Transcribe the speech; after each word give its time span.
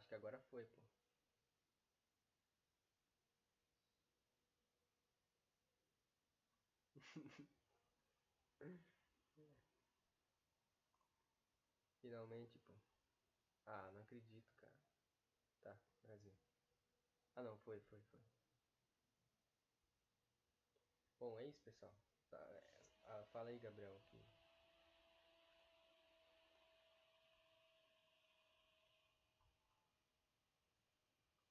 acho 0.00 0.08
que 0.08 0.14
agora 0.14 0.40
foi, 0.50 0.64
pô. 0.64 0.80
Finalmente, 12.00 12.58
pô. 12.66 12.74
Ah, 13.66 13.90
não 13.92 14.02
acredito, 14.02 14.52
cara. 14.60 14.74
Tá, 15.62 15.76
Brasil. 16.02 16.32
Ah, 17.36 17.42
não, 17.42 17.56
foi, 17.58 17.80
foi, 17.80 18.00
foi. 18.10 18.20
Bom, 21.20 21.38
é 21.38 21.46
isso, 21.46 21.60
pessoal. 21.62 21.94
Tá, 22.30 22.36
é, 22.38 22.62
ah, 23.04 23.24
fala 23.32 23.50
aí, 23.50 23.58
Gabriel. 23.60 24.00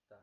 Tá. 0.07 0.19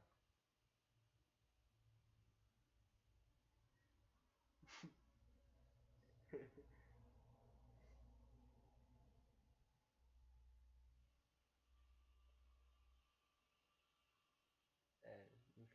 É, 15.04 15.24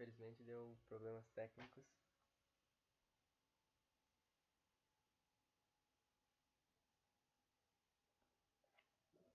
infelizmente 0.02 0.44
deu 0.44 0.76
problemas 0.88 1.30
técnicos. 1.36 1.86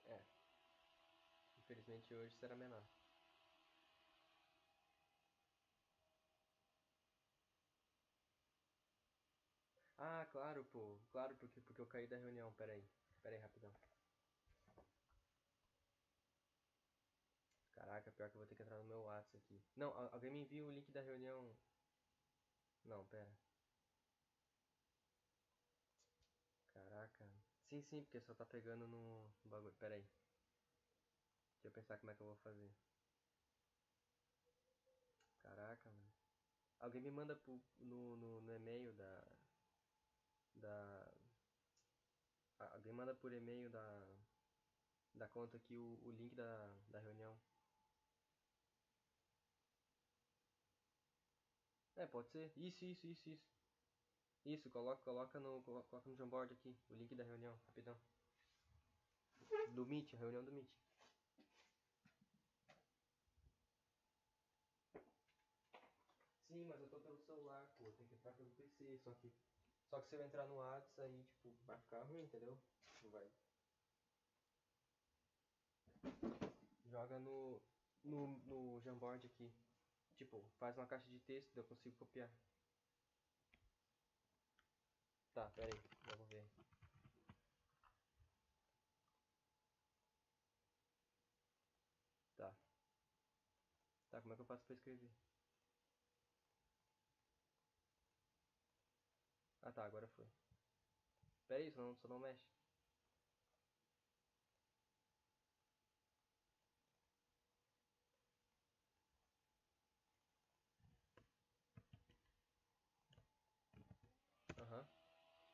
É. 0.06 0.18
Infelizmente 1.58 2.14
hoje 2.14 2.34
será 2.34 2.56
menor. 2.56 2.82
Ah, 9.98 10.17
claro, 10.32 10.64
pô. 10.72 10.98
Claro, 11.12 11.34
porque, 11.36 11.60
porque 11.60 11.80
eu 11.80 11.86
caí 11.86 12.06
da 12.06 12.16
reunião. 12.18 12.52
Pera 12.52 12.72
aí. 12.72 12.84
Pera 13.22 13.34
aí, 13.36 13.40
rapidão. 13.40 13.70
Caraca, 17.74 18.12
pior 18.12 18.28
que 18.28 18.36
eu 18.36 18.40
vou 18.40 18.46
ter 18.46 18.54
que 18.56 18.62
entrar 18.62 18.76
no 18.76 18.84
meu 18.84 19.00
WhatsApp 19.04 19.38
aqui. 19.38 19.58
Não, 19.74 19.88
al- 19.96 20.10
alguém 20.12 20.30
me 20.30 20.40
envia 20.42 20.66
o 20.66 20.70
link 20.70 20.90
da 20.92 21.00
reunião. 21.00 21.56
Não, 22.84 23.04
pera. 23.04 23.28
Caraca. 26.72 27.26
Sim, 27.68 27.82
sim, 27.82 28.02
porque 28.02 28.20
só 28.22 28.32
tá 28.32 28.46
pegando 28.46 28.86
no 28.88 29.28
no 29.44 29.50
bagulho. 29.50 29.74
Pera 29.78 29.94
aí. 29.96 30.06
Deixa 31.52 31.68
eu 31.68 31.70
pensar 31.72 31.98
como 31.98 32.10
é 32.10 32.14
que 32.14 32.22
eu 32.22 32.26
vou 32.26 32.36
fazer. 32.36 32.70
Caraca, 35.42 35.90
mano. 35.90 36.12
Alguém 36.80 37.02
me 37.02 37.10
manda 37.10 37.36
pro- 37.36 37.62
no, 37.80 38.16
no, 38.16 38.40
no 38.42 38.54
e-mail 38.54 38.92
da. 38.94 39.24
Da. 40.60 41.08
Alguém 42.74 42.92
manda 42.92 43.14
por 43.14 43.32
e-mail 43.32 43.70
da. 43.70 43.84
Da 45.14 45.28
conta 45.28 45.56
aqui 45.58 45.76
o, 45.76 45.98
o 46.02 46.10
link 46.12 46.34
da, 46.34 46.66
da 46.90 46.98
reunião. 47.00 47.38
É, 51.96 52.06
pode 52.06 52.30
ser. 52.30 52.50
Isso, 52.56 52.84
isso, 52.84 53.06
isso, 53.06 53.28
isso. 53.30 53.48
Isso, 54.44 54.68
coloca, 54.70 55.00
coloca 55.04 55.38
no. 55.38 55.62
colo- 55.62 55.84
Coloca 55.84 56.10
no 56.10 56.16
Jamboard 56.16 56.52
aqui, 56.52 56.76
o 56.90 56.94
link 56.96 57.14
da 57.14 57.22
reunião, 57.24 57.54
rapidão. 57.66 57.96
Do 59.74 59.86
Meet, 59.86 60.14
reunião 60.14 60.44
do 60.44 60.50
Meet. 60.52 60.68
Sim, 66.48 66.64
mas 66.64 66.80
eu 66.80 66.88
tô 66.88 66.98
pelo 67.00 67.18
celular, 67.18 67.66
pô, 67.76 67.92
tem 67.92 68.06
que 68.06 68.14
entrar 68.14 68.32
pelo 68.32 68.50
PC, 68.50 68.98
só 68.98 69.14
que. 69.14 69.32
Só 69.90 70.00
que 70.00 70.08
se 70.08 70.16
eu 70.16 70.22
entrar 70.24 70.46
no 70.46 70.56
WhatsApp 70.56 71.00
aí, 71.00 71.24
tipo, 71.42 71.64
vai 71.66 71.78
ficar 71.78 72.02
ruim, 72.04 72.22
entendeu? 72.22 72.58
Não 73.02 73.10
vai. 73.10 73.28
Joga 76.86 77.18
no. 77.18 77.60
No, 78.04 78.38
no 78.46 78.80
Jamboard 78.80 79.26
aqui. 79.26 79.52
Tipo, 80.16 80.42
faz 80.58 80.76
uma 80.76 80.86
caixa 80.86 81.08
de 81.08 81.18
texto, 81.20 81.56
eu 81.56 81.64
consigo 81.64 81.96
copiar. 81.96 82.30
Tá, 85.34 85.48
pera 85.56 85.72
aí, 85.72 85.80
vamos 86.06 86.28
ver. 86.28 86.44
Tá. 92.36 92.52
Tá, 94.10 94.20
como 94.20 94.32
é 94.32 94.36
que 94.36 94.42
eu 94.42 94.46
faço 94.46 94.64
pra 94.64 94.74
escrever? 94.74 95.10
Ah 99.68 99.72
tá, 99.72 99.84
agora 99.84 100.08
foi. 100.16 100.24
Pera 101.46 101.60
aí, 101.62 101.70
só 101.70 101.82
não, 101.82 101.94
só 101.96 102.08
não 102.08 102.18
mexe. 102.18 102.42
Aham. 114.56 114.86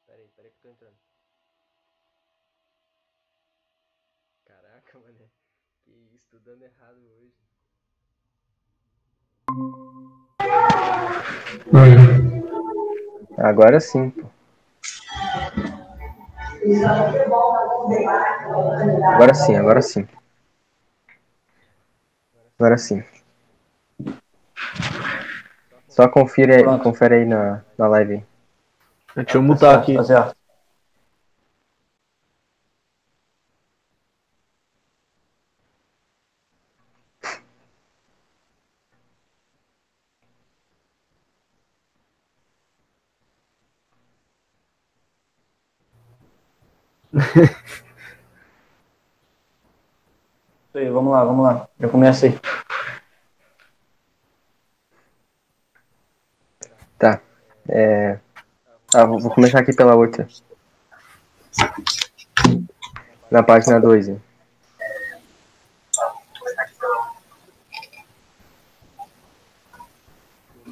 Pera 0.06 0.22
aí, 0.22 0.28
pera 0.28 0.46
aí 0.46 0.52
que 0.52 0.58
eu 0.58 0.62
tô 0.62 0.68
entrando. 0.68 0.96
Caraca, 4.44 4.98
mané. 5.00 5.28
Que 5.82 5.90
isso, 5.90 6.28
tô 6.30 6.38
dando 6.38 6.62
errado 6.62 7.04
hoje. 7.18 7.34
Agora 13.36 13.80
sim, 13.80 14.10
pô. 14.10 14.26
Agora 19.04 19.34
sim, 19.34 19.56
agora 19.56 19.82
sim. 19.82 20.06
Agora 22.58 22.78
sim. 22.78 23.02
Só 25.88 26.08
confere 26.08 26.56
aí, 26.56 26.62
Pronto. 26.62 26.82
confere 26.82 27.14
aí 27.16 27.24
na, 27.24 27.62
na 27.78 27.86
live. 27.88 28.24
Deixa 29.14 29.38
eu 29.38 29.42
mutar 29.42 29.78
aqui. 29.78 29.94
Tá 29.94 30.34
Aí, 50.74 50.88
vamos 50.90 51.12
lá, 51.12 51.24
vamos 51.24 51.44
lá. 51.44 51.68
Já 51.78 51.88
começa 51.88 52.26
aí. 52.26 52.38
Tá. 56.98 57.20
É... 57.68 58.18
Ah, 58.94 59.04
vou, 59.04 59.30
começar 59.30 59.60
aqui 59.60 59.72
pela 59.74 59.94
outra. 59.94 60.26
Na 63.30 63.42
página 63.42 63.80
2. 63.80 64.08
hein. 64.08 64.20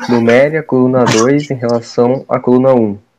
Numere 0.09 0.59
a 0.59 0.63
coluna 0.63 1.05
2 1.05 1.51
em 1.51 1.55
relação 1.55 2.25
à 2.29 2.41
coluna 2.41 2.75
1. 2.75 2.81
Um. 2.81 3.12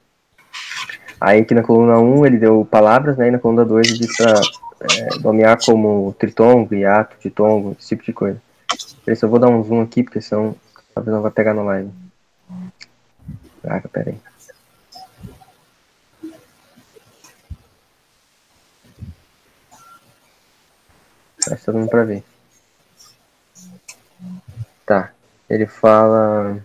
Aí 1.24 1.40
aqui 1.40 1.56
na 1.56 1.64
coluna 1.64 1.98
1 2.00 2.20
um, 2.20 2.26
ele 2.26 2.38
deu 2.38 2.68
palavras, 2.70 3.16
né? 3.16 3.30
E 3.30 3.32
na 3.32 3.40
coluna 3.40 3.64
2 3.64 3.88
ele 3.88 3.98
disse 3.98 4.22
pra 4.22 4.34
é, 4.82 5.20
nomear 5.20 5.58
como 5.58 6.14
tritongo, 6.20 6.76
hiato, 6.76 7.16
ditongo, 7.18 7.78
esse 7.80 7.88
tipo 7.88 8.04
de 8.04 8.12
coisa. 8.12 8.42
Eu 9.08 9.16
só 9.16 9.26
vou 9.26 9.40
dar 9.40 9.48
um 9.48 9.64
zoom 9.64 9.82
aqui, 9.82 10.04
porque 10.04 10.20
senão 10.20 10.54
talvez 10.94 11.16
não 11.16 11.22
vai 11.22 11.32
pegar 11.32 11.54
na 11.54 11.64
live. 11.64 11.90
Caraca, 13.62 13.88
pera 13.88 14.10
aí. 14.10 14.18
Que 21.42 21.56
tá 21.56 21.72
dando 21.72 21.88
pra 21.88 22.04
ver. 22.04 22.22
Tá. 24.86 25.14
Ele 25.50 25.68
fala. 25.68 26.62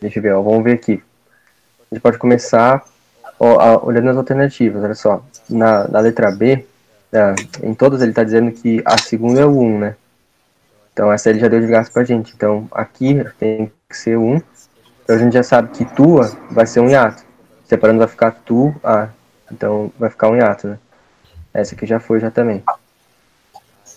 Deixa 0.00 0.20
eu 0.20 0.22
ver, 0.22 0.32
ó, 0.32 0.40
vamos 0.40 0.64
ver 0.64 0.72
aqui. 0.72 1.02
A 1.90 1.94
gente 1.94 2.02
pode 2.02 2.16
começar 2.16 2.82
olhando 3.38 4.10
as 4.10 4.16
alternativas, 4.16 4.82
olha 4.82 4.94
só. 4.94 5.24
Na, 5.48 5.86
na 5.88 6.00
letra 6.00 6.30
B, 6.30 6.64
é, 7.12 7.34
em 7.62 7.74
todas 7.74 8.02
ele 8.02 8.10
está 8.12 8.24
dizendo 8.24 8.50
que 8.52 8.82
a 8.84 8.98
segunda 8.98 9.40
é 9.40 9.44
o 9.44 9.58
1, 9.58 9.78
né? 9.78 9.96
Então 10.92 11.12
essa 11.12 11.30
ele 11.30 11.40
já 11.40 11.48
deu 11.48 11.60
de 11.60 11.66
graça 11.66 11.90
pra 11.90 12.04
gente. 12.04 12.32
Então 12.34 12.68
aqui 12.70 13.24
tem 13.38 13.70
que 13.88 13.96
ser 13.96 14.16
um. 14.16 14.40
Então 15.02 15.16
a 15.16 15.18
gente 15.18 15.32
já 15.32 15.42
sabe 15.42 15.70
que 15.70 15.84
tua 15.84 16.30
vai 16.50 16.66
ser 16.66 16.80
um 16.80 16.88
hiato. 16.88 17.24
Separando 17.64 17.98
vai 17.98 18.08
ficar 18.08 18.30
tu, 18.30 18.74
a. 18.82 19.08
Então 19.50 19.92
vai 19.98 20.10
ficar 20.10 20.28
um 20.28 20.36
hiato, 20.36 20.68
né? 20.68 20.78
Essa 21.52 21.74
aqui 21.74 21.86
já 21.86 22.00
foi 22.00 22.20
já 22.20 22.30
também. 22.30 22.62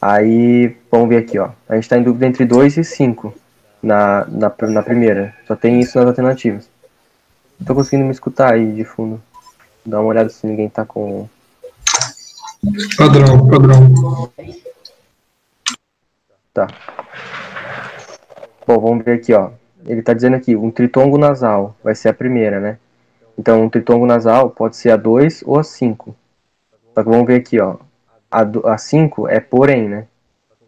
Aí, 0.02 0.78
vamos 0.92 1.10
ver 1.10 1.18
aqui, 1.18 1.40
ó. 1.40 1.50
A 1.68 1.74
gente 1.74 1.86
está 1.86 1.98
em 1.98 2.04
dúvida 2.04 2.28
entre 2.28 2.46
2 2.46 2.78
e 2.78 2.84
5 2.84 3.34
na, 3.82 4.26
na, 4.28 4.54
na 4.68 4.84
primeira. 4.84 5.34
Só 5.48 5.56
tem 5.56 5.80
isso 5.80 5.98
nas 5.98 6.08
alternativas. 6.08 6.70
Não 7.60 7.66
tô 7.66 7.74
conseguindo 7.74 8.06
me 8.06 8.12
escutar 8.12 8.54
aí 8.54 8.74
de 8.74 8.84
fundo. 8.84 9.22
Dá 9.88 10.02
uma 10.02 10.10
olhada 10.10 10.28
se 10.28 10.46
ninguém 10.46 10.68
tá 10.68 10.84
com. 10.84 11.30
Padrão, 12.98 13.48
padrão. 13.48 14.30
Tá. 16.54 16.68
Bom, 18.68 18.80
vamos 18.82 19.06
ver 19.06 19.14
aqui, 19.14 19.34
ó. 19.34 19.52
Ele 19.86 20.02
tá 20.02 20.14
dizendo 20.14 20.36
aqui, 20.36 20.58
um 20.58 20.70
tritongo 20.70 21.18
nasal 21.18 21.74
vai 21.82 21.96
ser 21.96 22.10
a 22.10 22.14
primeira, 22.14 22.60
né? 22.60 22.78
Então, 23.38 23.64
um 23.64 23.70
tritongo 23.70 24.06
nasal 24.06 24.50
pode 24.50 24.76
ser 24.76 24.90
a 24.90 24.98
2 24.98 25.44
ou 25.46 25.58
a 25.58 25.64
5. 25.64 26.14
Só 26.94 27.02
que 27.02 27.10
vamos 27.10 27.26
ver 27.26 27.36
aqui, 27.36 27.58
ó. 27.62 27.78
A 28.30 28.78
5 28.78 29.30
é 29.30 29.40
porém, 29.40 29.88
né? 29.88 30.06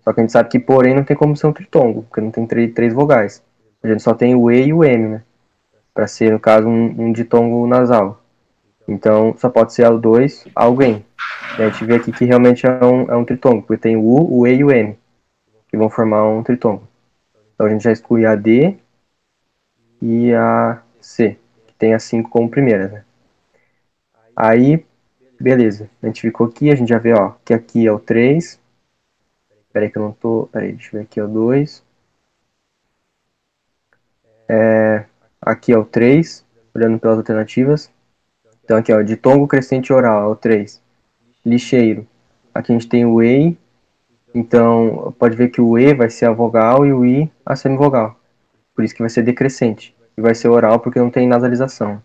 Só 0.02 0.14
que 0.14 0.22
a 0.22 0.24
gente 0.24 0.32
sabe 0.32 0.48
que 0.48 0.60
porém 0.60 0.96
não 0.96 1.04
tem 1.04 1.18
como 1.18 1.36
ser 1.36 1.48
um 1.48 1.52
tritongo, 1.52 2.04
porque 2.04 2.22
não 2.22 2.32
tem 2.32 2.48
três 2.70 2.94
vogais. 2.94 3.44
A 3.84 3.88
gente 3.90 4.02
só 4.02 4.14
tem 4.14 4.34
o 4.34 4.50
E 4.50 4.68
e 4.68 4.74
o 4.74 4.82
M, 4.82 5.10
né? 5.10 5.24
Para 5.94 6.08
ser, 6.08 6.32
no 6.32 6.40
caso, 6.40 6.70
um, 6.70 7.08
um 7.08 7.12
ditongo 7.12 7.68
nasal. 7.68 8.24
Então, 8.90 9.36
só 9.38 9.50
pode 9.50 9.74
ser 9.74 9.88
o 9.88 10.00
2, 10.00 10.46
alguém. 10.56 11.06
E 11.58 11.62
a 11.62 11.70
gente 11.70 11.86
vê 11.86 11.96
aqui 11.96 12.12
que 12.12 12.26
realmente 12.26 12.66
é 12.66 12.84
um, 12.84 13.04
é 13.12 13.16
um 13.16 13.24
tritongo, 13.24 13.62
porque 13.62 13.82
tem 13.82 13.96
o 13.96 14.02
U, 14.02 14.40
o 14.40 14.48
E 14.48 14.56
e 14.56 14.64
o 14.64 14.72
M, 14.72 14.98
que 15.70 15.78
vão 15.78 15.90
formar 15.90 16.28
um 16.28 16.42
tritongo. 16.42 16.88
Então, 17.54 17.68
a 17.68 17.70
gente 17.70 17.84
já 17.84 17.92
exclui 17.92 18.26
a 18.26 18.36
D 18.36 18.78
e 20.02 20.34
a 20.34 20.82
C, 21.00 21.38
que 21.68 21.74
tem 21.74 21.94
a 21.94 22.00
5 22.00 22.30
como 22.30 22.50
primeira, 22.50 22.88
né? 22.88 23.04
Aí, 24.36 24.84
beleza. 25.40 25.90
A 26.02 26.08
gente 26.08 26.22
ficou 26.22 26.48
aqui, 26.48 26.72
a 26.72 26.76
gente 26.76 26.90
já 26.90 26.98
vê, 26.98 27.14
ó, 27.14 27.34
que 27.46 27.54
aqui 27.54 27.86
é 27.86 27.92
o 27.92 28.00
3. 28.00 28.60
Peraí 29.72 29.92
que 29.92 29.98
eu 29.98 30.02
não 30.02 30.14
tô... 30.14 30.50
Peraí, 30.52 30.72
deixa 30.72 30.96
eu 30.96 31.00
ver 31.00 31.06
aqui, 31.06 31.20
é 31.20 31.24
o 31.24 31.28
2. 31.28 31.84
É, 34.48 35.06
aqui 35.42 35.72
é 35.72 35.78
o 35.78 35.86
3, 35.86 36.44
olhando 36.74 36.98
pelas 36.98 37.18
alternativas. 37.18 37.92
Então 38.70 38.78
aqui, 38.78 38.94
ó, 38.94 39.02
ditongo 39.02 39.48
crescente 39.48 39.92
oral, 39.92 40.26
é 40.26 40.28
o 40.28 40.36
3. 40.36 40.80
Lixeiro. 41.44 42.06
Aqui 42.54 42.72
a 42.72 42.76
gente 42.76 42.88
tem 42.88 43.04
o 43.04 43.20
EI, 43.20 43.58
então 44.32 45.12
pode 45.18 45.36
ver 45.36 45.50
que 45.50 45.60
o 45.60 45.76
E 45.76 45.92
vai 45.96 46.08
ser 46.08 46.28
a 46.28 46.32
vogal 46.32 46.86
e 46.86 46.94
o 46.94 47.04
I 47.04 47.32
a 47.44 47.56
semivogal. 47.56 48.16
Por 48.76 48.84
isso 48.84 48.94
que 48.94 49.02
vai 49.02 49.10
ser 49.10 49.24
decrescente. 49.24 49.96
E 50.16 50.22
vai 50.22 50.36
ser 50.36 50.50
oral 50.50 50.80
porque 50.80 51.00
não 51.00 51.10
tem 51.10 51.28
nasalização. 51.28 52.00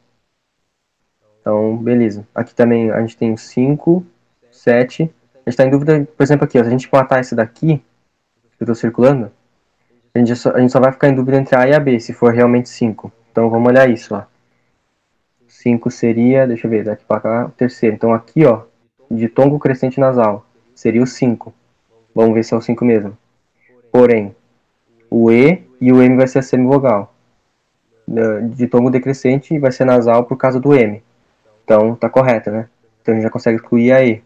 Então, 1.38 1.76
beleza. 1.76 2.26
Aqui 2.34 2.54
também 2.54 2.90
a 2.90 3.00
gente 3.02 3.18
tem 3.18 3.36
5, 3.36 4.02
7. 4.50 5.02
A 5.02 5.06
gente 5.06 5.12
está 5.48 5.66
em 5.66 5.70
dúvida, 5.70 6.08
por 6.16 6.22
exemplo, 6.22 6.46
aqui, 6.46 6.58
ó, 6.58 6.62
se 6.62 6.68
a 6.68 6.70
gente 6.70 6.88
matar 6.90 7.20
esse 7.20 7.34
daqui, 7.34 7.76
que 7.76 8.62
eu 8.62 8.64
estou 8.64 8.74
circulando, 8.74 9.30
a 10.14 10.18
gente, 10.18 10.34
só, 10.34 10.50
a 10.52 10.60
gente 10.60 10.72
só 10.72 10.80
vai 10.80 10.92
ficar 10.92 11.10
em 11.10 11.14
dúvida 11.14 11.36
entre 11.36 11.56
A 11.56 11.68
e 11.68 11.74
a 11.74 11.78
B, 11.78 12.00
se 12.00 12.14
for 12.14 12.32
realmente 12.32 12.70
5. 12.70 13.12
Então, 13.30 13.50
vamos 13.50 13.68
olhar 13.68 13.86
isso, 13.90 14.14
ó. 14.14 14.22
5 15.64 15.90
seria, 15.90 16.46
deixa 16.46 16.66
eu 16.66 16.70
ver, 16.70 16.84
daqui 16.84 17.04
para 17.06 17.20
cá, 17.22 17.46
o 17.46 17.50
terceiro. 17.50 17.96
Então 17.96 18.12
aqui, 18.12 18.44
ó, 18.44 18.64
de 19.10 19.28
tongo 19.30 19.58
crescente 19.58 19.98
nasal, 19.98 20.46
seria 20.74 21.02
o 21.02 21.06
5. 21.06 21.54
Vamos 22.14 22.34
ver 22.34 22.44
se 22.44 22.52
é 22.52 22.56
o 22.56 22.60
5 22.60 22.84
mesmo. 22.84 23.16
Porém, 23.90 24.36
o 25.08 25.32
E 25.32 25.62
e 25.80 25.90
o 25.90 26.02
M 26.02 26.16
vai 26.16 26.28
ser 26.28 26.40
a 26.40 26.42
semivogal. 26.42 27.14
De 28.54 28.66
tongo 28.66 28.90
decrescente 28.90 29.58
vai 29.58 29.72
ser 29.72 29.86
nasal 29.86 30.24
por 30.24 30.36
causa 30.36 30.60
do 30.60 30.74
M. 30.74 31.02
Então 31.64 31.96
tá 31.96 32.10
correto, 32.10 32.50
né? 32.50 32.68
Então 33.00 33.12
a 33.12 33.16
gente 33.16 33.24
já 33.24 33.30
consegue 33.30 33.56
excluir 33.56 33.90
a 33.92 34.04
E. 34.04 34.22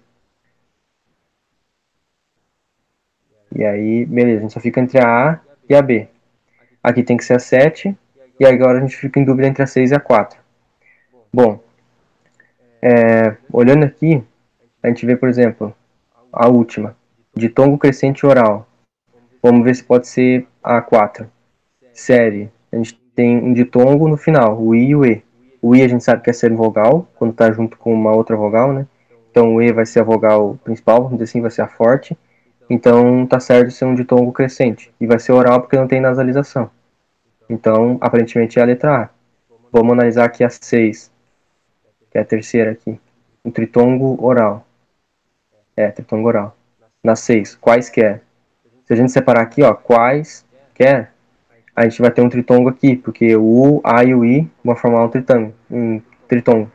E 3.54 3.64
aí, 3.64 4.04
beleza, 4.04 4.38
a 4.38 4.42
gente 4.42 4.52
só 4.54 4.60
fica 4.60 4.80
entre 4.80 4.98
a 4.98 5.30
A 5.30 5.40
e 5.68 5.74
a 5.76 5.80
B. 5.82 6.08
Aqui 6.82 7.04
tem 7.04 7.16
que 7.16 7.24
ser 7.24 7.34
a 7.34 7.38
7. 7.38 7.96
E 8.40 8.44
agora 8.44 8.78
a 8.78 8.80
gente 8.80 8.96
fica 8.96 9.20
em 9.20 9.24
dúvida 9.24 9.46
entre 9.46 9.62
a 9.62 9.66
6 9.66 9.92
e 9.92 9.94
a 9.94 10.00
4. 10.00 10.47
Bom, 11.32 11.60
é, 12.80 13.36
olhando 13.52 13.84
aqui, 13.84 14.22
a 14.82 14.88
gente 14.88 15.04
vê, 15.04 15.14
por 15.14 15.28
exemplo, 15.28 15.74
a 16.32 16.48
última, 16.48 16.96
de 17.34 17.48
tongo 17.48 17.76
crescente 17.76 18.24
oral. 18.24 18.66
Vamos 19.42 19.62
ver 19.62 19.76
se 19.76 19.84
pode 19.84 20.08
ser 20.08 20.46
a 20.62 20.80
4. 20.80 21.30
Série, 21.92 22.50
a 22.72 22.76
gente 22.76 22.94
tem 23.14 23.36
um 23.36 23.52
ditongo 23.52 24.08
no 24.08 24.16
final, 24.16 24.58
o 24.58 24.74
I 24.74 24.88
e 24.88 24.96
o 24.96 25.04
E. 25.04 25.22
O 25.60 25.76
I 25.76 25.82
a 25.82 25.88
gente 25.88 26.02
sabe 26.02 26.22
que 26.22 26.30
é 26.30 26.32
semivogal, 26.32 27.06
quando 27.16 27.32
está 27.32 27.50
junto 27.52 27.76
com 27.76 27.92
uma 27.92 28.12
outra 28.12 28.36
vogal, 28.36 28.72
né? 28.72 28.86
Então 29.30 29.54
o 29.54 29.62
E 29.62 29.70
vai 29.70 29.84
ser 29.84 30.00
a 30.00 30.04
vogal 30.04 30.58
principal, 30.64 31.02
vamos 31.02 31.18
dizer 31.18 31.24
assim, 31.24 31.40
vai 31.42 31.50
ser 31.50 31.62
a 31.62 31.68
forte. 31.68 32.16
Então 32.70 33.26
tá 33.26 33.38
certo 33.38 33.70
ser 33.70 33.84
um 33.84 33.94
ditongo 33.94 34.32
crescente. 34.32 34.92
E 35.00 35.06
vai 35.06 35.18
ser 35.18 35.32
oral 35.32 35.60
porque 35.60 35.76
não 35.76 35.86
tem 35.86 36.00
nasalização. 36.00 36.70
Então, 37.50 37.98
aparentemente 38.00 38.58
é 38.58 38.62
a 38.62 38.66
letra 38.66 39.02
A. 39.02 39.08
Vamos 39.72 39.92
analisar 39.92 40.24
aqui 40.24 40.44
a 40.44 40.50
6 40.50 41.10
é 42.18 42.22
a 42.22 42.24
terceira 42.24 42.72
aqui. 42.72 42.98
Um 43.44 43.50
tritongo 43.50 44.18
oral. 44.24 44.66
É, 45.76 45.90
tritongo 45.90 46.28
oral. 46.28 46.56
Na 47.02 47.14
6, 47.14 47.54
quaisquer. 47.56 48.22
Se 48.84 48.92
a 48.92 48.96
gente 48.96 49.12
separar 49.12 49.42
aqui, 49.42 49.62
ó, 49.62 49.74
quaisquer, 49.74 51.12
a 51.74 51.84
gente 51.84 52.00
vai 52.02 52.10
ter 52.10 52.22
um 52.22 52.28
tritongo 52.28 52.68
aqui, 52.68 52.96
porque 52.96 53.36
o 53.36 53.42
U, 53.44 53.80
A 53.84 54.02
e 54.04 54.14
o 54.14 54.24
I 54.24 54.50
vão 54.64 54.74
formar 54.74 55.04
um 55.04 55.08
tritongo. 55.08 55.54
Um 55.70 56.02
tritongo. 56.26 56.70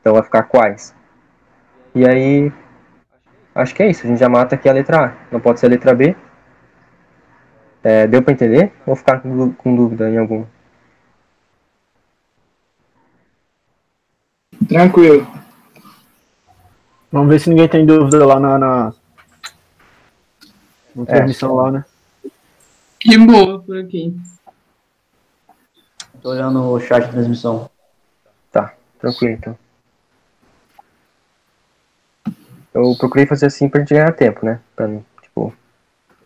Então 0.00 0.14
vai 0.14 0.22
ficar 0.22 0.42
quais. 0.44 0.94
E 1.94 2.06
aí, 2.06 2.52
acho 3.54 3.74
que 3.74 3.82
é 3.82 3.90
isso. 3.90 4.04
A 4.04 4.08
gente 4.08 4.18
já 4.18 4.28
mata 4.28 4.54
aqui 4.54 4.68
a 4.68 4.72
letra 4.72 5.06
A. 5.06 5.12
Não 5.30 5.40
pode 5.40 5.60
ser 5.60 5.66
a 5.66 5.70
letra 5.70 5.94
B. 5.94 6.16
É, 7.82 8.06
deu 8.06 8.22
para 8.22 8.32
entender? 8.32 8.72
Ou 8.84 8.96
ficar 8.96 9.20
com 9.20 9.76
dúvida 9.76 10.10
em 10.10 10.18
algum? 10.18 10.44
Tranquilo. 14.68 15.26
Vamos 17.10 17.28
ver 17.30 17.40
se 17.40 17.48
ninguém 17.48 17.68
tem 17.68 17.86
dúvida 17.86 18.24
lá 18.26 18.38
na, 18.38 18.58
na, 18.58 18.94
na 20.94 21.06
transmissão 21.06 21.50
é. 21.50 21.62
lá, 21.62 21.70
né? 21.70 21.84
Que 23.00 23.16
boa 23.16 23.62
por 23.62 23.78
aqui. 23.78 24.14
Tô 26.20 26.30
olhando 26.30 26.60
o 26.60 26.80
chat 26.80 27.06
de 27.06 27.12
transmissão. 27.12 27.70
Tá, 28.52 28.74
tranquilo 28.98 29.34
então. 29.34 29.58
Eu 32.74 32.94
procurei 32.98 33.24
fazer 33.24 33.46
assim 33.46 33.68
pra 33.68 33.80
gente 33.80 33.94
ganhar 33.94 34.12
tempo, 34.12 34.44
né? 34.44 34.60
Pra, 34.76 34.86
tipo, 35.22 35.54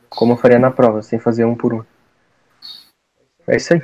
como 0.09 0.33
eu 0.33 0.37
faria 0.37 0.59
na 0.59 0.71
prova, 0.71 1.01
sem 1.03 1.19
fazer 1.19 1.45
um 1.45 1.55
por 1.55 1.73
um. 1.73 1.85
É 3.47 3.57
isso 3.57 3.73
aí. 3.75 3.83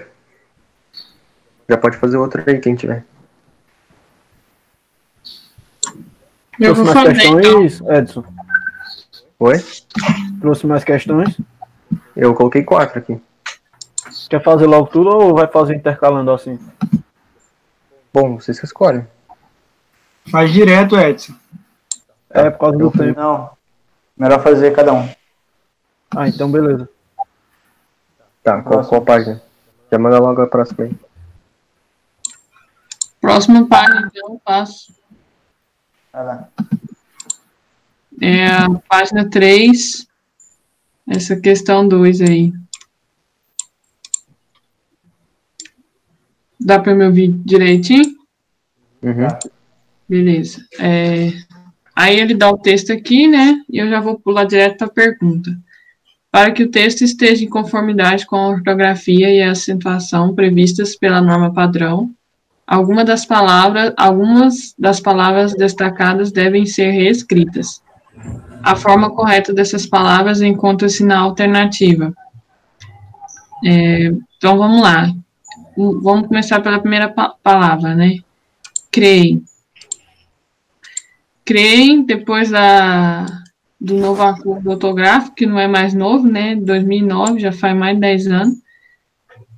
Já 1.69 1.77
pode 1.77 1.97
fazer 1.97 2.17
outro 2.17 2.43
aí, 2.47 2.59
quem 2.59 2.75
tiver. 2.75 3.05
Eu 5.87 6.48
Trouxe 6.59 6.83
mais 6.83 6.93
fazer, 6.93 7.15
questões, 7.15 7.81
então. 7.81 7.95
Edson? 7.95 8.25
Oi? 9.39 9.65
Trouxe 10.41 10.67
mais 10.67 10.85
questões? 10.85 11.37
Eu 12.17 12.35
coloquei 12.35 12.65
quatro 12.65 12.99
aqui. 12.99 13.21
Quer 14.29 14.43
fazer 14.43 14.67
logo 14.67 14.89
tudo 14.89 15.11
ou 15.11 15.35
vai 15.35 15.47
fazer 15.47 15.77
intercalando 15.77 16.33
assim? 16.33 16.59
Bom, 18.13 18.41
vocês 18.41 18.59
que 18.59 18.67
escolhem. 18.67 19.07
Faz 20.31 20.53
direto, 20.53 20.99
Edson. 20.99 21.35
É 22.31 22.51
por 22.51 22.59
causa 22.59 22.77
do 22.79 22.91
tempo. 22.91 23.19
Não. 23.19 23.51
Melhor 24.17 24.43
fazer 24.43 24.75
cada 24.75 24.93
um. 24.93 25.09
Ah, 26.15 26.29
então 26.29 26.51
beleza. 26.51 26.89
Tá, 28.43 28.61
qual, 28.63 28.85
qual 28.85 29.03
página? 29.03 29.41
Já 29.91 29.99
manda 29.99 30.19
logo 30.19 30.43
a 30.43 30.47
próxima 30.47 30.85
aí. 30.85 30.97
Próxima 33.21 33.67
página, 33.67 34.11
então, 34.13 34.35
eu 34.35 34.41
passo. 34.45 34.98
Vai 36.19 36.27
lá. 36.27 36.49
É 38.21 38.47
a 38.49 38.69
página 38.89 39.31
3, 39.31 40.05
essa 41.09 41.37
questão 41.37 41.87
2 41.87 42.21
aí. 42.23 42.53
Dá 46.59 46.81
para 46.81 46.93
me 46.97 47.07
ouvir 47.07 47.29
direitinho? 47.29 48.19
Uhum. 49.01 49.29
Beleza. 50.09 50.67
É, 50.81 51.31
aí 51.95 52.19
ele 52.19 52.35
dá 52.35 52.51
o 52.51 52.59
texto 52.59 52.93
aqui, 52.93 53.29
né? 53.29 53.63
E 53.71 53.79
eu 53.79 53.89
já 53.89 54.01
vou 54.01 54.19
pular 54.19 54.43
direto 54.43 54.79
para 54.79 54.87
a 54.89 54.91
pergunta. 54.91 55.57
Para 56.33 56.51
que 56.51 56.65
o 56.65 56.71
texto 56.71 57.03
esteja 57.03 57.45
em 57.45 57.49
conformidade 57.49 58.27
com 58.27 58.35
a 58.35 58.49
ortografia 58.49 59.33
e 59.33 59.41
a 59.41 59.53
acentuação 59.53 60.35
previstas 60.35 60.97
pela 60.97 61.23
norma 61.23 61.55
padrão, 61.55 62.13
alguma 62.69 63.03
das 63.03 63.25
palavras, 63.25 63.95
algumas 63.97 64.75
das 64.79 65.01
palavras 65.01 65.55
destacadas 65.55 66.31
devem 66.31 66.67
ser 66.67 66.91
reescritas. 66.91 67.83
A 68.63 68.77
forma 68.77 69.11
correta 69.11 69.55
dessas 69.55 69.87
palavras 69.87 70.43
encontra-se 70.43 71.03
na 71.03 71.19
alternativa. 71.19 72.13
É, 73.65 74.13
então 74.37 74.59
vamos 74.59 74.83
lá. 74.83 75.11
Vamos 75.77 76.29
começar 76.29 76.61
pela 76.61 76.79
primeira 76.79 77.09
pa- 77.09 77.35
palavra, 77.43 77.95
né? 77.95 78.19
Creem. 78.91 79.43
Creem, 81.45 82.05
depois 82.05 82.51
da, 82.51 83.25
do 83.81 83.95
novo 83.95 84.23
acordo 84.23 84.71
ortográfico, 84.71 85.37
que 85.37 85.47
não 85.47 85.59
é 85.59 85.67
mais 85.67 85.95
novo, 85.95 86.29
né? 86.29 86.55
2009, 86.57 87.41
já 87.41 87.53
faz 87.53 87.75
mais 87.75 87.95
de 87.95 88.01
10 88.03 88.27
anos. 88.27 88.59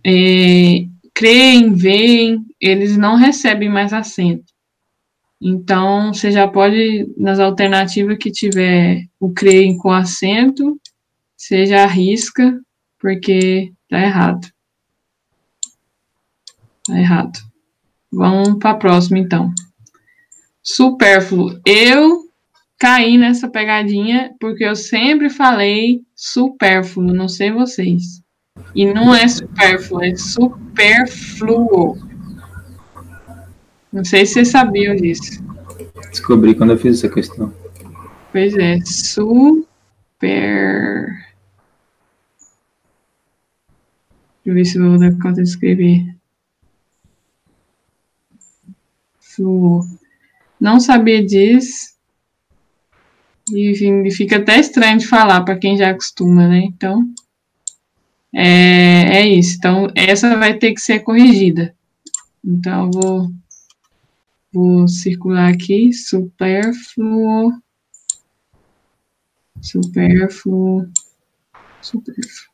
É, 0.06 0.84
creem, 1.14 1.74
veem, 1.74 2.44
eles 2.60 2.96
não 2.96 3.16
recebem 3.16 3.68
mais 3.68 3.92
acento. 3.92 4.52
Então, 5.40 6.12
você 6.12 6.30
já 6.30 6.46
pode, 6.46 7.06
nas 7.16 7.38
alternativas 7.38 8.18
que 8.18 8.30
tiver 8.30 9.06
o 9.18 9.32
creem 9.32 9.76
com 9.78 9.90
acento, 9.90 10.78
você 11.36 11.64
já 11.64 11.84
arrisca, 11.84 12.60
porque 12.98 13.72
tá 13.88 14.00
errado. 14.00 14.46
Tá 16.86 16.98
errado. 16.98 17.38
Vamos 18.12 18.58
para 18.58 18.72
a 18.72 18.76
próxima, 18.76 19.18
então. 19.18 19.50
Supérfluo. 20.62 21.58
Eu 21.64 22.28
caí 22.78 23.16
nessa 23.16 23.48
pegadinha 23.48 24.34
porque 24.38 24.64
eu 24.64 24.76
sempre 24.76 25.30
falei 25.30 26.02
supérfluo, 26.14 27.14
não 27.14 27.28
sei 27.28 27.50
vocês. 27.50 28.19
E 28.74 28.92
não 28.92 29.14
é 29.14 29.26
supérfluo, 29.26 30.02
é 30.02 30.14
superfluo. 30.16 31.98
Não 33.92 34.04
sei 34.04 34.24
se 34.24 34.34
vocês 34.34 34.48
sabiam 34.48 34.94
disso. 34.94 35.42
Descobri 36.10 36.54
quando 36.54 36.70
eu 36.70 36.78
fiz 36.78 36.98
essa 36.98 37.08
questão. 37.12 37.52
Pois 38.30 38.56
é, 38.56 38.78
super. 38.84 39.50
Deixa 44.42 44.46
eu 44.46 44.54
ver 44.54 44.64
se 44.64 44.78
eu 44.78 44.88
vou 44.88 44.98
dar 44.98 45.12
conta 45.18 45.42
de 45.42 45.48
escrever. 45.48 46.16
Fluo. 49.18 49.84
Não 50.60 50.78
sabia 50.78 51.24
disso. 51.24 51.90
E 53.52 54.10
fica 54.12 54.36
até 54.36 54.60
estranho 54.60 54.98
de 54.98 55.08
falar 55.08 55.40
para 55.42 55.58
quem 55.58 55.76
já 55.76 55.90
acostuma, 55.90 56.46
né? 56.46 56.60
Então, 56.64 57.12
é, 58.34 59.18
é 59.18 59.28
isso. 59.28 59.56
Então, 59.56 59.88
essa 59.94 60.36
vai 60.36 60.54
ter 60.54 60.72
que 60.72 60.80
ser 60.80 61.00
corrigida. 61.00 61.74
Então, 62.44 62.86
eu 62.86 62.90
vou, 62.90 63.30
vou 64.52 64.88
circular 64.88 65.52
aqui. 65.52 65.92
Superfluo. 65.92 67.52
Superfluo. 69.60 70.88
Superfluo. 71.82 72.50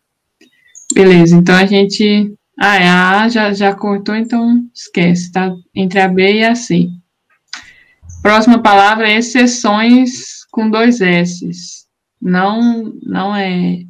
Beleza, 0.95 1.37
então 1.37 1.54
a 1.54 1.66
gente. 1.66 2.35
Ah, 2.59 2.76
é, 2.76 2.88
a 2.88 3.21
A 3.21 3.28
já, 3.28 3.52
já 3.52 3.75
cortou, 3.75 4.14
então 4.14 4.66
esquece, 4.75 5.30
tá? 5.30 5.54
Entre 5.75 6.00
a 6.00 6.09
B 6.09 6.38
e 6.38 6.45
a 6.45 6.54
C. 6.54 6.88
Próxima 8.23 8.62
palavra 8.62 9.09
é 9.09 9.18
exceções 9.18 10.45
com 10.50 10.71
dois 10.71 11.00
S. 11.00 11.47
Não, 12.21 12.92
não 13.02 13.37
é. 13.37 13.80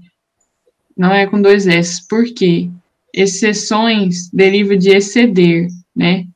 Não 0.96 1.12
é 1.12 1.26
com 1.26 1.42
dois 1.42 1.66
S. 1.66 2.06
Por 2.08 2.24
quê? 2.24 2.70
Exceções 3.12 4.30
deriva 4.30 4.76
de 4.76 4.90
exceder, 4.90 5.68
né? 5.94 6.26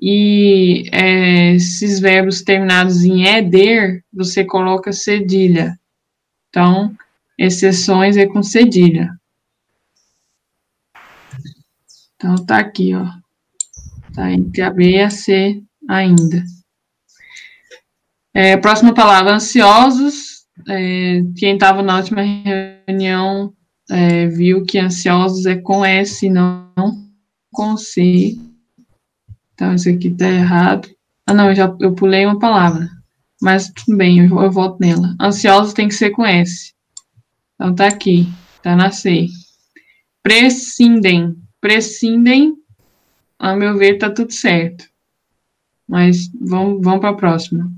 E 0.00 0.88
é, 0.92 1.54
esses 1.54 2.00
verbos 2.00 2.42
terminados 2.42 3.02
em 3.04 3.26
eder, 3.26 4.02
você 4.12 4.44
coloca 4.44 4.92
cedilha. 4.92 5.78
Então, 6.48 6.96
exceções 7.36 8.16
é 8.16 8.26
com 8.26 8.42
cedilha. 8.42 9.10
Então, 12.14 12.36
tá 12.46 12.58
aqui, 12.58 12.94
ó. 12.94 13.06
Tá 14.14 14.32
entre 14.32 14.62
a 14.62 14.70
B 14.70 14.92
e 14.92 15.00
a 15.00 15.10
C 15.10 15.62
ainda. 15.88 16.44
É, 18.32 18.56
próxima 18.56 18.94
palavra, 18.94 19.34
ansiosos. 19.34 20.46
É, 20.68 21.22
quem 21.36 21.54
estava 21.54 21.82
na 21.82 21.96
última 21.96 22.22
reunião 22.22 23.54
é, 23.90 24.26
viu 24.28 24.64
que 24.64 24.78
ansiosos 24.78 25.46
é 25.46 25.56
com 25.56 25.84
S, 25.84 26.28
não 26.30 26.70
com 27.52 27.76
C. 27.76 28.38
Então, 29.54 29.74
isso 29.74 29.90
aqui 29.90 30.10
tá 30.10 30.28
errado. 30.28 30.88
Ah, 31.26 31.34
não, 31.34 31.48
eu 31.48 31.54
já 31.54 31.76
eu 31.80 31.92
pulei 31.94 32.24
uma 32.24 32.38
palavra. 32.38 32.88
Mas 33.42 33.68
tudo 33.70 33.96
bem, 33.96 34.18
eu, 34.18 34.42
eu 34.42 34.50
volto 34.50 34.78
nela. 34.80 35.14
Ansiosos 35.20 35.74
tem 35.74 35.88
que 35.88 35.94
ser 35.94 36.10
com 36.10 36.24
S. 36.24 36.72
Então, 37.54 37.74
tá 37.74 37.88
aqui. 37.88 38.26
Tá 38.62 38.76
na 38.76 38.90
C. 38.90 39.26
Prescindem. 40.22 41.36
Prescindem, 41.60 42.54
a 43.38 43.54
meu 43.54 43.76
ver, 43.76 43.98
tá 43.98 44.08
tudo 44.08 44.32
certo. 44.32 44.88
Mas 45.86 46.30
vamos, 46.40 46.82
vamos 46.82 47.00
para 47.00 47.10
a 47.10 47.14
próxima. 47.14 47.70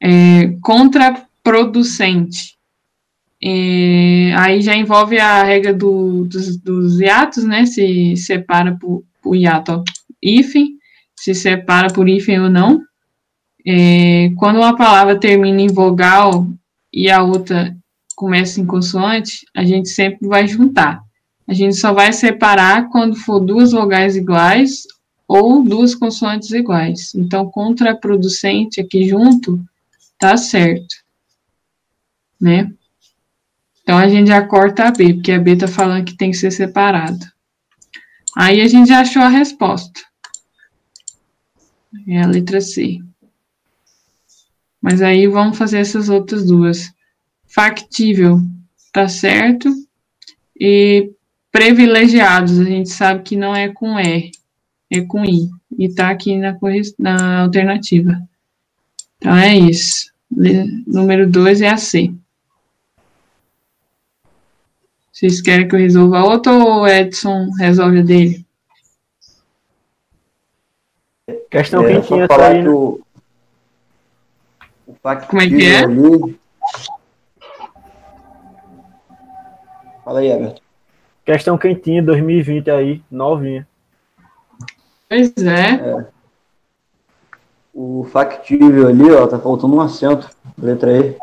É, 0.00 0.48
contraproducente. 0.60 2.58
É, 3.44 4.32
aí 4.36 4.62
já 4.62 4.76
envolve 4.76 5.18
a 5.18 5.42
regra 5.42 5.74
do, 5.74 6.24
dos, 6.24 6.56
dos 6.56 7.00
hiatos, 7.00 7.44
né? 7.44 7.66
Se 7.66 8.16
separa 8.16 8.76
por, 8.78 9.04
por 9.20 9.34
hiato, 9.34 9.82
hífen, 10.22 10.76
se 11.16 11.34
separa 11.34 11.92
por 11.92 12.08
hífen 12.08 12.40
ou 12.40 12.50
não. 12.50 12.80
É, 13.66 14.30
quando 14.36 14.56
uma 14.56 14.76
palavra 14.76 15.18
termina 15.18 15.60
em 15.60 15.68
vogal 15.68 16.46
e 16.92 17.10
a 17.10 17.22
outra 17.22 17.76
começa 18.14 18.60
em 18.60 18.66
consoante, 18.66 19.44
a 19.54 19.64
gente 19.64 19.88
sempre 19.88 20.28
vai 20.28 20.46
juntar. 20.46 21.02
A 21.46 21.52
gente 21.52 21.74
só 21.74 21.92
vai 21.92 22.12
separar 22.12 22.88
quando 22.90 23.16
for 23.16 23.40
duas 23.40 23.72
vogais 23.72 24.16
iguais 24.16 24.84
ou 25.26 25.64
duas 25.64 25.94
consoantes 25.94 26.52
iguais. 26.52 27.12
Então, 27.14 27.50
contraproducente 27.50 28.80
aqui 28.80 29.08
junto, 29.08 29.60
tá 30.18 30.36
certo. 30.36 30.94
Né? 32.40 32.72
Então, 33.82 33.98
a 33.98 34.08
gente 34.08 34.28
já 34.28 34.46
corta 34.46 34.84
a 34.84 34.90
B, 34.90 35.14
porque 35.14 35.32
a 35.32 35.38
B 35.38 35.56
tá 35.56 35.66
falando 35.66 36.04
que 36.04 36.16
tem 36.16 36.30
que 36.30 36.36
ser 36.36 36.50
separado. 36.50 37.24
Aí, 38.36 38.60
a 38.60 38.68
gente 38.68 38.88
já 38.88 39.00
achou 39.00 39.22
a 39.22 39.28
resposta. 39.28 40.00
É 42.08 42.22
a 42.22 42.26
letra 42.26 42.60
C. 42.60 43.00
Mas 44.80 45.02
aí, 45.02 45.26
vamos 45.26 45.58
fazer 45.58 45.78
essas 45.78 46.08
outras 46.08 46.46
duas. 46.46 46.92
Factível, 47.46 48.40
tá 48.92 49.08
certo. 49.08 49.68
E 50.58 51.12
privilegiados, 51.50 52.58
a 52.58 52.64
gente 52.64 52.88
sabe 52.88 53.22
que 53.22 53.36
não 53.36 53.54
é 53.54 53.68
com 53.68 54.00
E, 54.00 54.30
é 54.90 55.02
com 55.02 55.24
I. 55.24 55.50
E 55.78 55.92
tá 55.92 56.10
aqui 56.10 56.36
na, 56.36 56.56
na 56.98 57.40
alternativa. 57.42 58.18
Então 59.16 59.36
é 59.36 59.56
isso. 59.56 60.10
Número 60.86 61.28
2 61.28 61.60
é 61.60 61.68
a 61.68 61.76
C. 61.76 62.12
Vocês 65.22 65.40
querem 65.40 65.68
que 65.68 65.76
eu 65.76 65.78
resolva 65.78 66.18
a 66.18 66.24
outra 66.24 66.50
ou 66.50 66.80
o 66.80 66.88
Edson 66.88 67.48
resolve 67.56 68.00
a 68.00 68.02
dele? 68.02 68.44
Questão 71.48 71.86
É, 71.86 71.92
quentinha 71.94 72.26
falar 72.26 72.46
aí, 72.48 72.62
né? 72.64 72.68
o, 72.68 73.00
Como 75.28 75.40
é 75.40 75.46
que 75.46 75.64
é? 75.64 75.84
ali... 75.84 76.40
Fala 80.04 80.18
aí, 80.18 80.26
Everton. 80.26 80.60
Questão 81.24 81.56
quentinha 81.56 82.02
2020 82.02 82.68
aí, 82.72 83.00
novinha. 83.08 83.64
Pois 85.08 85.32
é. 85.36 86.04
O 87.72 88.08
factível 88.10 88.88
ali, 88.88 89.08
ó, 89.12 89.28
tá 89.28 89.38
faltando 89.38 89.76
um 89.76 89.80
acento. 89.80 90.28
Letra 90.58 90.98
E. 90.98 91.16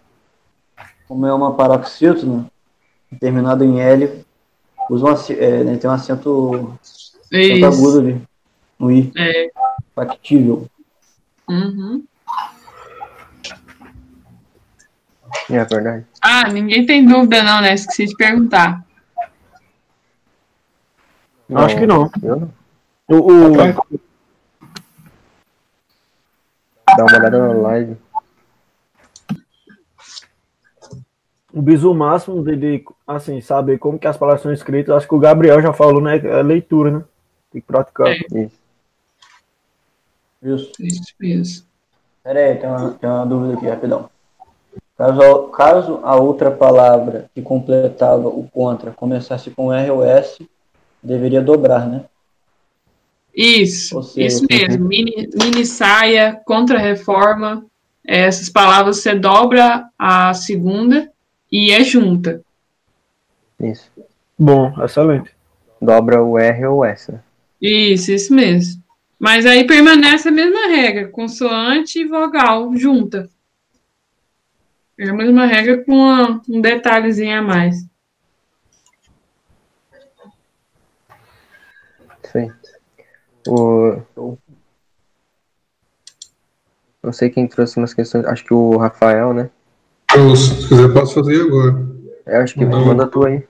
Como 1.05 1.25
é 1.25 1.33
uma 1.33 1.53
paroxítona, 1.53 2.49
terminado 3.19 3.63
em 3.63 3.79
L, 3.79 4.25
usa 4.89 5.05
um, 5.05 5.35
é, 5.37 5.63
né, 5.63 5.77
tem 5.77 5.89
um 5.89 5.93
acento, 5.93 6.77
acento 7.31 7.65
agudo 7.65 7.99
ali. 7.99 8.21
No 8.77 8.91
I. 8.91 9.11
É. 9.17 9.49
Factível. 9.95 10.67
Uhum. 11.47 12.03
É 15.49 15.63
verdade. 15.65 16.05
Ah, 16.21 16.47
ninguém 16.49 16.85
tem 16.85 17.05
dúvida 17.05 17.43
não, 17.43 17.61
né? 17.61 17.73
Esqueci 17.73 18.05
de 18.05 18.15
perguntar. 18.15 18.85
Acho 21.55 21.77
que 21.77 21.85
não. 21.87 22.09
Eu 22.21 22.35
não. 22.37 22.53
O, 23.07 23.15
o- 23.49 23.57
Dá 26.97 27.05
uma 27.05 27.17
olhada 27.17 27.39
na 27.47 27.53
live. 27.53 27.97
O 31.53 31.61
bizu 31.61 31.93
máximo 31.93 32.43
de, 32.43 32.55
de, 32.55 32.85
assim, 33.07 33.41
saber 33.41 33.77
como 33.79 33.97
que 33.97 34.07
as 34.07 34.17
palavras 34.17 34.41
são 34.41 34.53
escritas, 34.53 34.95
acho 34.95 35.07
que 35.07 35.15
o 35.15 35.19
Gabriel 35.19 35.61
já 35.61 35.73
falou, 35.73 36.01
né? 36.01 36.17
É 36.17 36.41
leitura, 36.43 36.91
né? 36.91 37.03
Tem 37.51 37.61
que 37.61 37.67
praticar. 37.67 38.07
É. 38.07 38.49
Isso. 40.41 40.71
Isso. 40.79 41.13
Isso. 41.21 41.67
Pera 42.23 42.39
aí, 42.39 42.55
tem 42.55 42.69
uma, 42.69 42.91
tem 42.91 43.09
uma 43.09 43.25
dúvida 43.25 43.53
aqui, 43.55 43.67
rapidão. 43.67 44.09
Caso, 44.97 45.21
a- 45.21 45.49
caso 45.51 45.99
a 46.03 46.15
outra 46.15 46.51
palavra 46.51 47.29
que 47.33 47.41
completava 47.41 48.27
o 48.27 48.47
contra 48.51 48.91
começasse 48.91 49.49
com 49.49 49.73
R 49.73 49.89
ou 49.91 50.03
S, 50.03 50.47
deveria 51.01 51.41
dobrar, 51.41 51.87
né? 51.87 52.03
Isso, 53.33 54.03
seja, 54.03 54.27
isso 54.27 54.45
mesmo. 54.49 54.85
Mini, 54.85 55.29
mini 55.33 55.65
saia, 55.65 56.41
contra-reforma, 56.45 57.65
essas 58.05 58.49
palavras 58.49 58.97
você 58.97 59.15
dobra 59.15 59.87
a 59.97 60.33
segunda 60.33 61.09
e 61.51 61.71
é 61.71 61.83
junta. 61.83 62.41
Isso. 63.59 63.91
Bom, 64.37 64.73
excelente. 64.83 65.31
Dobra 65.81 66.21
o 66.23 66.37
R 66.37 66.65
ou 66.67 66.77
o 66.79 66.85
S. 66.85 67.11
né? 67.11 67.19
Isso, 67.61 68.11
isso 68.11 68.33
mesmo. 68.33 68.81
Mas 69.19 69.45
aí 69.45 69.65
permanece 69.67 70.29
a 70.29 70.31
mesma 70.31 70.67
regra, 70.67 71.09
consoante 71.09 71.99
e 71.99 72.07
vogal 72.07 72.73
junta. 72.75 73.29
É 74.97 75.09
a 75.09 75.13
mesma 75.13 75.45
regra 75.45 75.83
com 75.83 75.93
uma- 75.93 76.41
um 76.47 76.61
detalhezinho 76.61 77.37
a 77.37 77.41
mais. 77.41 77.85
Isso 82.23 82.37
aí. 82.37 82.51
O... 83.47 84.37
Não 87.01 87.13
sei 87.13 87.29
quem 87.29 87.47
trouxe 87.47 87.77
umas 87.77 87.93
questões. 87.93 88.25
Acho 88.25 88.43
que 88.43 88.53
o 88.53 88.77
Rafael, 88.77 89.33
né? 89.33 89.49
Eu, 90.15 90.35
se 90.35 90.67
quiser, 90.67 90.91
posso 90.91 91.13
fazer 91.13 91.41
agora. 91.41 91.87
É, 92.25 92.37
acho 92.37 92.55
que 92.55 92.65
Não. 92.65 92.85
manda 92.85 93.05
tu 93.07 93.25
aí. 93.25 93.43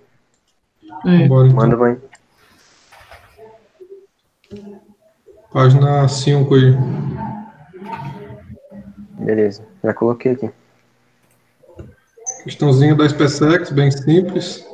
É. 1.06 1.28
Bora, 1.28 1.48
então. 1.48 1.56
Manda 1.58 1.78
mãe. 1.78 1.98
Página 5.52 6.08
5 6.08 6.56
aí. 6.56 6.78
Beleza. 9.20 9.66
Já 9.84 9.94
coloquei 9.94 10.34
aqui. 10.34 10.52
Questãozinha 12.44 12.96
da 12.96 13.08
SpaceX, 13.08 13.72
bem 13.72 13.92
simples. 13.92 14.66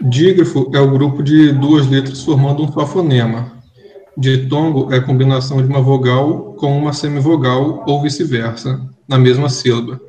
Dígrafo 0.00 0.70
é 0.74 0.80
o 0.80 0.90
grupo 0.90 1.22
de 1.22 1.52
duas 1.52 1.86
letras 1.88 2.24
formando 2.24 2.64
um 2.64 2.72
só 2.72 2.86
fonema. 2.86 3.61
Ditongo 4.22 4.94
é 4.94 4.98
a 4.98 5.02
combinação 5.04 5.56
de 5.60 5.66
uma 5.66 5.80
vogal 5.80 6.54
com 6.54 6.78
uma 6.78 6.92
semivogal 6.92 7.82
ou 7.88 8.00
vice-versa, 8.00 8.80
na 9.08 9.18
mesma 9.18 9.48
sílaba. 9.48 10.00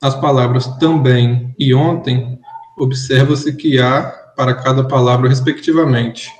Nas 0.00 0.14
palavras 0.14 0.66
também 0.78 1.54
e 1.58 1.74
ontem, 1.74 2.40
observa-se 2.78 3.54
que 3.54 3.78
há 3.78 4.04
para 4.34 4.54
cada 4.54 4.82
palavra 4.88 5.28
respectivamente. 5.28 6.32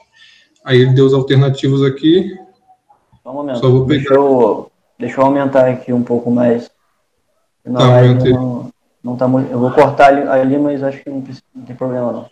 Aí 0.65 0.81
ele 0.81 0.95
deu 0.95 1.05
os 1.05 1.13
alternativos 1.13 1.83
aqui. 1.85 2.35
Só 3.23 3.31
um 3.31 3.35
momento. 3.35 3.59
Só 3.59 3.71
vou 3.71 3.85
pegar. 3.85 3.99
Deixa 4.05 4.15
eu, 4.15 4.73
deixa 4.99 5.21
eu 5.21 5.25
aumentar 5.27 5.69
aqui 5.69 5.93
um 5.93 6.03
pouco 6.03 6.31
mais. 6.31 6.71
Na 7.63 7.81
Tá, 7.81 7.89
live 7.89 8.33
não, 8.33 8.73
não 9.05 9.17
tá 9.19 9.29
muito. 9.29 9.51
Eu 9.53 9.59
vou 9.59 9.71
cortar 9.71 10.07
ali, 10.15 10.23
ali, 10.27 10.57
mas 10.59 10.83
acho 10.83 11.05
que 11.05 11.11
não, 11.11 11.21
precisa- 11.21 11.45
não 11.55 11.63
tem 11.67 11.77
problema 11.77 12.11
não. 12.11 12.27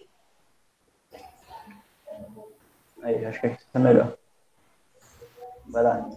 Aí, 3.02 3.26
acho 3.26 3.38
que 3.42 3.46
aqui 3.48 3.58
tá 3.70 3.78
melhor. 3.78 4.14
Vai 5.70 5.82
lá. 5.82 6.08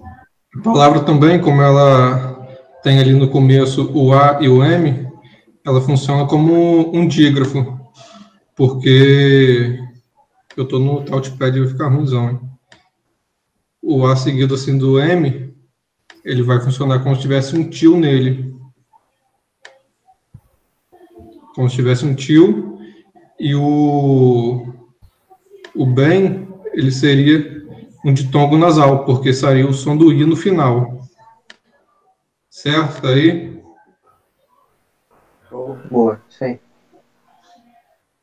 A 0.55 0.61
palavra 0.61 1.01
também, 1.01 1.39
como 1.39 1.61
ela 1.61 2.47
tem 2.83 2.99
ali 2.99 3.13
no 3.13 3.29
começo 3.29 3.91
o 3.93 4.13
A 4.13 4.39
e 4.41 4.49
o 4.49 4.63
M, 4.63 5.07
ela 5.65 5.81
funciona 5.81 6.25
como 6.25 6.95
um 6.95 7.07
dígrafo, 7.07 7.79
porque 8.55 9.79
eu 10.55 10.63
estou 10.63 10.79
no 10.79 11.03
touchpad 11.03 11.55
e 11.55 11.61
vai 11.61 11.69
ficar 11.69 11.89
ruimzão. 11.89 12.29
Hein? 12.29 12.39
O 13.81 14.05
A 14.05 14.15
seguido 14.15 14.55
assim 14.55 14.77
do 14.77 14.99
M, 14.99 15.53
ele 16.23 16.43
vai 16.43 16.59
funcionar 16.59 16.99
como 17.03 17.15
se 17.15 17.21
tivesse 17.21 17.55
um 17.55 17.69
tio 17.69 17.97
nele. 17.97 18.55
Como 21.55 21.69
se 21.69 21.75
tivesse 21.75 22.05
um 22.05 22.15
tio, 22.15 22.79
e 23.39 23.55
o, 23.55 24.73
o 25.75 25.85
bem, 25.85 26.47
ele 26.73 26.91
seria 26.91 27.58
um 28.09 28.13
ditongo 28.13 28.57
nasal, 28.57 29.05
porque 29.05 29.31
sairia 29.31 29.67
o 29.67 29.73
som 29.73 29.95
do 29.95 30.11
I 30.11 30.25
no 30.25 30.35
final. 30.35 31.07
Certo? 32.49 33.07
Aí? 33.07 33.61
Boa. 35.89 36.21
Aí. 36.41 36.59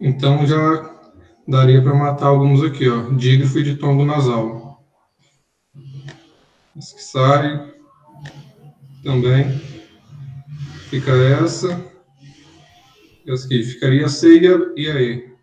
Então 0.00 0.46
já 0.46 0.94
daria 1.46 1.80
para 1.80 1.94
matar 1.94 2.26
alguns 2.26 2.62
aqui, 2.62 2.88
ó. 2.88 3.10
Dígrafo 3.10 3.58
e 3.58 3.62
ditongo 3.62 4.04
nasal. 4.04 4.84
Esse 6.76 6.94
que 6.94 7.02
sai. 7.02 7.72
Também. 9.04 9.58
Fica 10.90 11.12
essa. 11.12 11.80
Essa 13.26 13.46
aqui. 13.46 13.62
Ficaria 13.62 14.08
C 14.08 14.40
e 14.40 14.48
a, 14.48 14.58
e 14.76 14.90
a 14.90 15.00
E. 15.00 15.36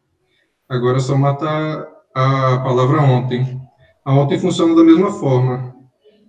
Agora 0.68 0.98
é 0.98 1.02
só 1.02 1.18
matar 1.18 1.88
a 2.14 2.60
palavra 2.60 3.02
ontem. 3.02 3.63
A 4.06 4.14
ontem 4.14 4.38
funciona 4.38 4.76
da 4.76 4.84
mesma 4.84 5.12
forma. 5.12 5.74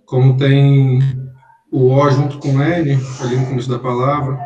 Como 0.05 0.37
tem 0.37 0.99
o 1.69 1.93
O 1.93 2.09
junto 2.09 2.39
com 2.39 2.61
N, 2.61 2.97
ali 3.21 3.35
no 3.35 3.47
começo 3.47 3.69
da 3.69 3.77
palavra, 3.77 4.39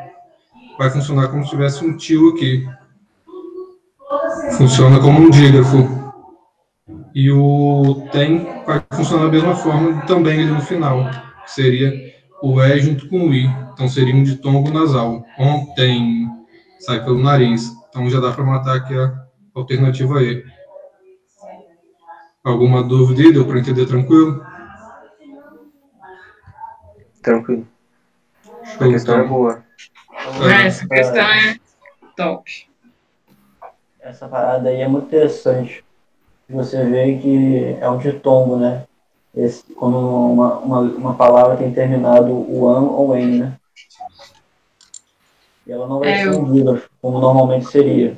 vai 0.79 0.89
funcionar 0.89 1.27
como 1.27 1.43
se 1.43 1.51
tivesse 1.51 1.85
um 1.85 1.95
tio 1.95 2.29
aqui. 2.29 2.67
Funciona 4.57 4.99
como 4.99 5.19
um 5.19 5.29
dígrafo. 5.29 5.77
E 7.13 7.29
o 7.29 8.07
tem 8.11 8.47
vai 8.65 8.81
funcionar 8.93 9.25
da 9.25 9.31
mesma 9.31 9.55
forma 9.55 10.01
também 10.07 10.41
ali 10.41 10.51
no 10.51 10.61
final, 10.61 11.07
que 11.43 11.51
seria 11.51 11.93
o 12.41 12.59
E 12.59 12.79
junto 12.79 13.07
com 13.09 13.27
o 13.27 13.33
I. 13.33 13.45
Então 13.73 13.87
seria 13.87 14.15
um 14.15 14.23
ditongo 14.23 14.71
nasal. 14.71 15.23
Ontem 15.37 16.27
sai 16.79 17.03
pelo 17.03 17.21
nariz. 17.21 17.71
Então 17.89 18.09
já 18.09 18.19
dá 18.19 18.31
para 18.31 18.43
matar 18.43 18.77
aqui 18.77 18.95
a 18.97 19.13
alternativa 19.53 20.23
E. 20.23 20.43
Alguma 22.43 22.82
dúvida 22.84 23.21
aí? 23.21 23.34
Deu 23.34 23.45
para 23.45 23.60
entender 23.60 23.86
tranquilo? 23.86 24.43
Tranquilo. 27.21 27.67
Show, 28.63 28.88
A 28.88 28.91
questão 28.91 29.15
é 29.15 29.25
então. 29.25 29.30
boa. 29.30 29.63
É, 30.49 30.67
Essa 30.67 30.88
questão 30.88 31.21
é 31.21 31.56
top. 32.15 32.69
Essa 33.99 34.28
parada 34.28 34.69
aí 34.69 34.82
é 34.82 34.88
muito 34.88 35.08
interessante. 35.08 35.84
Você 36.49 36.84
vê 36.86 37.17
que 37.17 37.78
é 37.80 37.89
um 37.89 37.97
ditongo, 37.97 38.56
né? 38.58 38.86
Esse, 39.36 39.63
quando 39.73 39.97
uma, 39.97 40.58
uma, 40.60 40.80
uma 40.80 41.13
palavra 41.15 41.58
tem 41.58 41.71
terminado 41.71 42.32
o 42.32 42.67
an 42.67 42.82
ou 42.91 43.15
en, 43.15 43.39
né? 43.39 43.60
E 45.67 45.71
ela 45.71 45.88
não 45.88 45.99
vai 45.99 46.10
É, 46.10 46.23
ser 46.23 46.30
eu- 46.30 46.39
um 46.39 46.52
dígrafo, 46.52 46.89
como 47.02 47.19
normalmente 47.19 47.67
seria. 47.67 48.17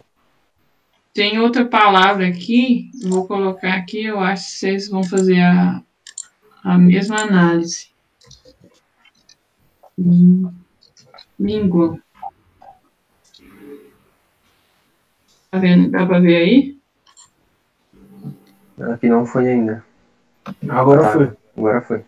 Tem 1.13 1.39
outra 1.39 1.65
palavra 1.65 2.27
aqui, 2.27 2.89
vou 3.03 3.27
colocar 3.27 3.73
aqui, 3.73 4.05
eu 4.05 4.19
acho 4.19 4.45
que 4.45 4.51
vocês 4.51 4.87
vão 4.87 5.03
fazer 5.03 5.41
a, 5.41 5.83
a 6.63 6.77
mesma 6.77 7.21
análise. 7.21 7.89
Língua. 11.37 11.99
Tá 15.49 15.59
vendo? 15.59 15.91
Dá 15.91 16.05
pra 16.05 16.19
ver 16.19 16.35
aí? 16.37 16.77
Aqui 18.93 19.09
não 19.09 19.25
foi 19.25 19.49
ainda. 19.49 19.85
Agora 20.69 21.01
Tá, 21.01 21.11
foi. 21.11 21.37
Agora 21.57 21.81
foi. 21.81 21.97
O 21.99 22.05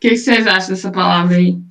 que, 0.00 0.10
que 0.10 0.16
vocês 0.16 0.46
acham 0.48 0.70
dessa 0.70 0.90
palavra 0.90 1.36
aí? 1.36 1.62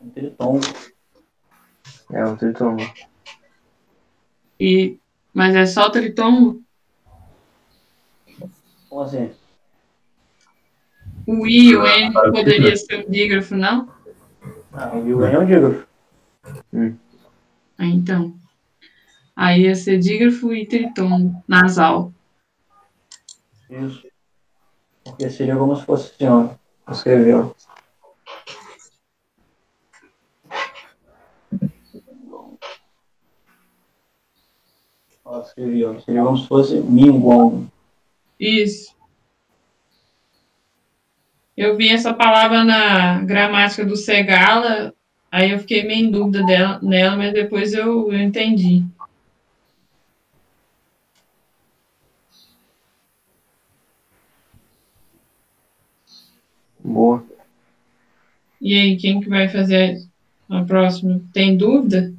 Um 0.00 0.10
tritongo. 0.10 0.89
É 2.12 2.24
um 2.24 2.36
tritongo. 2.36 2.82
E, 4.58 4.98
mas 5.32 5.54
é 5.54 5.64
só 5.64 5.88
tritongo? 5.90 6.62
Como 8.88 9.02
assim? 9.02 9.32
O 11.26 11.46
I 11.46 11.70
e 11.70 11.76
o 11.76 11.86
N 11.86 12.12
poderia 12.12 12.76
ser 12.76 13.06
um 13.06 13.10
dígrafo, 13.10 13.54
não? 13.54 13.88
Ah, 14.72 14.92
o 14.94 15.24
en 15.24 15.32
é 15.32 15.38
um 15.38 15.46
dígrafo. 15.46 15.86
Ah, 17.78 17.86
então. 17.86 18.34
Aí 19.36 19.62
ia 19.62 19.74
ser 19.74 19.98
dígrafo 19.98 20.52
e 20.52 20.66
tritongo, 20.66 21.42
nasal. 21.46 22.12
Isso. 23.70 24.06
Porque 25.04 25.30
seria 25.30 25.56
como 25.56 25.76
se 25.76 25.84
fosse 25.84 26.12
assim, 26.12 26.26
ó. 26.26 26.50
Escreveu. 26.90 27.54
Escrevi, 35.40 35.84
ó. 35.84 35.98
Seria 36.00 36.22
como 36.22 36.36
se 36.36 36.46
fosse 36.46 36.80
minguang. 36.80 37.66
Isso. 38.38 38.94
Eu 41.56 41.76
vi 41.76 41.88
essa 41.90 42.14
palavra 42.14 42.64
na 42.64 43.20
gramática 43.20 43.84
do 43.84 43.96
Segala, 43.96 44.94
aí 45.30 45.50
eu 45.50 45.58
fiquei 45.58 45.84
meio 45.84 46.06
em 46.06 46.10
dúvida 46.10 46.42
dela, 46.44 46.80
nela, 46.82 47.16
mas 47.16 47.34
depois 47.34 47.74
eu, 47.74 48.10
eu 48.10 48.18
entendi. 48.18 48.84
Boa. 56.82 57.22
E 58.60 58.74
aí, 58.74 58.96
quem 58.96 59.20
que 59.20 59.28
vai 59.28 59.48
fazer 59.48 60.02
a 60.48 60.64
próxima? 60.64 61.20
Tem 61.32 61.56
dúvida? 61.56 62.12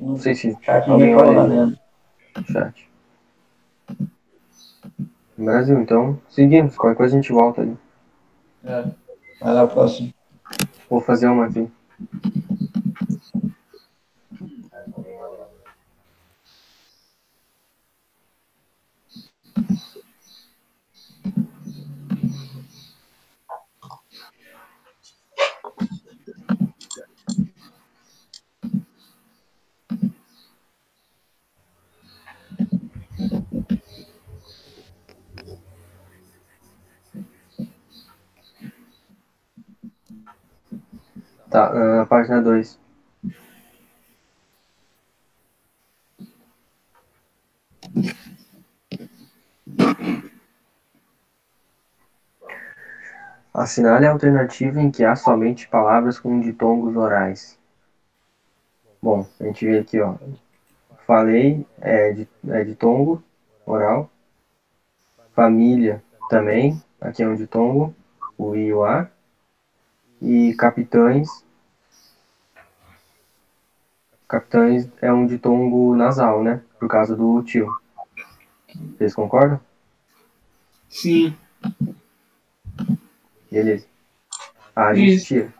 Não 0.00 0.16
sei 0.16 0.34
se 0.34 0.56
Chat 0.62 0.88
alguém 0.88 1.14
aí 1.14 1.14
valendo. 1.14 1.78
no 2.36 2.44
chat. 2.46 2.88
Brasil, 5.36 5.80
então, 5.80 6.18
seguimos. 6.28 6.76
Qualquer 6.76 6.96
coisa 6.96 7.16
a 7.16 7.20
gente 7.20 7.32
volta 7.32 7.62
ali. 7.62 7.76
É. 8.64 8.84
Vai 9.40 9.54
lá, 9.54 9.66
próximo. 9.66 10.12
Vou 10.88 11.00
fazer 11.00 11.26
uma 11.26 11.46
aqui. 11.46 11.68
Tá, 41.52 42.00
ah, 42.00 42.06
página 42.06 42.40
2. 42.40 42.78
Assinale 53.52 54.06
a 54.06 54.12
alternativa 54.12 54.80
em 54.80 54.90
que 54.90 55.04
há 55.04 55.14
somente 55.14 55.68
palavras 55.68 56.18
com 56.18 56.40
ditongos 56.40 56.96
orais. 56.96 57.58
Bom, 59.02 59.26
a 59.38 59.44
gente 59.44 59.66
vê 59.66 59.78
aqui, 59.80 60.00
ó. 60.00 60.14
Falei 61.06 61.66
é, 61.82 62.12
de, 62.12 62.26
é 62.48 62.64
ditongo 62.64 63.22
oral. 63.66 64.10
Família 65.34 66.02
também. 66.30 66.82
Aqui 66.98 67.22
é 67.22 67.28
um 67.28 67.36
ditongo, 67.36 67.94
o 68.38 68.56
I 68.56 68.68
e 68.68 68.72
o 68.72 68.84
A. 68.84 69.11
E 70.22 70.54
capitães. 70.54 71.44
Capitães 74.28 74.88
é 75.02 75.12
um 75.12 75.26
ditongo 75.26 75.96
nasal, 75.96 76.44
né? 76.44 76.62
Por 76.78 76.88
causa 76.88 77.16
do 77.16 77.42
tio. 77.42 77.68
Vocês 78.96 79.16
concordam? 79.16 79.60
Sim. 80.88 81.36
Beleza. 83.50 83.84
A 84.76 84.86
a 84.86 84.94
gente 84.94 85.14
Isso. 85.14 85.26
tira. 85.26 85.54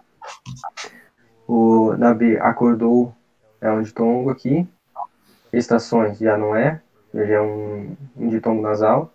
O, 1.49 1.97
na 1.97 2.15
B, 2.15 2.39
acordou 2.39 3.13
é 3.61 3.69
um 3.69 3.83
ditongo 3.83 4.31
aqui. 4.31 4.67
Estações 5.53 6.19
já 6.19 6.39
não 6.39 6.55
é, 6.55 6.81
já 7.13 7.25
é 7.25 7.41
um, 7.41 7.97
um 8.17 8.29
ditongo 8.29 8.63
nasal. 8.63 9.13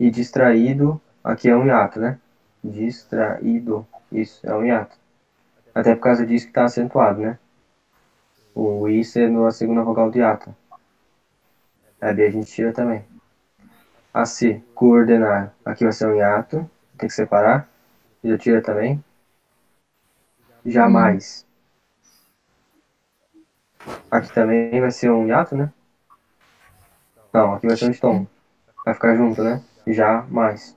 E 0.00 0.10
distraído, 0.10 1.00
aqui 1.22 1.48
é 1.48 1.56
um 1.56 1.64
hiato, 1.64 2.00
né? 2.00 2.18
Distraído, 2.62 3.86
isso, 4.20 4.46
é 4.46 4.54
um 4.54 4.64
hiato. 4.64 4.96
Até 5.74 5.94
por 5.94 6.02
causa 6.02 6.24
disso 6.24 6.46
que 6.46 6.50
está 6.50 6.64
acentuado, 6.64 7.20
né? 7.20 7.38
O 8.54 8.88
I 8.88 9.04
sendo 9.04 9.44
a 9.44 9.50
segunda 9.50 9.82
vogal 9.82 10.10
do 10.10 10.16
hiato. 10.16 10.54
A 12.00 12.12
B 12.12 12.26
a 12.26 12.30
gente 12.30 12.50
tira 12.50 12.72
também. 12.72 13.04
A 14.12 14.24
C, 14.24 14.62
coordenar, 14.74 15.52
aqui 15.64 15.82
vai 15.82 15.92
ser 15.92 16.06
um 16.06 16.14
hiato, 16.14 16.70
tem 16.96 17.08
que 17.08 17.14
separar. 17.14 17.68
Já 18.22 18.38
tira 18.38 18.62
também. 18.62 19.02
Jamais. 20.64 21.44
Aqui 24.10 24.32
também 24.32 24.80
vai 24.80 24.90
ser 24.92 25.10
um 25.10 25.26
hiato, 25.26 25.56
né? 25.56 25.72
Não, 27.32 27.54
aqui 27.54 27.66
vai 27.66 27.76
ser 27.76 27.86
um 27.86 27.90
ditongo. 27.90 28.30
Vai 28.84 28.94
ficar 28.94 29.16
junto, 29.16 29.42
né? 29.42 29.60
Jamais. 29.86 30.76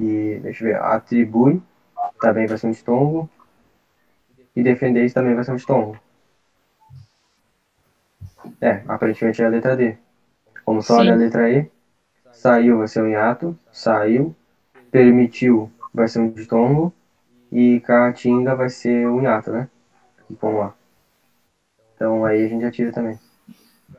E 0.00 0.38
deixa 0.42 0.64
eu 0.64 0.68
ver. 0.72 0.82
Atribui 0.82 1.62
também 2.20 2.46
vai 2.46 2.56
ser 2.56 2.66
um 2.68 2.70
ditongo. 2.70 3.28
E 4.54 4.62
defender 4.62 5.12
também 5.12 5.34
vai 5.34 5.44
ser 5.44 5.52
um 5.52 5.56
ditongo. 5.56 5.98
É, 8.60 8.82
aparentemente 8.88 9.42
é 9.42 9.46
a 9.46 9.48
letra 9.48 9.76
D. 9.76 9.96
Como 10.64 10.82
só 10.82 10.96
olha 10.98 11.12
a 11.12 11.16
letra 11.16 11.50
E, 11.50 11.70
saiu 12.32 12.78
vai 12.78 12.88
ser 12.88 13.02
um 13.02 13.08
hiato, 13.08 13.58
saiu, 13.70 14.34
permitiu 14.90 15.70
vai 15.94 16.08
ser 16.08 16.20
um 16.20 16.30
ditongo 16.30 16.92
e 17.50 17.80
caatinga 17.80 18.54
vai 18.54 18.68
ser 18.68 19.08
um 19.08 19.22
hiato, 19.22 19.50
né? 19.50 19.68
Vamos 20.40 20.60
lá. 20.60 20.74
Então 21.94 22.24
aí 22.24 22.44
a 22.44 22.48
gente 22.48 22.62
já 22.62 22.70
tira 22.70 22.92
também. 22.92 23.18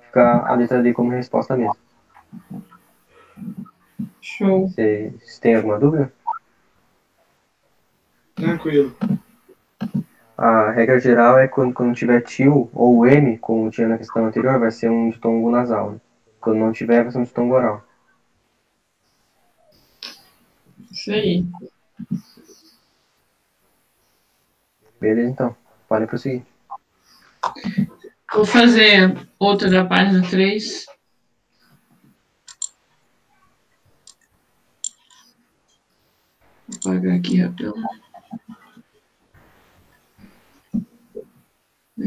Fica 0.06 0.46
a 0.46 0.56
letra 0.56 0.82
D 0.82 0.94
como 0.94 1.12
resposta 1.12 1.56
mesmo. 1.56 1.76
Show. 4.22 4.68
Vocês 4.68 5.40
têm 5.40 5.56
alguma 5.56 5.80
dúvida? 5.80 6.12
Tranquilo. 8.36 8.96
A 10.38 10.72
regra 10.72 11.00
geral 11.00 11.38
é 11.38 11.48
quando, 11.48 11.74
quando 11.74 11.96
tiver 11.96 12.22
tio 12.22 12.70
ou 12.74 13.06
M, 13.06 13.38
como 13.40 13.70
tinha 13.70 13.90
na 13.90 13.98
questão 13.98 14.26
anterior, 14.26 14.58
vai 14.58 14.72
ser 14.72 14.90
um 14.90 15.10
ditongo 15.10 15.52
nasal. 15.52 15.92
né? 15.92 16.02
Quando 16.40 16.60
não 16.60 16.72
tiver, 16.72 17.04
vai 17.04 17.12
ser 17.12 17.18
um 17.18 17.24
ditongo 17.24 17.56
oral. 17.56 17.86
Isso 20.92 21.12
aí. 21.12 21.46
Beleza, 25.00 25.30
então. 25.30 25.56
Podem 25.88 26.08
prosseguir. 26.08 26.44
Vou 28.34 28.46
fazer 28.46 29.28
outra 29.38 29.70
da 29.70 29.86
página 29.86 30.22
3. 30.30 30.86
Vou 36.84 36.94
apagar 36.94 37.16
aqui 37.18 37.42
rapidão. 37.42 37.74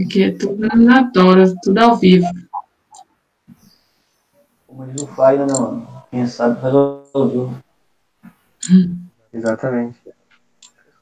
Aqui 0.01 0.22
é 0.22 0.31
tudo 0.31 0.66
tora, 1.12 1.55
tudo 1.62 1.79
ao 1.79 1.96
vivo. 1.96 2.27
Como 4.66 4.87
diz 4.87 5.03
o 5.03 5.07
Fagner, 5.09 5.46
né, 5.46 5.53
mano? 5.53 6.05
Quem 6.11 6.27
sabe 6.27 6.61
resolveu. 6.62 7.53
Exatamente. 9.33 9.98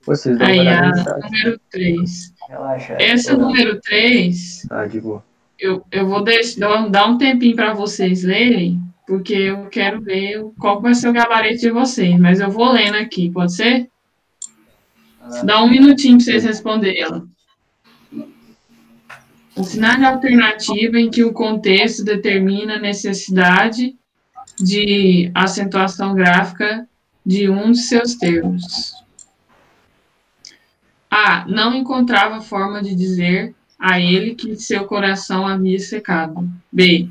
Vocês 0.05 0.39
dão 0.39 0.47
Aí, 0.47 0.67
a 0.67 0.95
chat. 0.95 1.21
número 1.23 1.61
3. 1.71 2.35
Relaxa. 2.49 2.97
Essa 2.99 3.37
número 3.37 3.81
3, 3.81 4.67
Ah, 4.71 4.87
de 4.87 5.01
boa. 5.01 5.23
eu, 5.59 5.85
eu 5.93 6.09
vou 6.09 6.25
deixar, 6.25 6.89
dar 6.89 7.07
um 7.07 7.19
tempinho 7.19 7.55
para 7.55 7.75
vocês 7.75 8.25
lerem, 8.25 8.83
porque 9.07 9.35
eu 9.35 9.67
quero 9.67 10.01
ver 10.01 10.43
qual 10.59 10.81
vai 10.81 10.95
ser 10.95 11.09
o 11.09 11.13
gabarito 11.13 11.61
de 11.61 11.71
vocês, 11.71 12.19
mas 12.19 12.41
eu 12.41 12.51
vou 12.51 12.73
lendo 12.73 12.97
aqui, 12.97 13.31
pode 13.31 13.55
ser? 13.55 13.89
Dá 15.45 15.63
um 15.63 15.69
minutinho 15.69 16.17
para 16.17 16.25
vocês 16.25 16.45
responderem 16.45 17.03
ela. 17.03 17.25
Assinale 19.57 20.05
a 20.05 20.11
alternativa 20.11 20.99
em 20.99 21.11
que 21.11 21.25
o 21.25 21.33
contexto 21.33 22.05
determina 22.05 22.77
a 22.77 22.81
necessidade 22.81 23.97
de 24.59 25.31
acentuação 25.35 26.15
gráfica 26.15 26.89
de 27.25 27.49
um 27.49 27.73
de 27.73 27.79
seus 27.79 28.15
termos. 28.15 28.95
A. 31.11 31.45
Não 31.47 31.75
encontrava 31.75 32.41
forma 32.41 32.83
de 32.83 32.95
dizer 32.95 33.55
a 33.79 34.01
ele 34.01 34.35
que 34.35 34.57
seu 34.57 34.85
coração 34.85 35.47
havia 35.47 35.79
secado. 35.79 36.49
B. 36.71 37.09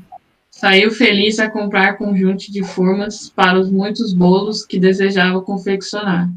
Saiu 0.60 0.90
feliz 0.90 1.38
a 1.38 1.48
comprar 1.48 1.96
conjunto 1.96 2.52
de 2.52 2.62
formas 2.62 3.30
para 3.30 3.58
os 3.58 3.70
muitos 3.70 4.12
bolos 4.12 4.62
que 4.62 4.78
desejava 4.78 5.40
confeccionar. 5.40 6.30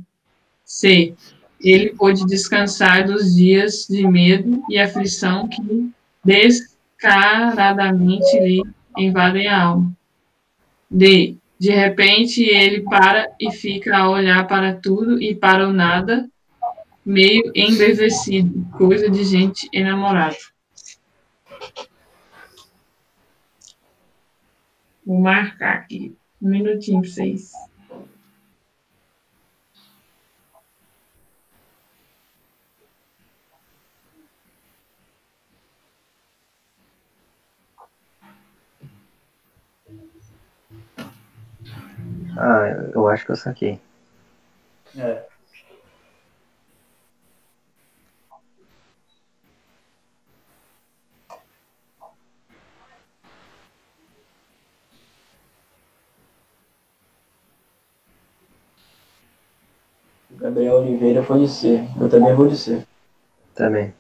C. 0.64 1.14
Ele 1.60 1.90
pôde 1.90 2.26
descansar 2.26 3.06
dos 3.06 3.36
dias 3.36 3.86
de 3.86 4.08
medo 4.08 4.64
e 4.70 4.80
aflição 4.80 5.50
que 5.50 5.92
descaradamente 6.24 8.40
lhe 8.40 8.64
invadem 8.98 9.50
a 9.50 9.62
alma. 9.62 9.92
D. 10.90 11.36
De 11.60 11.72
repente 11.72 12.46
ele 12.46 12.80
para 12.80 13.30
e 13.38 13.52
fica 13.52 13.98
a 13.98 14.10
olhar 14.10 14.48
para 14.48 14.74
tudo 14.74 15.22
e 15.22 15.36
para 15.36 15.68
o 15.68 15.74
nada, 15.74 16.30
meio 17.06 17.52
embevecido, 17.54 18.66
coisa 18.78 19.10
de 19.10 19.26
gente 19.26 19.68
enamorada. 19.74 20.53
Vou 25.06 25.20
marcar 25.20 25.76
aqui. 25.76 26.18
Um 26.42 26.50
minutinho 26.50 27.02
para 27.02 27.10
vocês. 27.10 27.52
Ah, 42.38 42.92
eu 42.94 43.08
acho 43.08 43.26
que 43.26 43.32
eu 43.32 43.36
saquei. 43.36 43.80
É. 44.98 45.33
Gabriel 60.44 60.80
Oliveira 60.80 61.24
foi 61.24 61.40
de 61.40 61.48
C. 61.48 61.88
Eu 61.98 62.10
também 62.10 62.36
vou 62.36 62.50
de 62.50 62.58
C. 62.58 62.86
Também. 63.56 63.94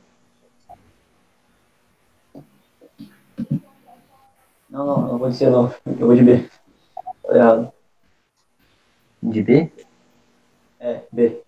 Não, 4.69 4.85
não, 4.85 5.01
não 5.07 5.17
vou 5.17 5.29
de 5.29 5.37
C 5.37 5.49
não. 5.49 5.73
Eu 5.85 6.05
vou 6.05 6.13
de 6.13 6.21
B. 6.21 6.49
Tô 7.21 7.31
errado. 7.33 7.71
De 9.23 9.41
B? 9.41 9.71
É, 10.81 11.03
B. 11.13 11.41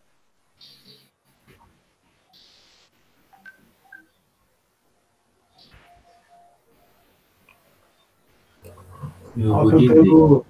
Eu 9.35 9.51
Ó, 9.51 9.61
vou 9.63 9.71
que 9.71 9.77
de 9.77 9.87
eu 9.89 9.93
D. 9.93 10.03
pego, 10.03 10.45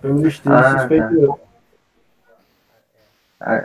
pego 0.00 0.26
estilo 0.26 0.54
Ah, 0.54 0.78
suspeito. 0.78 1.45
Ah, 3.40 3.62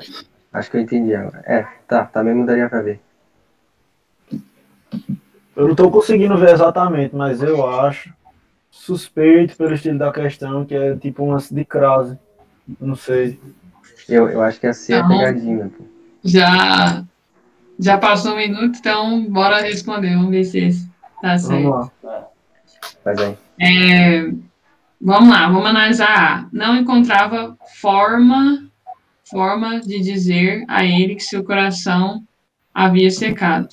acho 0.54 0.72
que 0.72 0.78
eu 0.78 0.82
entendi 0.82 1.16
agora. 1.16 1.44
É, 1.46 1.66
tá, 1.88 2.06
também 2.06 2.34
mudaria 2.34 2.70
pra 2.70 2.82
B. 2.84 3.00
Eu 5.56 5.68
não 5.68 5.76
tô 5.76 5.92
conseguindo 5.92 6.38
ver 6.38 6.52
exatamente, 6.52 7.16
mas 7.16 7.42
eu 7.42 7.68
acho 7.68 8.14
suspeito 8.70 9.56
pelo 9.58 9.74
estilo 9.74 10.00
da 10.00 10.12
questão, 10.12 10.66
que 10.66 10.74
é 10.74 10.96
tipo 10.96 11.24
um 11.24 11.32
lance 11.32 11.54
de 11.54 11.64
crase. 11.66 12.18
Não 12.80 12.96
sei. 12.96 13.40
Eu, 14.08 14.30
eu 14.30 14.42
acho 14.42 14.60
que 14.60 14.68
a 14.68 14.74
C 14.74 14.94
é 14.94 15.02
Não. 15.02 15.10
pegadinha. 15.10 15.70
pô. 15.70 15.84
Já, 16.24 17.04
já 17.80 17.98
passou 17.98 18.34
um 18.34 18.38
minuto, 18.38 18.78
então 18.80 19.26
bora 19.26 19.62
responder. 19.62 20.16
Vamos 20.16 20.32
ver 20.32 20.44
se 20.46 20.60
esse 20.60 20.90
tá 21.22 21.38
certo. 21.38 21.64
Vamos 21.64 21.92
lá. 22.04 22.28
Mas 23.04 23.20
aí. 23.20 23.38
É, 23.60 24.32
vamos 25.00 25.30
lá, 25.30 25.48
vamos 25.48 25.68
analisar. 25.68 26.48
Não 26.52 26.76
encontrava 26.78 27.58
forma, 27.82 28.64
forma 29.32 29.80
de 29.80 30.00
dizer 30.00 30.64
a 30.68 30.86
ele 30.86 31.16
que 31.16 31.24
seu 31.24 31.44
coração 31.44 32.24
havia 32.74 33.10
secado. 33.10 33.70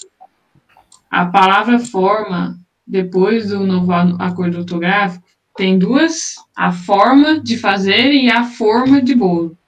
A 1.10 1.26
palavra 1.26 1.78
forma, 1.78 2.56
depois 2.86 3.48
do 3.48 3.66
novo 3.66 3.92
acordo 3.92 4.58
ortográfico, 4.58 5.24
tem 5.56 5.78
duas, 5.78 6.36
a 6.56 6.72
forma 6.72 7.40
de 7.40 7.58
fazer 7.58 8.12
e 8.12 8.30
a 8.30 8.44
forma 8.44 9.02
de 9.02 9.14
bolo. 9.14 9.58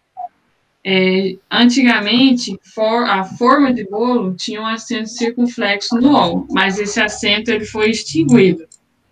É, 0.82 1.36
antigamente, 1.50 2.58
for- 2.74 3.04
a 3.04 3.24
forma 3.24 3.72
de 3.72 3.84
bolo 3.88 4.34
tinha 4.34 4.62
um 4.62 4.66
acento 4.66 5.08
circunflexo 5.10 5.96
no 5.96 6.16
O, 6.16 6.46
mas 6.50 6.78
esse 6.78 7.00
acento 7.00 7.50
ele 7.50 7.66
foi 7.66 7.90
extinguido 7.90 8.64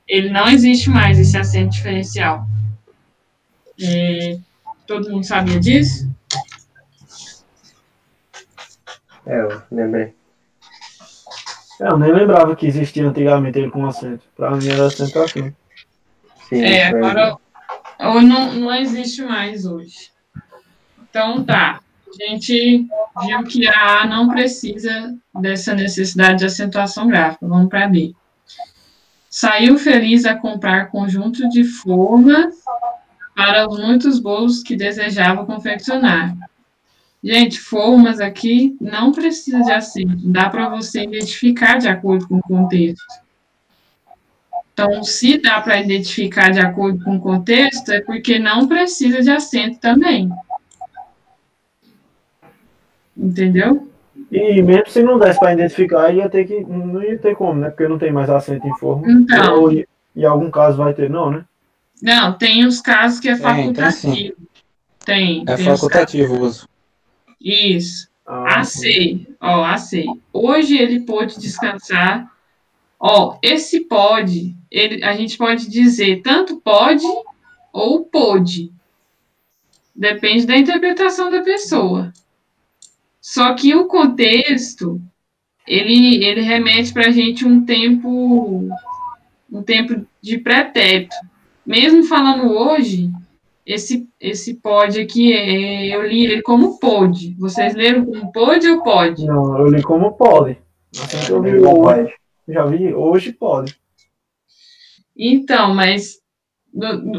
ele 0.09 0.31
não 0.31 0.49
existe 0.49 0.89
mais 0.89 1.19
esse 1.19 1.37
acento 1.37 1.71
diferencial. 1.75 2.47
É, 3.81 4.39
todo 4.87 5.11
mundo 5.11 5.25
sabia 5.25 5.61
disso? 5.61 6.08
É, 9.29 9.41
eu 9.41 9.63
lembrei. 9.71 10.15
É, 11.81 11.89
eu 11.89 11.99
nem 11.99 12.13
lembrava 12.13 12.57
que 12.57 12.67
existia 12.67 13.07
antigamente 13.07 13.59
ele 13.59 13.71
com 13.71 13.87
acento. 13.87 14.25
Pra 14.35 14.51
mim 14.51 14.67
era 14.67 14.87
acento 14.87 15.21
aqui. 15.21 15.53
Sim, 16.49 16.65
É, 16.65 16.87
agora 16.87 17.37
ou 18.01 18.23
não, 18.23 18.55
não 18.55 18.75
existe 18.75 19.23
mais 19.23 19.67
hoje. 19.67 20.11
Então 21.03 21.45
tá. 21.45 21.81
A 22.09 22.27
gente 22.27 22.87
viu 23.21 23.45
que 23.45 23.69
a 23.69 24.01
A 24.01 24.07
não 24.07 24.29
precisa 24.29 25.15
dessa 25.39 25.75
necessidade 25.75 26.39
de 26.39 26.47
acentuação 26.47 27.07
gráfica. 27.07 27.47
Vamos 27.47 27.69
para 27.69 27.87
B. 27.87 28.15
Saiu 29.29 29.77
feliz 29.77 30.25
a 30.25 30.35
comprar 30.35 30.91
conjunto 30.91 31.47
de 31.51 31.65
formas 31.65 32.55
para 33.37 33.69
os 33.69 33.79
muitos 33.79 34.19
bolos 34.19 34.63
que 34.63 34.75
desejava 34.75 35.45
confeccionar. 35.45 36.35
Gente, 37.23 37.59
formas 37.59 38.21
aqui 38.21 38.77
não 38.81 39.11
precisa 39.13 39.61
de 39.63 39.73
acento. 39.73 40.17
Dá 40.19 40.49
para 40.49 40.69
você 40.69 41.03
identificar 41.03 41.79
de 41.79 41.89
acordo 41.89 42.29
com 42.29 42.37
o 42.37 42.43
contexto. 42.43 43.05
Então, 44.73 45.03
se 45.03 45.39
dá 45.39 45.61
para 45.61 45.81
identificar 45.81 46.51
de 46.51 46.61
acordo 46.61 47.03
com 47.03 47.17
o 47.17 47.21
contexto, 47.21 47.91
é 47.91 48.01
porque 48.01 48.39
não 48.39 48.69
precisa 48.69 49.21
de 49.21 49.31
acento 49.31 49.81
também. 49.81 50.31
Entendeu? 53.17 53.89
E 54.31 54.63
mesmo 54.63 54.89
se 54.89 55.03
não 55.03 55.19
desse 55.19 55.41
pra 55.41 55.53
identificar, 55.53 56.15
ia 56.15 56.29
ter 56.29 56.47
que. 56.47 56.61
Não 56.61 57.03
ia 57.03 57.19
ter 57.19 57.35
como, 57.35 57.61
né? 57.61 57.71
Porque 57.71 57.89
não 57.89 57.99
tem 57.99 58.13
mais 58.13 58.31
acento 58.31 58.65
em 58.69 58.79
forma. 58.79 59.11
Então. 59.11 59.63
Ou, 59.63 59.73
em 59.73 60.25
algum 60.25 60.51
caso 60.51 60.77
vai 60.77 60.95
ter, 60.95 61.11
não, 61.11 61.31
né? 61.31 61.45
Não, 62.01 62.39
tem 62.39 62.65
os 62.65 62.81
casos 62.81 63.19
que 63.19 63.29
é 63.29 63.37
Tem, 63.37 63.43
tem 63.43 63.55
facultativo. 63.55 64.37
Tem. 65.05 65.43
É 65.49 65.57
tem 65.57 65.73
os 65.73 65.81
facultativo 65.81 66.35
o 66.35 66.41
uso. 66.43 66.69
Isso. 67.41 68.09
Ah, 68.27 68.61
AC, 68.61 69.27
ó, 69.41 69.65
AC. 69.65 70.05
Hoje 70.33 70.77
ele 70.77 71.01
pôde 71.01 71.39
descansar. 71.39 72.31
Ó, 73.01 73.39
esse 73.43 73.81
pode, 73.81 74.57
ele, 74.71 75.03
a 75.05 75.15
gente 75.15 75.39
pode 75.39 75.69
dizer 75.69 76.21
tanto 76.23 76.61
pode 76.61 77.07
ou 77.73 78.05
pôde. 78.05 78.73
Depende 79.95 80.47
da 80.47 80.57
interpretação 80.57 81.31
da 81.31 81.43
pessoa. 81.43 82.13
Só 83.21 83.55
que 83.55 83.75
o 83.75 83.87
contexto, 83.87 85.01
ele, 85.67 86.25
ele 86.25 86.41
remete 86.41 86.93
para 86.93 87.09
a 87.09 87.11
gente 87.11 87.45
um 87.45 87.65
tempo, 87.65 88.69
um 89.51 89.63
tempo 89.63 90.07
de 90.21 90.39
pretérito. 90.39 91.17
Mesmo 91.65 92.05
falando 92.05 92.51
hoje, 92.51 93.11
esse, 93.69 94.09
esse 94.19 94.55
pode 94.55 94.99
aqui, 94.99 95.31
é, 95.35 95.95
eu 95.95 96.03
li 96.07 96.25
ele 96.25 96.41
como 96.41 96.79
pode. 96.79 97.35
Vocês 97.39 97.75
leram 97.75 98.07
como 98.07 98.33
pode 98.33 98.67
ou 98.67 98.83
pode? 98.83 99.27
Não, 99.27 99.59
eu 99.59 99.67
li 99.67 99.83
como 99.83 100.13
pode. 100.13 100.57
Eu 101.29 101.43
vi 101.43 101.53
Não 101.53 101.75
hoje, 101.75 101.83
pode. 101.83 102.15
já 102.49 102.65
vi, 102.65 102.95
hoje 102.95 103.33
pode. 103.35 103.79
Então, 105.15 105.75
mas 105.75 106.17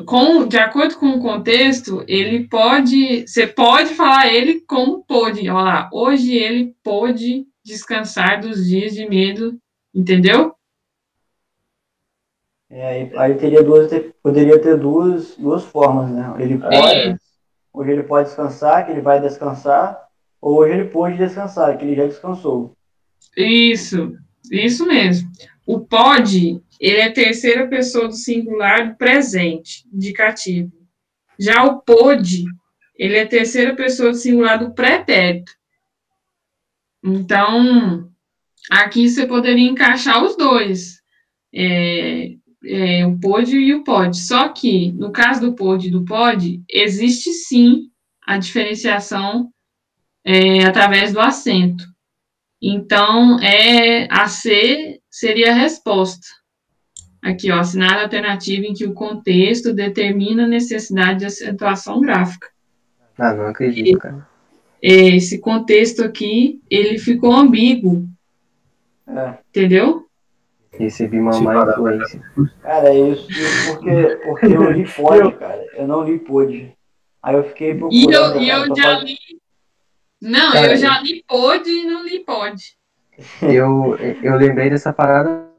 com, 0.08 0.48
de 0.48 0.58
acordo 0.58 0.96
com 0.98 1.10
o 1.10 1.22
contexto, 1.22 2.04
ele 2.08 2.48
pode. 2.48 3.28
Você 3.28 3.46
pode 3.46 3.94
falar 3.94 4.34
ele 4.34 4.62
como 4.62 5.04
pôde. 5.04 5.48
Olha 5.50 5.64
lá, 5.64 5.90
hoje 5.94 6.36
ele 6.36 6.74
pôde 6.84 7.46
descansar 7.64 8.42
dos 8.42 8.66
dias 8.66 8.96
de 8.96 9.08
medo, 9.08 9.56
entendeu? 9.94 10.56
É, 12.70 12.88
aí, 12.88 13.12
aí 13.18 13.36
teria 13.36 13.64
duas, 13.64 13.92
poderia 14.22 14.62
ter 14.62 14.78
duas, 14.78 15.36
duas 15.36 15.64
formas, 15.64 16.12
né? 16.12 16.36
Ele 16.38 16.58
pode, 16.60 16.76
É. 16.76 17.18
hoje 17.74 17.92
ele 17.92 18.04
pode 18.04 18.28
descansar, 18.28 18.86
que 18.86 18.92
ele 18.92 19.02
vai 19.02 19.20
descansar, 19.20 20.00
ou 20.40 20.58
hoje 20.58 20.74
ele 20.74 20.90
pode 20.90 21.18
descansar, 21.18 21.78
que 21.78 21.84
ele 21.84 21.96
já 21.96 22.06
descansou. 22.06 22.74
Isso, 23.36 24.16
isso 24.52 24.86
mesmo. 24.86 25.30
O 25.66 25.80
pode, 25.80 26.62
ele 26.80 26.98
é 26.98 27.10
terceira 27.10 27.68
pessoa 27.68 28.08
do 28.08 28.14
singular 28.14 28.90
do 28.90 28.96
presente, 28.96 29.88
indicativo. 29.92 30.72
Já 31.40 31.64
o 31.64 31.82
pôde, 31.82 32.46
ele 32.98 33.18
é 33.18 33.26
terceira 33.26 33.76
pessoa 33.76 34.12
do 34.12 34.16
singular 34.18 34.60
do 34.60 34.74
pretérito. 34.74 35.52
Então, 37.04 38.10
aqui 38.70 39.10
você 39.10 39.26
poderia 39.26 39.70
encaixar 39.70 40.24
os 40.24 40.36
dois. 40.36 41.00
É, 41.54 42.34
é, 42.66 43.06
o 43.06 43.18
pôde 43.18 43.58
e 43.58 43.74
o 43.74 43.84
pode. 43.84 44.18
Só 44.20 44.50
que, 44.50 44.92
no 44.94 45.12
caso 45.12 45.42
do 45.42 45.54
pôde 45.54 45.88
e 45.88 45.92
do 45.92 46.04
pode, 46.04 46.62
existe 46.70 47.32
sim 47.32 47.90
a 48.26 48.38
diferenciação 48.38 49.50
é, 50.24 50.66
através 50.66 51.14
do 51.14 51.20
acento. 51.20 51.84
Então, 52.62 53.40
é, 53.40 54.08
a 54.12 54.28
C 54.28 55.00
seria 55.10 55.52
a 55.52 55.56
resposta. 55.56 56.28
Aqui, 57.22 57.52
ó, 57.52 57.64
cenário 57.64 58.04
alternativo 58.04 58.66
em 58.66 58.74
que 58.74 58.86
o 58.86 58.94
contexto 58.94 59.74
determina 59.74 60.44
a 60.44 60.48
necessidade 60.48 61.20
de 61.20 61.26
acentuação 61.26 62.00
gráfica. 62.02 62.48
Ah, 63.18 63.34
não 63.34 63.48
acredito, 63.48 63.98
cara. 63.98 64.28
Esse 64.82 65.40
contexto 65.40 66.04
aqui, 66.04 66.62
ele 66.70 66.98
ficou 66.98 67.34
ambíguo, 67.34 68.08
É. 69.08 69.38
entendeu? 69.50 70.09
Recebi 70.80 71.20
uma 71.20 71.34
Sim, 71.34 71.44
má 71.44 71.54
cara. 71.54 71.72
influência. 71.72 72.22
Cara, 72.62 72.90
é 72.90 73.00
isso, 73.12 73.30
isso 73.32 73.66
porque, 73.66 74.20
porque 74.26 74.46
eu 74.48 74.72
li 74.72 74.86
pode, 74.88 75.32
cara. 75.34 75.66
Eu 75.74 75.88
não 75.88 76.04
li 76.04 76.18
pode. 76.20 76.74
Aí 77.22 77.36
eu 77.36 77.44
fiquei 77.44 77.74
E 77.74 77.80
procurando. 77.80 78.36
eu, 78.36 78.42
e 78.42 78.48
cara, 78.48 78.68
eu 78.68 78.76
já 78.76 79.00
li. 79.00 79.18
Não, 80.22 80.52
Cara, 80.52 80.72
eu 80.72 80.78
já 80.78 81.00
li 81.02 81.24
pode 81.28 81.70
e 81.70 81.86
não 81.86 82.04
li 82.04 82.20
pode. 82.20 82.78
Eu, 83.42 83.98
eu 84.24 84.36
lembrei 84.38 84.70
dessa 84.70 84.94
parada 84.94 85.50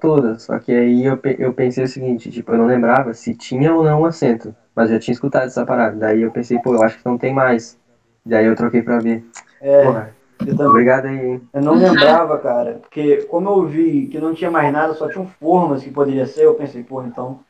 toda, 0.00 0.38
só 0.38 0.58
que 0.58 0.72
aí 0.72 1.04
eu, 1.04 1.18
eu 1.38 1.52
pensei 1.52 1.84
o 1.84 1.88
seguinte, 1.88 2.30
tipo, 2.30 2.52
eu 2.52 2.58
não 2.58 2.66
lembrava 2.66 3.14
se 3.14 3.34
tinha 3.34 3.74
ou 3.74 3.84
não 3.84 4.02
um 4.02 4.04
acento, 4.04 4.54
mas 4.74 4.90
eu 4.90 4.96
já 4.96 5.00
tinha 5.00 5.12
escutado 5.14 5.46
essa 5.46 5.64
parada. 5.64 5.96
Daí 5.96 6.22
eu 6.22 6.30
pensei, 6.30 6.58
pô, 6.58 6.74
eu 6.74 6.82
acho 6.82 6.98
que 6.98 7.06
não 7.06 7.16
tem 7.16 7.32
mais. 7.32 7.78
Daí 8.24 8.46
eu 8.46 8.56
troquei 8.56 8.82
pra 8.82 8.98
B. 8.98 9.22
É, 9.60 9.82
Porra. 9.84 10.15
Obrigado 10.58 11.06
aí, 11.06 11.18
hein? 11.18 11.42
Eu 11.52 11.62
não 11.62 11.74
lembrava, 11.74 12.38
cara, 12.38 12.78
porque 12.82 13.22
como 13.24 13.48
eu 13.48 13.66
vi 13.66 14.06
que 14.08 14.18
não 14.18 14.34
tinha 14.34 14.50
mais 14.50 14.72
nada, 14.72 14.94
só 14.94 15.08
tinham 15.08 15.26
formas 15.40 15.82
que 15.82 15.90
poderia 15.90 16.26
ser, 16.26 16.44
eu 16.44 16.54
pensei, 16.54 16.82
porra, 16.82 17.06
então 17.08 17.40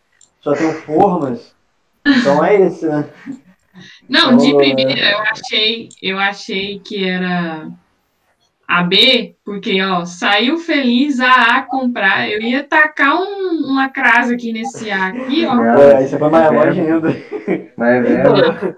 só 0.40 0.52
tem 0.52 0.72
formas, 0.72 1.54
então 2.06 2.44
é 2.44 2.60
esse, 2.62 2.86
né? 2.86 3.08
Não, 4.08 4.36
de 4.36 4.54
Oh. 4.54 4.56
primeira 4.56 5.10
eu 5.10 5.18
achei, 5.20 5.88
eu 6.02 6.18
achei 6.18 6.78
que 6.78 7.06
era 7.06 7.68
a 8.66 8.82
B, 8.82 9.36
porque 9.44 9.80
ó, 9.82 10.04
saiu 10.04 10.56
feliz 10.58 11.20
a 11.20 11.56
A 11.58 11.62
comprar. 11.62 12.28
Eu 12.30 12.40
ia 12.40 12.64
tacar 12.64 13.14
um- 13.16 13.66
uma 13.66 13.88
crase 13.88 14.34
aqui 14.34 14.52
nesse 14.52 14.90
A 14.90 15.08
aqui, 15.08 15.44
ó. 15.46 15.62
É, 15.62 15.96
aí 15.98 16.08
você 16.08 16.18
foi 16.18 16.30
mais 16.30 16.50
longe 16.50 16.80
ainda. 16.80 17.08
Mas 17.76 18.06
é 18.06 18.20
Então, 18.20 18.34
velho. 18.36 18.76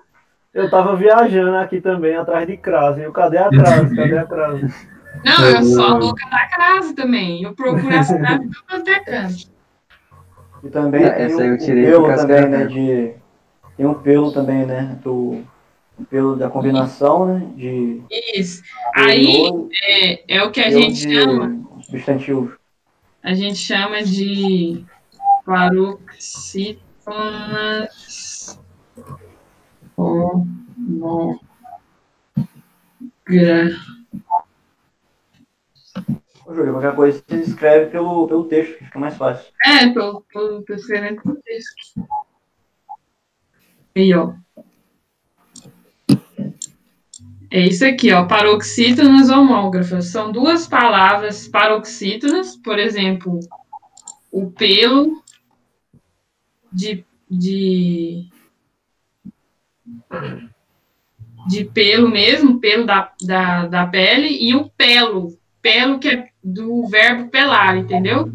Eu 0.58 0.70
tava 0.70 0.96
viajando 0.96 1.56
aqui 1.56 1.80
também, 1.80 2.16
atrás 2.16 2.46
de 2.46 2.56
crase. 2.56 3.02
Eu, 3.02 3.12
cadê 3.12 3.38
a 3.38 3.48
crase? 3.48 3.94
Cadê 3.94 4.18
a 4.18 4.26
crase? 4.26 4.74
Não, 5.24 5.44
eu 5.44 5.62
sou 5.62 5.84
a 5.84 5.94
louca 5.94 6.28
da 6.28 6.46
crase 6.48 6.94
também. 6.94 7.42
Eu 7.42 7.54
procuro 7.54 7.96
as 7.96 8.08
crases 8.08 8.50
do 8.50 8.64
quanto 8.64 9.04
canto. 9.04 9.50
E 10.64 10.68
também 10.68 11.02
Não, 11.02 11.10
tem 11.14 11.24
essa 11.24 11.36
um, 11.36 11.40
eu 11.44 11.54
um 11.54 11.58
tirei 11.58 11.84
pelo 11.84 12.00
por 12.00 12.08
causa 12.08 12.26
também, 12.26 12.48
né? 12.48 12.66
De, 12.66 13.14
tem 13.76 13.86
um 13.86 13.94
pelo 13.94 14.32
também, 14.32 14.66
né? 14.66 14.98
Do, 15.02 15.44
pelo 16.10 16.34
da 16.36 16.50
combinação, 16.50 17.26
né? 17.26 17.46
De 17.54 18.02
Isso. 18.34 18.62
Aí 18.94 19.26
pelo 19.26 19.68
é, 19.84 20.36
é 20.36 20.42
o 20.42 20.50
que 20.50 20.60
a 20.60 20.64
pelo 20.64 20.82
gente 20.82 21.06
de 21.06 21.14
chama, 21.14 21.60
substantivo. 21.82 22.52
a 23.22 23.34
gente 23.34 23.58
chama 23.58 24.02
de 24.02 24.84
paroxítonas 25.44 26.82
homogra. 29.98 31.38
Ô, 36.46 36.54
Júlio, 36.54 36.72
qualquer 36.72 36.94
coisa 36.94 37.22
você 37.26 37.40
escreve 37.40 37.90
pelo, 37.90 38.26
pelo 38.26 38.44
texto, 38.44 38.78
que 38.78 38.84
fica 38.84 38.98
mais 38.98 39.16
fácil. 39.16 39.52
É, 39.64 39.92
tô, 39.92 40.24
tô 40.32 40.74
escrevendo 40.74 41.20
com 41.20 41.34
texto. 41.34 42.08
Aí, 43.94 44.14
ó. 44.14 44.34
É 47.50 47.60
isso 47.60 47.84
aqui, 47.84 48.12
ó, 48.12 48.26
paroxítonas 48.26 49.30
homógrafas. 49.30 50.06
São 50.06 50.30
duas 50.30 50.66
palavras 50.66 51.48
paroxítonas, 51.48 52.56
por 52.56 52.78
exemplo, 52.78 53.40
o 54.30 54.50
pelo 54.50 55.22
de, 56.70 57.04
de, 57.30 58.28
de 61.46 61.64
pelo 61.64 62.08
mesmo, 62.08 62.60
pelo 62.60 62.84
da, 62.84 63.12
da, 63.22 63.66
da 63.66 63.86
pele, 63.86 64.28
e 64.40 64.54
o 64.54 64.68
pelo, 64.70 65.38
pelo 65.62 65.98
que 65.98 66.08
é 66.08 66.28
do 66.42 66.86
verbo 66.88 67.30
pelar, 67.30 67.76
entendeu? 67.76 68.30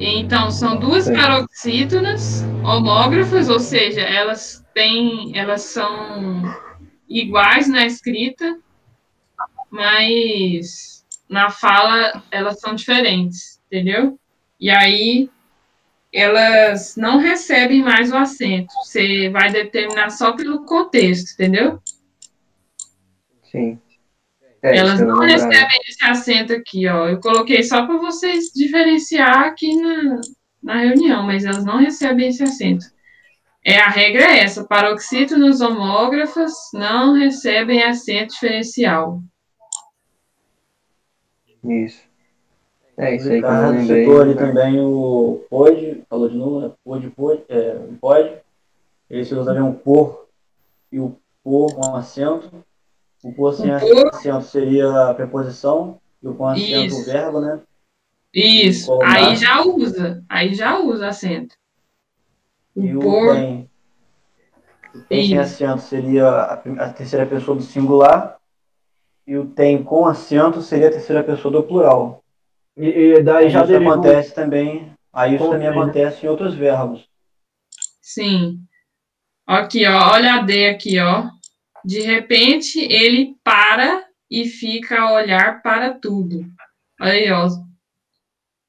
Então, 0.00 0.50
são 0.50 0.78
duas 0.78 1.10
paroxítonas 1.10 2.42
homógrafas, 2.64 3.48
ou 3.48 3.58
seja, 3.58 4.00
elas 4.00 4.64
têm, 4.74 5.36
elas 5.36 5.62
são 5.62 6.42
iguais 7.08 7.68
na 7.68 7.84
escrita, 7.84 8.58
mas 9.70 11.04
na 11.28 11.50
fala 11.50 12.22
elas 12.30 12.60
são 12.60 12.74
diferentes, 12.74 13.60
entendeu? 13.66 14.18
E 14.60 14.70
aí 14.70 15.30
elas 16.12 16.96
não 16.96 17.18
recebem 17.18 17.82
mais 17.82 18.10
o 18.10 18.16
acento. 18.16 18.72
Você 18.82 19.28
vai 19.30 19.50
determinar 19.52 20.10
só 20.10 20.32
pelo 20.32 20.64
contexto, 20.64 21.32
entendeu? 21.32 21.80
Sim. 23.50 23.78
É, 24.62 24.76
Elas 24.76 25.00
não 25.00 25.20
recebem 25.20 25.78
esse 25.88 26.04
acento 26.04 26.52
aqui, 26.52 26.88
ó. 26.88 27.08
Eu 27.08 27.20
coloquei 27.20 27.62
só 27.62 27.86
para 27.86 27.96
vocês 27.96 28.46
diferenciar 28.54 29.44
aqui 29.44 29.74
na, 29.76 30.20
na 30.62 30.78
reunião, 30.80 31.22
mas 31.22 31.44
elas 31.44 31.64
não 31.64 31.78
recebem 31.78 32.28
esse 32.28 32.42
acento. 32.42 32.86
É, 33.64 33.78
a 33.78 33.88
regra 33.88 34.24
é 34.24 34.38
essa: 34.40 34.64
paroxítonas 34.64 35.60
homógrafas 35.60 36.52
não 36.72 37.14
recebem 37.14 37.82
acento 37.82 38.34
diferencial. 38.34 39.22
Isso. 41.64 42.07
É 42.98 43.10
O 43.10 43.14
isso 43.14 43.30
aí 43.30 43.40
que 43.40 43.46
eu 43.46 43.50
Ricardo 43.50 43.78
lembrei. 43.78 44.04
citou 44.04 44.20
ali 44.20 44.34
também 44.34 44.80
o 44.80 45.44
pode, 45.48 46.02
falou 46.10 46.28
de 46.28 46.36
novo, 46.36 46.60
né? 46.60 46.72
Pode, 46.84 47.10
pode, 47.10 47.42
é, 47.48 47.76
o 47.88 47.96
pode. 48.00 48.32
Ele 49.08 49.24
se 49.24 49.34
usa 49.34 49.44
também 49.54 49.62
um 49.62 49.72
por 49.72 50.26
e 50.90 50.98
o 50.98 51.16
por 51.42 51.74
com 51.74 51.94
acento. 51.96 52.50
O 53.22 53.32
por 53.32 53.54
sem 53.54 53.74
O 53.74 53.78
por. 53.80 54.08
acento 54.08 54.42
seria 54.46 55.10
a 55.10 55.14
preposição 55.14 56.00
e 56.22 56.28
o 56.28 56.34
com 56.34 56.46
acento 56.46 56.86
Isso. 56.86 57.00
o 57.00 57.04
verbo, 57.04 57.40
né? 57.40 57.60
Isso. 58.34 58.98
Aí 59.02 59.36
já 59.36 59.62
usa. 59.62 60.22
Aí 60.28 60.52
já 60.54 60.78
usa 60.80 61.08
acento. 61.08 61.54
E 62.76 62.94
O 62.94 62.98
o 62.98 63.02
por. 63.02 63.34
tem, 63.34 63.70
o 64.94 64.98
tem 65.00 65.26
sem 65.28 65.40
Isso. 65.40 65.40
acento 65.40 65.82
seria 65.82 66.28
a, 66.28 66.54
a 66.54 66.92
terceira 66.92 67.24
pessoa 67.26 67.56
do 67.56 67.62
singular. 67.62 68.38
E 69.26 69.36
o 69.36 69.46
tem 69.46 69.82
com 69.82 70.06
acento 70.06 70.60
seria 70.62 70.88
a 70.88 70.92
terceira 70.92 71.22
pessoa 71.22 71.52
do 71.52 71.62
plural. 71.62 72.22
E, 72.78 73.16
e 73.16 73.22
daí 73.22 73.50
já 73.50 73.62
isso 73.62 73.72
deriva. 73.72 73.92
acontece 73.94 74.34
também. 74.34 74.92
Aí 75.12 75.34
isso 75.34 75.44
também 75.44 75.68
né? 75.68 75.70
acontece 75.70 76.24
em 76.24 76.28
outros 76.28 76.54
verbos. 76.54 77.08
Sim. 78.00 78.60
Aqui, 79.46 79.84
ó. 79.86 80.12
Olha 80.12 80.34
a 80.34 80.42
D 80.42 80.68
aqui, 80.68 81.00
ó. 81.00 81.28
De 81.84 82.00
repente, 82.00 82.78
ele 82.78 83.34
para 83.42 84.06
e 84.30 84.46
fica 84.46 85.00
a 85.00 85.12
olhar 85.12 85.60
para 85.60 85.92
tudo. 85.94 86.46
Olha 87.00 87.12
aí, 87.12 87.30
ó. 87.32 87.48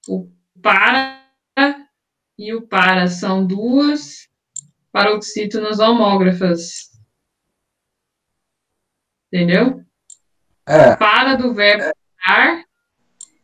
O 0.08 0.32
para 0.62 1.20
e 2.38 2.54
o 2.54 2.68
para 2.68 3.08
são 3.08 3.46
duas 3.46 4.28
paroxítonas 4.92 5.80
homógrafas. 5.80 6.90
Entendeu? 9.32 9.84
É, 10.68 10.96
Para 10.96 11.36
do 11.36 11.54
verbo 11.54 11.92
parar 12.26 12.64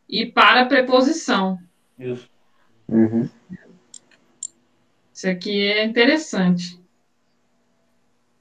e 0.08 0.26
para 0.26 0.62
a 0.62 0.66
preposição. 0.66 1.58
Isso. 1.98 2.28
Uhum. 2.88 3.28
Isso 5.12 5.28
aqui 5.28 5.66
é 5.72 5.84
interessante. 5.84 6.80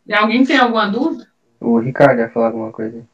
E 0.05 0.13
alguém 0.13 0.45
tem 0.45 0.57
alguma 0.57 0.87
dúvida? 0.87 1.27
O 1.59 1.79
Ricardo 1.79 2.19
ia 2.19 2.29
falar 2.29 2.47
alguma 2.47 2.71
coisa. 2.71 3.07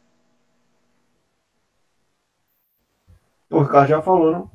O 3.50 3.62
Ricardo 3.62 3.90
já 3.90 4.02
falou, 4.02 4.32
não? 4.32 4.52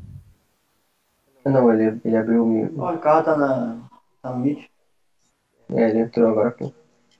Não, 1.45 1.73
ele, 1.73 2.01
ele 2.05 2.17
abriu 2.17 2.45
o. 2.45 2.81
Ó, 2.81 2.89
O 2.91 2.93
Ricardo 2.95 3.25
tá, 3.27 3.37
na, 3.37 3.89
tá 4.21 4.31
no 4.33 4.39
Meet. 4.41 4.69
É, 5.71 5.91
ele 5.91 6.01
entrou 6.01 6.29
agora. 6.29 6.51
pô. 6.51 6.73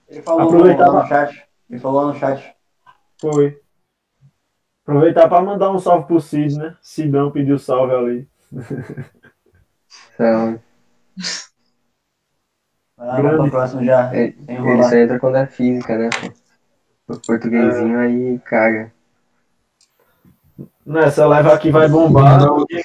Ele 0.09 0.21
falou 0.21 0.41
Aproveitar 0.41 0.87
lá 0.87 1.01
no 1.03 1.07
pra- 1.07 1.27
chat. 1.27 1.47
Ele 1.69 1.79
falou 1.79 2.01
lá 2.01 2.13
no 2.13 2.19
chat. 2.19 2.55
Foi. 3.21 3.61
Aproveitar 4.87 5.27
para 5.27 5.41
mandar 5.43 5.69
um 5.69 5.79
salve 5.79 6.07
pro 6.07 6.21
Cid, 6.21 6.57
né? 6.57 6.77
Sidão 6.81 7.29
pediu 7.29 7.59
salve 7.59 7.93
ali. 7.93 8.27
Então, 10.13 10.59
Ah, 12.97 13.17
Grande. 13.17 13.37
pra 13.37 13.49
próxima 13.51 13.83
já. 13.83 14.15
é, 14.15 14.33
ele 14.47 14.83
só 14.83 14.95
entra 14.95 15.19
quando 15.19 15.35
é 15.37 15.45
física, 15.45 15.97
né? 15.97 16.09
O 17.07 17.19
portuguesinho 17.19 17.99
aí 17.99 18.39
caga. 18.39 18.91
Nessa 20.85 21.25
live 21.27 21.49
aqui 21.49 21.69
vai 21.69 21.89
bombar 21.89 22.39
no 22.39 22.65
dia, 22.65 22.81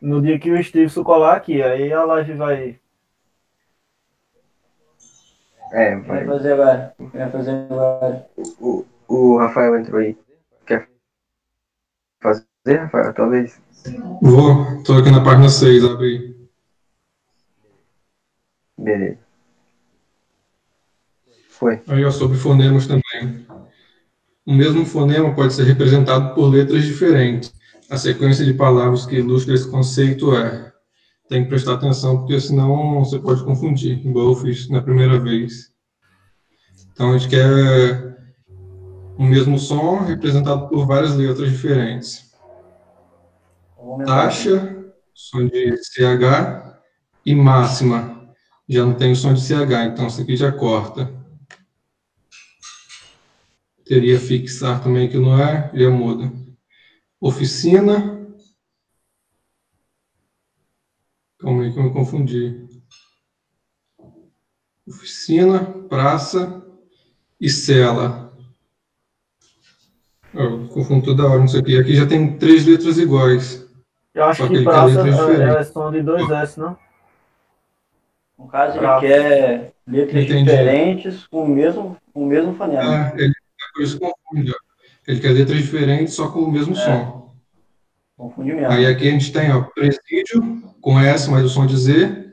no 0.00 0.20
dia 0.22 0.38
que 0.38 0.50
o 0.50 0.64
Stevenson 0.64 1.04
colar 1.04 1.36
aqui. 1.36 1.62
Aí 1.62 1.92
a 1.92 2.02
live 2.04 2.32
vai. 2.32 2.80
É, 5.72 5.96
que 5.96 6.08
vai 6.08 6.24
vai. 6.24 6.26
fazer 6.26 6.52
agora? 6.52 6.94
Que 6.98 7.18
vai 7.18 7.30
fazer 7.30 7.66
agora? 7.70 8.26
O, 8.60 8.84
o 9.08 9.38
Rafael 9.38 9.78
entrou 9.78 10.00
aí. 10.00 10.16
Fazer, 12.22 12.78
Rafael? 12.78 13.12
Talvez. 13.12 13.60
Vou, 14.22 14.82
tô 14.84 14.94
aqui 14.94 15.10
na 15.10 15.24
página 15.24 15.48
6, 15.48 15.84
abre 15.84 16.06
aí. 16.06 16.36
Beleza. 18.78 19.18
Foi. 21.48 21.82
Aí, 21.88 22.04
ó, 22.04 22.10
sobre 22.12 22.38
fonemas 22.38 22.86
também. 22.86 23.46
O 24.46 24.54
mesmo 24.54 24.84
fonema 24.86 25.34
pode 25.34 25.52
ser 25.52 25.64
representado 25.64 26.34
por 26.34 26.46
letras 26.46 26.84
diferentes. 26.84 27.52
A 27.90 27.96
sequência 27.96 28.44
de 28.44 28.54
palavras 28.54 29.04
que 29.04 29.16
ilustra 29.16 29.54
esse 29.54 29.68
conceito 29.68 30.34
é. 30.36 30.72
Tem 31.28 31.42
que 31.42 31.48
prestar 31.48 31.74
atenção, 31.74 32.18
porque 32.18 32.40
senão 32.40 33.02
você 33.04 33.18
pode 33.18 33.44
confundir, 33.44 34.04
igual 34.06 34.30
eu 34.30 34.36
fiz 34.36 34.68
na 34.68 34.82
primeira 34.82 35.18
vez. 35.18 35.72
Então, 36.92 37.12
a 37.12 37.18
gente 37.18 37.30
quer 37.30 38.11
o 39.18 39.24
mesmo 39.24 39.58
som 39.58 40.00
representado 40.00 40.68
por 40.68 40.86
várias 40.86 41.14
letras 41.14 41.50
diferentes. 41.50 42.32
Taxa, 44.06 44.92
som 45.14 45.46
de 45.46 45.76
CH, 45.76 46.72
e 47.24 47.34
máxima, 47.34 48.20
Já 48.68 48.86
não 48.86 48.94
tem 48.94 49.12
o 49.12 49.16
som 49.16 49.34
de 49.34 49.40
CH, 49.40 49.86
então 49.86 50.06
isso 50.06 50.22
aqui 50.22 50.36
já 50.36 50.50
corta. 50.50 51.12
Teria 53.84 54.18
fixar 54.18 54.82
também 54.82 55.10
que 55.10 55.18
não 55.18 55.38
é, 55.38 55.70
já 55.74 55.90
muda. 55.90 56.32
Oficina. 57.20 58.26
Calma 61.38 61.64
aí 61.64 61.72
que 61.72 61.78
eu 61.78 61.82
me 61.82 61.92
confundi. 61.92 62.66
Oficina, 64.86 65.64
praça 65.88 66.64
e 67.40 67.50
cela. 67.50 68.31
Eu 70.34 70.66
confundo 70.68 71.04
toda 71.04 71.26
hora, 71.28 71.38
não 71.40 71.48
sei 71.48 71.60
o 71.60 71.64
que. 71.64 71.78
Aqui 71.78 71.94
já 71.94 72.06
tem 72.06 72.36
três 72.38 72.66
letras 72.66 72.98
iguais. 72.98 73.66
Eu 74.14 74.24
acho 74.24 74.46
que 74.48 74.58
que 74.58 74.64
praça 74.64 75.02
letras 75.02 75.40
é, 75.40 75.60
é 75.60 75.62
som 75.64 75.90
de 75.90 76.02
dois 76.02 76.28
S, 76.30 76.58
não? 76.60 76.76
No 78.38 78.46
caso, 78.48 78.76
ele 78.78 78.86
Ah. 78.86 78.98
quer 79.00 79.72
letras 79.86 80.24
Entendi. 80.24 80.44
diferentes 80.44 81.26
com 81.26 81.44
o 81.44 81.48
mesmo, 81.48 81.96
com 82.12 82.24
o 82.24 82.26
mesmo 82.26 82.54
fonema. 82.54 83.12
É, 83.16 83.22
ele, 83.22 83.30
é 83.32 83.72
por 83.74 83.82
isso 83.82 83.98
que 83.98 84.04
confunde. 84.06 84.50
ó. 84.52 84.54
Ele 85.06 85.20
quer 85.20 85.30
letras 85.30 85.58
diferentes, 85.58 86.14
só 86.14 86.28
com 86.28 86.40
o 86.40 86.50
mesmo 86.52 86.74
som. 86.76 87.34
Confunde 88.16 88.52
mesmo. 88.52 88.70
Aí 88.70 88.86
aqui 88.86 89.08
a 89.08 89.10
gente 89.10 89.32
tem, 89.32 89.52
ó, 89.52 89.62
presídio 89.62 90.62
com 90.80 90.98
S, 91.00 91.30
mas 91.30 91.44
o 91.44 91.48
som 91.48 91.66
de 91.66 91.76
Z. 91.76 92.32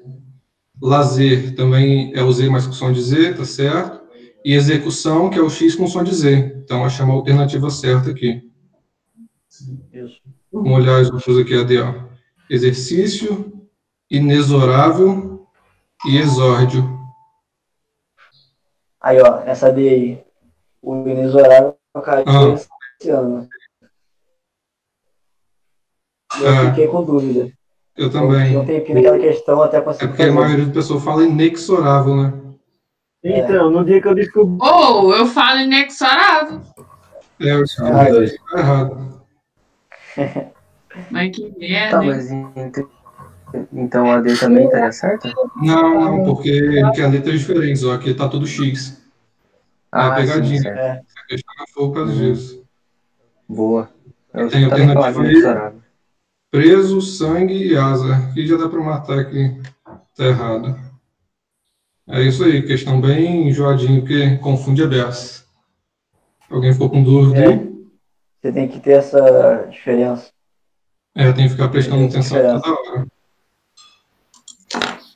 Lazer 0.81 1.55
também 1.55 2.11
é 2.15 2.23
o 2.23 2.31
Z, 2.31 2.49
mas 2.49 2.65
com 2.65 2.71
som 2.73 2.91
de 2.91 3.01
Z, 3.01 3.33
tá 3.33 3.43
certo? 3.45 3.98
E 4.43 4.53
execução, 4.53 5.29
que 5.29 5.37
é 5.37 5.41
o 5.41 5.49
X 5.49 5.75
com 5.75 5.87
som 5.87 6.03
de 6.03 6.13
Z. 6.15 6.61
Então, 6.63 6.83
achamos 6.85 7.13
a 7.13 7.17
alternativa 7.17 7.69
certa 7.69 8.09
aqui. 8.11 8.41
Isso. 9.91 10.21
Vamos 10.51 10.71
olhar 10.71 11.01
os 11.01 11.11
outros 11.11 11.37
aqui, 11.37 11.53
AD, 11.55 11.77
ó. 11.79 11.93
Exercício, 12.49 13.67
inexorável 14.09 15.45
e 16.07 16.17
exórdio. 16.17 16.97
Aí, 19.01 19.19
ó, 19.21 19.41
essa 19.41 19.71
D 19.71 19.89
aí. 19.89 20.23
O 20.81 20.95
inexorável 21.07 21.75
caiu 22.03 22.23
Ah. 22.25 22.53
esse 23.01 23.09
ano. 23.09 23.47
Eu 26.39 26.47
É. 26.47 26.69
fiquei 26.69 26.87
com 26.87 27.03
dúvida. 27.03 27.51
Eu 27.97 28.09
também. 28.09 28.53
Eu 28.53 28.65
tenho 28.65 28.93
naquela 28.93 29.19
questão 29.19 29.61
até 29.61 29.77
É 29.77 29.81
conseguir 29.81 30.07
porque 30.07 30.23
a 30.23 30.31
maioria 30.31 30.65
do 30.65 30.71
pessoal 30.71 30.99
fala 31.01 31.25
inexorável, 31.25 32.15
né? 32.15 32.48
Então, 33.23 33.69
no 33.69 33.83
dia 33.83 34.01
que 34.01 34.07
eu 34.07 34.15
descobri. 34.15 34.57
Ou 34.61 35.13
eu 35.13 35.25
falo 35.25 35.59
inexorável. 35.59 36.61
É, 37.39 37.51
eu 37.53 37.59
Ah, 37.59 37.63
escrevi 38.09 38.37
tá 38.51 38.59
errado. 38.59 39.23
Mas 41.11 41.35
que 41.35 41.49
Tá, 41.51 41.57
merda. 41.59 42.03
hein? 42.03 42.09
mas 42.09 42.31
ent- 42.31 42.87
então 43.71 44.11
a 44.11 44.19
D 44.21 44.35
também 44.37 44.65
estaria 44.65 44.91
certa? 44.91 45.31
Não, 45.55 46.01
não, 46.01 46.23
porque 46.25 46.49
ele 46.49 46.91
quer 46.91 47.07
letras 47.11 47.39
diferentes, 47.39 47.83
ó. 47.83 47.93
Aqui 47.93 48.13
tá 48.13 48.27
tudo 48.27 48.45
X. 48.47 48.99
Ah, 49.91 50.09
sim, 50.15 50.21
pegadinha. 50.21 50.61
certo. 50.61 50.77
É, 50.79 50.91
A 50.91 51.27
questão 51.27 51.53
não 51.57 51.65
foi 51.73 51.87
por 51.87 51.93
causa 51.93 52.13
disso. 52.13 52.63
Boa. 53.47 53.89
Eu 54.33 54.49
Tem 54.49 54.65
alternativa 54.65 55.21
aí? 55.21 55.29
inexorável. 55.29 55.81
Preso, 56.51 57.01
sangue 57.01 57.53
e 57.71 57.77
asa. 57.77 58.15
Aqui 58.15 58.45
já 58.47 58.57
dá 58.57 58.67
para 58.67 58.81
matar 58.81 59.19
aqui. 59.19 59.61
Tá 60.15 60.25
errado. 60.25 60.75
É 62.09 62.21
isso 62.23 62.43
aí, 62.43 62.63
questão 62.63 62.99
bem 62.99 63.47
enjoadinho, 63.49 64.01
porque 64.01 64.37
confunde 64.37 64.81
a 64.83 64.87
beça. 64.87 65.43
Alguém 66.49 66.73
ficou 66.73 66.89
com 66.89 67.03
dúvida 67.03 67.39
É. 67.39 67.47
aí? 67.49 67.69
você 68.41 68.51
tem 68.53 68.67
que 68.67 68.79
ter 68.79 68.93
essa 68.93 69.67
diferença. 69.69 70.31
É, 71.13 71.31
tem 71.33 71.43
que 71.45 71.51
ficar 71.51 71.67
prestando 71.69 71.97
Tem 71.97 72.07
atenção 72.07 72.37
diferença. 72.37 72.61
toda 72.63 72.91
hora. 72.91 73.07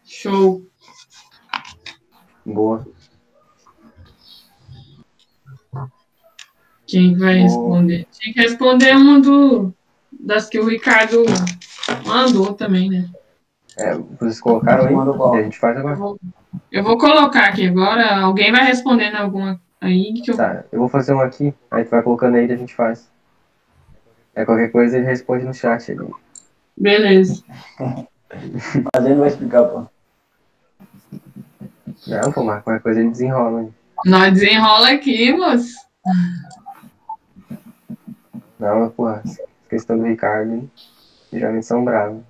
Show. 0.06 0.62
Boa. 2.46 2.86
Quem 6.86 7.18
vai 7.18 7.36
Boa. 7.36 7.44
responder? 7.44 8.08
Tinha 8.12 8.34
que 8.34 8.42
responder 8.42 8.96
uma 8.96 9.20
do, 9.20 9.74
das 10.12 10.48
que 10.50 10.60
o 10.60 10.68
Ricardo 10.68 11.24
mandou 12.06 12.54
também, 12.54 12.90
né? 12.90 13.10
É, 13.78 13.96
vocês 13.96 14.40
colocaram 14.40 14.86
aí? 14.86 15.40
A 15.40 15.44
gente 15.44 15.58
faz 15.58 15.78
agora. 15.78 15.96
vou, 15.96 16.20
eu 16.72 16.84
vou 16.84 16.98
colocar 16.98 17.48
aqui 17.48 17.68
agora. 17.68 18.22
Alguém 18.22 18.52
vai 18.52 18.64
respondendo 18.66 19.16
alguma 19.16 19.60
aí 19.80 20.14
que 20.14 20.32
eu. 20.32 20.38
Tá, 20.38 20.64
eu 20.72 20.80
vou 20.80 20.88
fazer 20.88 21.14
um 21.14 21.20
aqui, 21.20 21.54
aí 21.70 21.84
tu 21.84 21.92
vai 21.92 22.02
colocando 22.02 22.36
aí 22.36 22.48
e 22.48 22.52
a 22.52 22.58
gente 22.58 22.74
faz. 22.74 23.12
É 24.36 24.46
qualquer 24.46 24.72
coisa 24.72 24.98
ele 24.98 25.06
responde 25.06 25.46
no 25.46 25.54
chat 25.54 25.92
ali. 25.92 26.10
Beleza. 26.76 27.44
Mas 27.80 29.06
ele 29.06 29.14
não 29.14 29.20
vai 29.20 29.30
explicar, 29.30 29.64
pô. 29.64 29.86
Não, 32.08 32.32
pô, 32.32 32.44
mas 32.44 32.64
qualquer 32.64 32.82
coisa 32.82 33.00
ele 33.00 33.12
desenrola. 33.12 33.62
aí. 33.62 33.70
Nós 34.06 34.34
desenrola 34.34 34.90
aqui, 34.90 35.32
moço. 35.32 35.76
Não, 38.60 38.90
porra, 38.90 39.22
questão 39.70 39.98
do 39.98 40.06
Ricardo, 40.06 40.70
geralmente 41.32 41.66
são 41.66 41.84
bravos. 41.86 42.24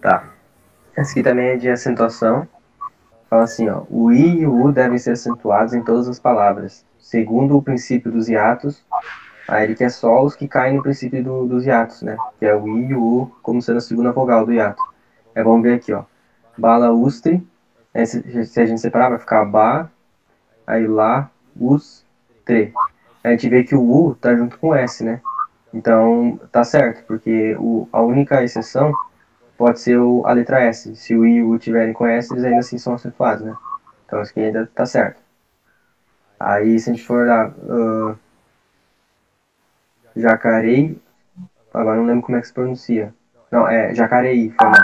Tá. 0.00 0.24
Essa 0.96 1.12
aqui 1.12 1.22
também 1.22 1.48
é 1.48 1.56
de 1.56 1.68
acentuação. 1.68 2.46
Fala 3.28 3.44
assim, 3.44 3.68
ó. 3.68 3.82
O 3.90 4.10
I 4.10 4.40
e 4.40 4.46
o 4.46 4.64
U 4.64 4.72
devem 4.72 4.98
ser 4.98 5.12
acentuados 5.12 5.74
em 5.74 5.82
todas 5.82 6.08
as 6.08 6.18
palavras, 6.18 6.84
segundo 6.98 7.56
o 7.56 7.62
princípio 7.62 8.10
dos 8.10 8.28
hiatos. 8.28 8.84
Aí 9.46 9.64
ele 9.64 9.74
quer 9.74 9.90
só 9.90 10.22
os 10.22 10.34
que 10.34 10.46
caem 10.48 10.76
no 10.76 10.82
princípio 10.82 11.22
do- 11.22 11.46
dos 11.46 11.66
hiatos, 11.66 12.02
né? 12.02 12.16
Que 12.38 12.46
é 12.46 12.54
o 12.54 12.66
I 12.68 12.90
e 12.90 12.94
o 12.94 13.02
U 13.02 13.36
como 13.42 13.62
sendo 13.62 13.78
a 13.78 13.80
segunda 13.80 14.12
vogal 14.12 14.44
do 14.44 14.52
hiato. 14.52 14.82
É, 15.34 15.42
vamos 15.42 15.62
ver 15.62 15.74
aqui, 15.74 15.92
ó. 15.92 16.04
Balaustre. 16.56 17.46
Aí, 17.94 18.06
se, 18.06 18.46
se 18.46 18.60
a 18.60 18.66
gente 18.66 18.80
separar, 18.80 19.10
vai 19.10 19.18
ficar 19.18 19.44
ba, 19.44 19.90
aí 20.66 20.86
lá, 20.86 21.30
us, 21.58 22.04
tre. 22.44 22.72
A 23.24 23.30
gente 23.30 23.48
vê 23.48 23.64
que 23.64 23.74
o 23.74 23.82
U 23.82 24.14
tá 24.14 24.34
junto 24.36 24.58
com 24.58 24.68
o 24.68 24.74
S, 24.74 25.02
né? 25.02 25.20
Então, 25.72 26.38
tá 26.52 26.64
certo, 26.64 27.04
porque 27.06 27.56
o, 27.58 27.88
a 27.92 28.00
única 28.00 28.42
exceção 28.42 28.92
pode 29.58 29.80
ser 29.80 29.98
o, 29.98 30.24
a 30.24 30.32
letra 30.32 30.60
S. 30.60 30.94
Se 30.96 31.14
o 31.14 31.26
I 31.26 31.36
e 31.36 31.42
o 31.42 31.50
U 31.50 31.58
tiverem 31.58 31.92
com 31.92 32.06
S, 32.06 32.32
eles 32.32 32.44
ainda 32.44 32.60
assim 32.60 32.78
são 32.78 32.94
acentuados, 32.94 33.44
né? 33.44 33.54
Então, 34.06 34.22
isso 34.22 34.30
aqui 34.30 34.40
ainda 34.40 34.66
tá 34.74 34.86
certo. 34.86 35.20
Aí, 36.40 36.78
se 36.78 36.88
a 36.88 36.94
gente 36.94 37.04
for 37.04 37.26
lá, 37.26 37.52
ah, 37.68 38.14
jacarei, 40.16 40.96
agora 41.74 41.96
não 41.96 42.06
lembro 42.06 42.22
como 42.22 42.38
é 42.38 42.40
que 42.40 42.46
se 42.46 42.54
pronuncia. 42.54 43.12
Não, 43.50 43.68
é 43.68 43.94
jacareí, 43.94 44.50
foi 44.50 44.68
mal. 44.68 44.78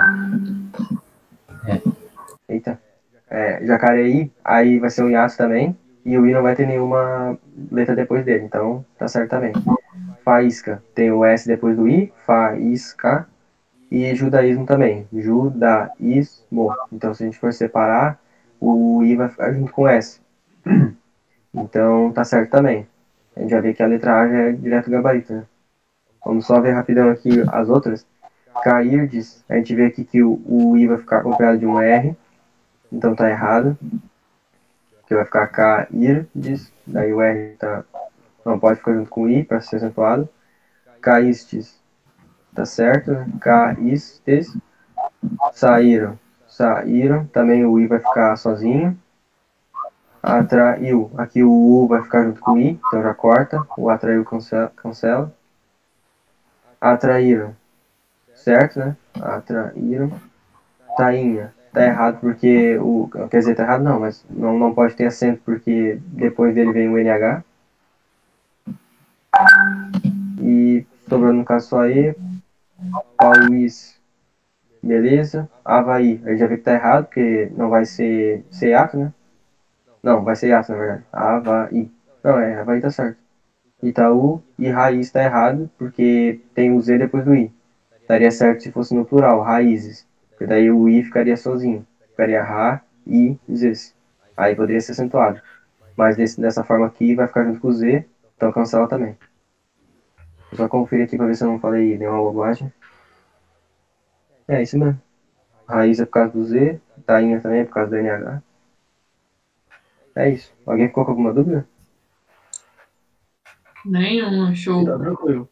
Eita. 2.49 2.79
É, 3.31 3.65
Jacareí, 3.65 4.31
aí 4.45 4.79
vai 4.79 4.91
ser 4.91 5.03
um 5.03 5.11
hiato 5.11 5.37
também. 5.37 5.77
E 6.05 6.19
o 6.19 6.27
I 6.27 6.33
não 6.33 6.43
vai 6.43 6.55
ter 6.55 6.67
nenhuma 6.67 7.39
letra 7.73 7.97
depois 7.97 8.25
dele, 8.25 8.45
então 8.45 8.85
tá 8.99 9.09
certo 9.09 9.31
também. 9.31 9.53
Faísca, 10.23 10.83
tem 10.95 11.11
o 11.11 11.25
S 11.25 11.47
depois 11.47 11.77
do 11.77 11.89
I, 11.89 12.13
faísca. 12.27 13.27
E 13.95 14.13
judaísmo 14.17 14.67
também, 14.67 15.07
judaísmo. 15.13 16.75
Então 16.91 17.15
se 17.15 17.23
a 17.23 17.27
gente 17.27 17.39
for 17.39 17.53
separar, 17.53 18.21
o 18.61 19.05
I 19.05 19.15
vai 19.15 19.29
ficar 19.29 19.53
junto 19.53 19.73
com 19.73 19.87
S. 19.87 20.21
Então 21.57 22.13
tá 22.13 22.25
certo 22.25 22.51
também. 22.51 22.85
A 23.37 23.41
gente 23.41 23.51
já 23.51 23.61
vê 23.61 23.73
que 23.73 23.81
a 23.81 23.87
letra 23.87 24.21
A 24.21 24.29
já 24.29 24.39
é 24.49 24.53
direto 24.53 24.91
gabarito, 24.91 25.33
né? 25.33 25.45
Vamos 26.25 26.45
só 26.45 26.61
ver 26.61 26.73
rapidão 26.73 27.09
aqui 27.09 27.31
as 27.53 27.69
outras. 27.69 28.05
Cairdes, 28.65 29.45
a 29.49 29.55
gente 29.55 29.73
vê 29.73 29.87
aqui 29.87 30.03
que 30.03 30.21
o, 30.25 30.43
o 30.45 30.77
I 30.77 30.89
vai 30.89 30.99
ficar 30.99 31.19
acompanhado 31.19 31.59
de 31.59 31.67
um 31.67 31.81
R. 31.81 32.17
Então 32.91 33.15
tá 33.15 33.31
errado. 33.31 33.79
Que 35.07 35.15
vai 35.15 35.25
ficar 35.25 35.47
cairdes. 35.47 36.73
Daí 36.85 37.15
o 37.15 37.23
R 37.23 37.55
tá. 37.57 37.85
Não 38.45 38.59
pode 38.59 38.81
ficar 38.81 38.95
junto 38.95 39.09
com 39.09 39.23
o 39.23 39.31
I 39.31 39.45
para 39.45 39.61
ser 39.61 39.77
acentuado. 39.77 40.29
Caístes. 41.01 41.84
Tá 42.55 42.65
certo? 42.65 43.13
Caístes. 43.41 44.57
Saíram. 45.53 46.19
Saíram. 46.47 47.27
Também 47.27 47.65
o 47.65 47.79
I 47.81 47.87
vai 47.87 47.99
ficar 47.99 48.37
sozinho. 48.37 48.97
Atraiu. 50.23 51.11
Aqui 51.19 51.43
o 51.43 51.51
U 51.51 51.87
vai 51.89 52.03
ficar 52.03 52.25
junto 52.25 52.41
com 52.41 52.53
o 52.53 52.59
I. 52.59 52.81
Então 52.87 53.03
já 53.03 53.13
corta. 53.13 53.67
O 53.77 53.91
atraiu 53.91 54.25
cancela. 54.25 54.73
cancela. 54.77 55.35
Atraíram. 56.81 57.55
Certo, 58.35 58.79
né? 58.79 58.97
Atraíram. 59.21 60.13
Tainha. 60.97 61.53
Tá 61.73 61.85
errado 61.85 62.21
porque 62.21 62.79
o. 62.79 63.11
Quer 63.29 63.39
dizer, 63.39 63.57
tá 63.57 63.65
errado 63.65 63.83
não, 63.83 63.99
mas 63.99 64.25
não, 64.31 64.57
não 64.57 64.73
pode 64.73 64.95
ter 64.95 65.07
acento 65.07 65.43
porque 65.45 65.99
depois 66.07 66.55
dele 66.55 66.73
vem 66.73 66.89
o 66.89 66.97
NH. 66.97 67.43
E 70.41 70.87
sobrando 71.09 71.39
no 71.39 71.45
caso 71.45 71.69
só 71.69 71.87
E. 71.89 72.15
Paulis. 73.17 74.01
Beleza. 74.83 75.49
Havaí. 75.65 76.21
Aí 76.25 76.37
já 76.37 76.47
vê 76.47 76.57
que 76.57 76.65
tá 76.65 76.75
errado, 76.75 77.07
porque 77.07 77.51
não 77.57 77.71
vai 77.71 77.85
ser, 77.85 78.45
hiato, 78.63 78.97
né? 78.99 79.13
Não, 80.03 80.25
vai 80.25 80.37
ser 80.37 80.49
hiato 80.49 80.73
na 80.73 80.79
verdade. 80.79 81.05
Havaí. 81.13 81.91
Não, 82.23 82.39
é, 82.39 82.61
Havaí 82.61 82.81
tá 82.81 82.91
certo. 82.91 83.19
Itaú 83.83 84.43
e 84.59 84.69
raiz 84.69 85.07
está 85.07 85.23
errado, 85.23 85.71
porque 85.79 86.41
tem 86.55 86.73
o 86.73 86.81
Z 86.81 86.99
depois 86.99 87.25
do 87.25 87.35
I. 87.35 87.53
Daria 88.09 88.31
certo 88.31 88.63
se 88.63 88.73
fosse 88.73 88.95
no 88.95 89.05
plural, 89.05 89.41
raízes. 89.43 90.07
Porque 90.31 90.47
daí 90.47 90.71
o 90.71 90.89
I 90.89 91.03
ficaria 91.03 91.37
sozinho. 91.37 91.87
Ficaria 92.11 92.43
Ra, 92.43 92.83
I, 93.07 93.39
Zs. 93.51 93.95
Aí 94.37 94.55
poderia 94.55 94.81
ser 94.81 94.93
acentuado. 94.93 95.41
Mas 95.97 96.17
desse, 96.17 96.41
dessa 96.41 96.65
forma 96.65 96.87
aqui 96.87 97.15
vai 97.15 97.27
ficar 97.27 97.45
junto 97.45 97.61
com 97.61 97.69
o 97.69 97.73
Z, 97.73 98.05
então 98.37 98.53
cancela 98.53 98.89
também. 98.89 99.17
Vou 100.55 100.59
só 100.59 100.69
conferir 100.69 101.05
aqui 101.05 101.17
para 101.17 101.27
ver 101.27 101.35
se 101.35 101.43
eu 101.43 101.49
não 101.49 101.59
falei 101.59 101.99
nenhuma 101.99 102.19
bobagem. 102.19 102.73
É 104.47 104.63
isso 104.63 104.79
mesmo. 104.79 105.01
Raiz 105.67 105.99
é 105.99 106.05
por 106.05 106.13
causa 106.13 106.33
do 106.33 106.45
Z, 106.45 106.81
tainha 107.05 107.41
também 107.41 107.61
é 107.61 107.65
por 107.65 107.73
causa 107.75 107.91
do 107.91 107.97
NH. 107.97 108.41
É 110.15 110.31
isso. 110.31 110.55
Alguém 110.65 110.87
ficou 110.87 111.05
com 111.05 111.11
alguma 111.11 111.33
dúvida? 111.33 111.67
Nenhuma, 113.85 114.55
show. 114.55 114.85
Tá 114.85 114.97
tranquilo. 114.97 115.49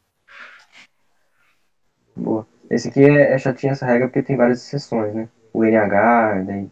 Boa. 2.14 2.46
Esse 2.70 2.88
aqui 2.88 3.00
é, 3.00 3.32
é 3.32 3.38
chatinho 3.38 3.72
essa 3.72 3.84
regra 3.84 4.06
porque 4.06 4.22
tem 4.22 4.36
várias 4.36 4.64
exceções, 4.64 5.12
né? 5.12 5.28
O 5.52 5.64
NH, 5.64 6.44
daí 6.46 6.70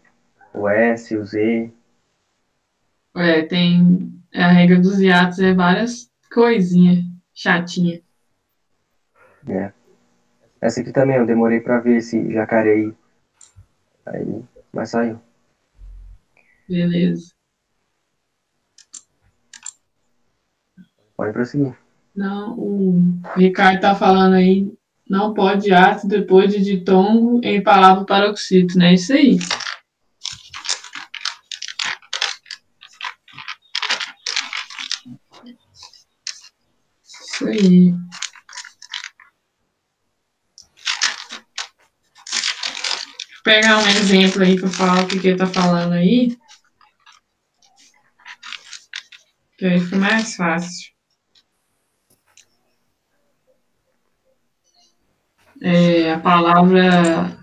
o 0.53 0.69
S, 0.69 1.17
o 1.17 1.25
Z. 1.25 1.69
É, 3.13 3.41
tem 3.41 4.09
a 4.33 4.47
regra 4.47 4.79
dos 4.79 5.01
hiatos, 5.01 5.39
é 5.39 5.53
várias 5.53 6.09
coisinhas 6.33 7.03
chatinha. 7.33 8.01
É. 9.47 9.71
Essa 10.59 10.81
aqui 10.81 10.91
também 10.91 11.17
eu 11.17 11.25
demorei 11.25 11.59
pra 11.59 11.79
ver 11.79 11.97
esse 11.97 12.31
jacareí. 12.31 12.93
Aí, 14.05 14.43
mas 14.71 14.89
saiu. 14.89 15.19
Beleza. 16.67 17.31
Pode 21.17 21.33
prosseguir. 21.33 21.75
Não, 22.15 22.57
o 22.57 23.21
Ricardo 23.35 23.79
tá 23.79 23.95
falando 23.95 24.33
aí, 24.33 24.71
não 25.09 25.33
pode 25.33 25.71
ato 25.71 26.07
depois 26.07 26.51
de 26.51 26.61
ditongo 26.61 27.39
em 27.43 27.61
palavra 27.61 28.05
paroxítono, 28.05 28.79
né? 28.79 28.93
Isso 28.93 29.13
aí. 29.13 29.37
Isso 37.03 37.47
aí. 37.47 37.93
Pegar 43.43 43.77
um 43.79 43.87
exemplo 43.87 44.43
aí 44.43 44.59
para 44.59 44.69
falar 44.69 45.03
o 45.03 45.07
que, 45.07 45.19
que 45.19 45.27
ele 45.29 45.37
tá 45.37 45.47
falando 45.47 45.93
aí. 45.93 46.37
Que 49.57 49.65
aí 49.65 49.79
fica 49.79 49.97
mais 49.97 50.35
fácil. 50.35 50.91
É, 55.61 56.13
a 56.13 56.19
palavra. 56.19 57.37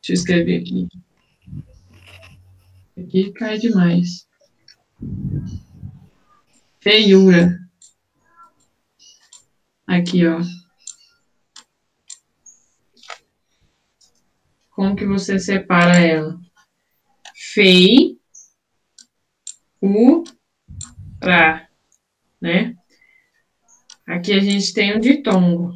Deixa 0.00 0.10
eu 0.10 0.14
escrever 0.14 0.60
aqui. 0.60 0.88
Aqui 2.98 3.32
cai 3.32 3.58
demais. 3.58 4.26
Feiura. 6.80 7.56
Aqui, 9.86 10.26
ó. 10.26 10.40
Como 14.78 14.94
que 14.94 15.04
você 15.04 15.40
separa 15.40 15.98
ela? 15.98 16.38
Fei. 17.52 18.16
U. 19.82 20.22
Ra. 21.20 21.66
Né? 22.40 22.76
Aqui 24.06 24.32
a 24.32 24.38
gente 24.38 24.72
tem 24.72 24.96
o 24.96 25.00
ditongo. 25.00 25.72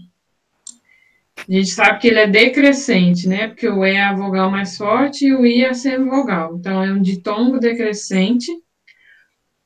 A 1.37 1.53
gente 1.53 1.71
sabe 1.71 1.99
que 1.99 2.07
ele 2.07 2.21
é 2.21 2.29
decrescente, 2.29 3.27
né? 3.27 3.49
Porque 3.49 3.69
o 3.69 3.85
E 3.85 3.91
é 3.91 4.05
a 4.05 4.15
vogal 4.15 4.49
mais 4.49 4.77
forte 4.77 5.27
e 5.27 5.35
o 5.35 5.45
I 5.45 5.65
é 5.65 5.71
a 5.71 5.75
semivogal. 5.75 6.55
Então, 6.55 6.81
é 6.81 6.93
um 6.93 7.03
ditongo 7.03 7.59
decrescente. 7.59 8.53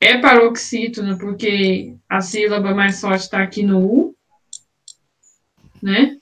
É 0.01 0.17
paroxítono, 0.17 1.15
porque 1.19 1.95
a 2.09 2.21
sílaba 2.21 2.73
mais 2.73 2.99
forte 2.99 3.25
está 3.25 3.43
aqui 3.43 3.61
no 3.61 3.85
U, 3.85 4.15
né? 5.79 6.16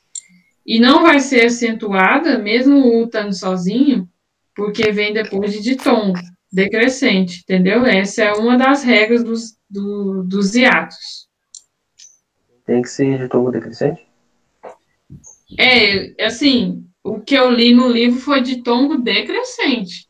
E 0.66 0.80
não 0.80 1.04
vai 1.04 1.20
ser 1.20 1.46
acentuada, 1.46 2.40
mesmo 2.40 2.78
o 2.78 3.02
U 3.02 3.06
estando 3.06 3.34
sozinho, 3.34 4.10
porque 4.56 4.92
vem 4.92 5.14
depois 5.14 5.52
de 5.52 5.62
ditongo, 5.62 6.18
decrescente, 6.52 7.42
entendeu? 7.44 7.86
Essa 7.86 8.24
é 8.24 8.34
uma 8.34 8.58
das 8.58 8.84
regras 8.84 9.24
dos, 9.24 9.58
do, 9.70 10.24
dos 10.24 10.56
hiatos. 10.56 11.28
Tem 12.66 12.82
que 12.82 12.90
ser 12.90 13.20
de 13.20 13.28
tom 13.28 13.52
decrescente? 13.52 14.04
É, 15.60 16.26
assim, 16.26 16.84
o 17.04 17.20
que 17.20 17.36
eu 17.36 17.52
li 17.52 17.74
no 17.74 17.88
livro 17.88 18.20
foi 18.20 18.42
de 18.42 18.64
tombo 18.64 18.98
decrescente. 18.98 20.08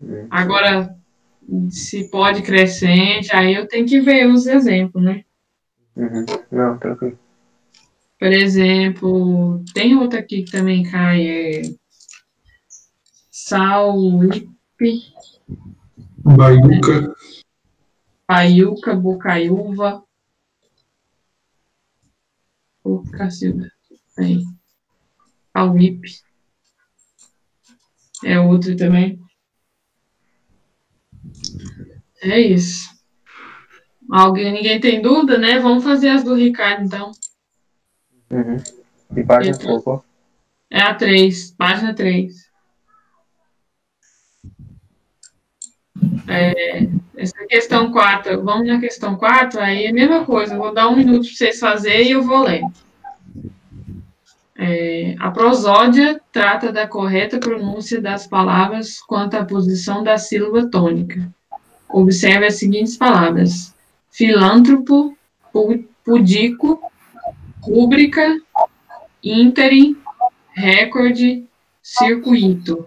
Hum. 0.00 0.28
Agora, 0.30 0.94
se 1.68 2.08
pode 2.08 2.42
crescente, 2.42 3.34
aí 3.34 3.54
eu 3.54 3.66
tenho 3.66 3.86
que 3.86 4.00
ver 4.00 4.28
os 4.28 4.46
exemplos, 4.46 5.02
né? 5.02 5.24
Uhum. 5.96 6.24
Não, 6.50 6.78
tranquilo. 6.78 7.18
Por 8.20 8.30
exemplo, 8.30 9.64
tem 9.72 9.96
outra 9.96 10.20
aqui 10.20 10.42
que 10.42 10.52
também 10.52 10.82
cai, 10.82 11.26
é 11.26 11.62
Saulipe, 13.30 14.50
Baiuca. 16.18 17.14
Paiuca, 18.26 18.94
Bocaiúva. 18.94 20.04
Ô, 22.84 23.02
Cacilda. 23.10 23.72
Aí. 24.18 24.44
Paulipe. 25.50 26.20
É 28.22 28.38
outro 28.38 28.76
também. 28.76 29.18
É 32.22 32.38
isso. 32.38 32.90
Alguém, 34.12 34.52
ninguém 34.52 34.78
tem 34.78 35.00
dúvida, 35.00 35.38
né? 35.38 35.58
Vamos 35.58 35.82
fazer 35.82 36.10
as 36.10 36.22
do 36.22 36.34
Ricardo, 36.34 36.84
então. 36.84 37.12
Uhum. 38.30 38.56
E 39.16 39.24
página 39.24 39.54
Eita. 39.56 39.64
colocou? 39.66 40.04
É 40.70 40.80
a 40.82 40.94
3, 40.94 41.50
página 41.52 41.94
3. 41.94 42.48
É, 46.28 46.88
essa 47.16 47.46
questão 47.48 47.90
4, 47.90 48.42
vamos 48.42 48.66
na 48.66 48.78
questão 48.78 49.16
4, 49.16 49.60
aí 49.60 49.84
é 49.86 49.90
a 49.90 49.92
mesma 49.92 50.24
coisa, 50.24 50.56
vou 50.56 50.72
dar 50.72 50.88
um 50.88 50.96
minuto 50.96 51.26
para 51.26 51.34
vocês 51.36 51.58
fazerem 51.58 52.08
e 52.08 52.12
eu 52.12 52.22
vou 52.22 52.44
ler. 52.44 52.62
É, 54.56 55.16
a 55.18 55.30
prosódia 55.30 56.20
trata 56.30 56.70
da 56.70 56.86
correta 56.86 57.38
pronúncia 57.40 58.00
das 58.00 58.26
palavras 58.26 59.00
quanto 59.00 59.34
à 59.34 59.44
posição 59.44 60.04
da 60.04 60.18
sílaba 60.18 60.70
tônica. 60.70 61.28
Observe 61.88 62.46
as 62.46 62.58
seguintes 62.58 62.96
palavras: 62.96 63.74
filântropo, 64.10 65.16
pu- 65.52 65.84
pudico, 66.04 66.80
rúbrica, 67.62 68.40
ínterim, 69.22 69.96
recorde, 70.52 71.44
circuito. 71.82 72.86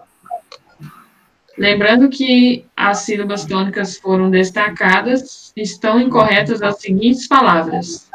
Lembrando 1.56 2.08
que 2.08 2.66
as 2.76 2.98
sílabas 2.98 3.44
tônicas 3.44 3.96
foram 3.96 4.28
destacadas, 4.30 5.52
estão 5.56 6.00
incorretas 6.00 6.62
as 6.62 6.80
seguintes 6.80 7.28
palavras. 7.28 8.10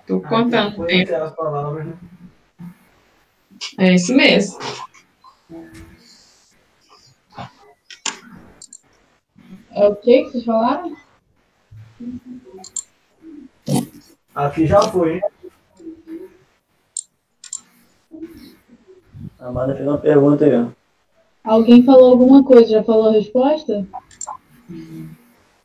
Estou 0.00 0.20
contando 0.20 0.82
o 0.82 0.86
tempo. 0.86 1.06
Conhecer 1.06 1.14
as 1.14 1.34
palavras, 1.34 1.86
né? 1.86 1.94
É 3.78 3.94
isso 3.94 4.14
mesmo. 4.14 4.58
É 9.70 9.88
o 9.88 9.96
que 9.96 10.24
que 10.24 10.30
vocês 10.30 10.44
falaram? 10.44 10.96
Aqui 14.34 14.66
já 14.66 14.80
foi, 14.82 15.14
hein? 15.16 15.20
A 19.38 19.46
Amanda 19.48 19.74
fez 19.74 19.86
uma 19.86 19.98
pergunta 19.98 20.44
aí, 20.44 20.54
ó. 20.56 20.66
Alguém 21.44 21.84
falou 21.84 22.10
alguma 22.12 22.42
coisa? 22.42 22.70
Já 22.70 22.82
falou 22.82 23.08
a 23.10 23.12
resposta? 23.12 23.86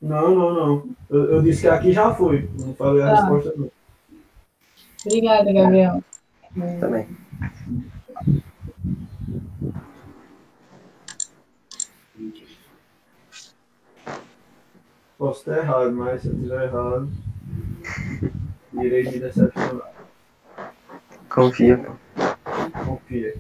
Não, 0.01 0.36
não, 0.36 0.53
não. 0.53 0.89
Eu, 1.09 1.32
eu 1.36 1.41
disse 1.41 1.61
que 1.61 1.67
aqui 1.67 1.91
já 1.91 2.13
foi. 2.13 2.49
Não 2.59 2.74
falei 2.76 3.01
a 3.01 3.07
Tá. 3.07 3.15
resposta, 3.22 3.53
não. 3.57 3.72
Obrigada, 5.05 5.51
Gabriel. 5.53 6.03
Também. 6.80 7.07
Posso 15.17 15.39
estar 15.41 15.57
errado, 15.57 15.91
mas 15.91 16.22
se 16.22 16.28
eu 16.30 16.34
estiver 16.34 16.63
errado, 16.65 17.09
irei 18.84 19.03
me 19.03 19.19
decepcionar. 19.19 19.91
Confia. 21.30 21.86
Confia. 22.86 23.36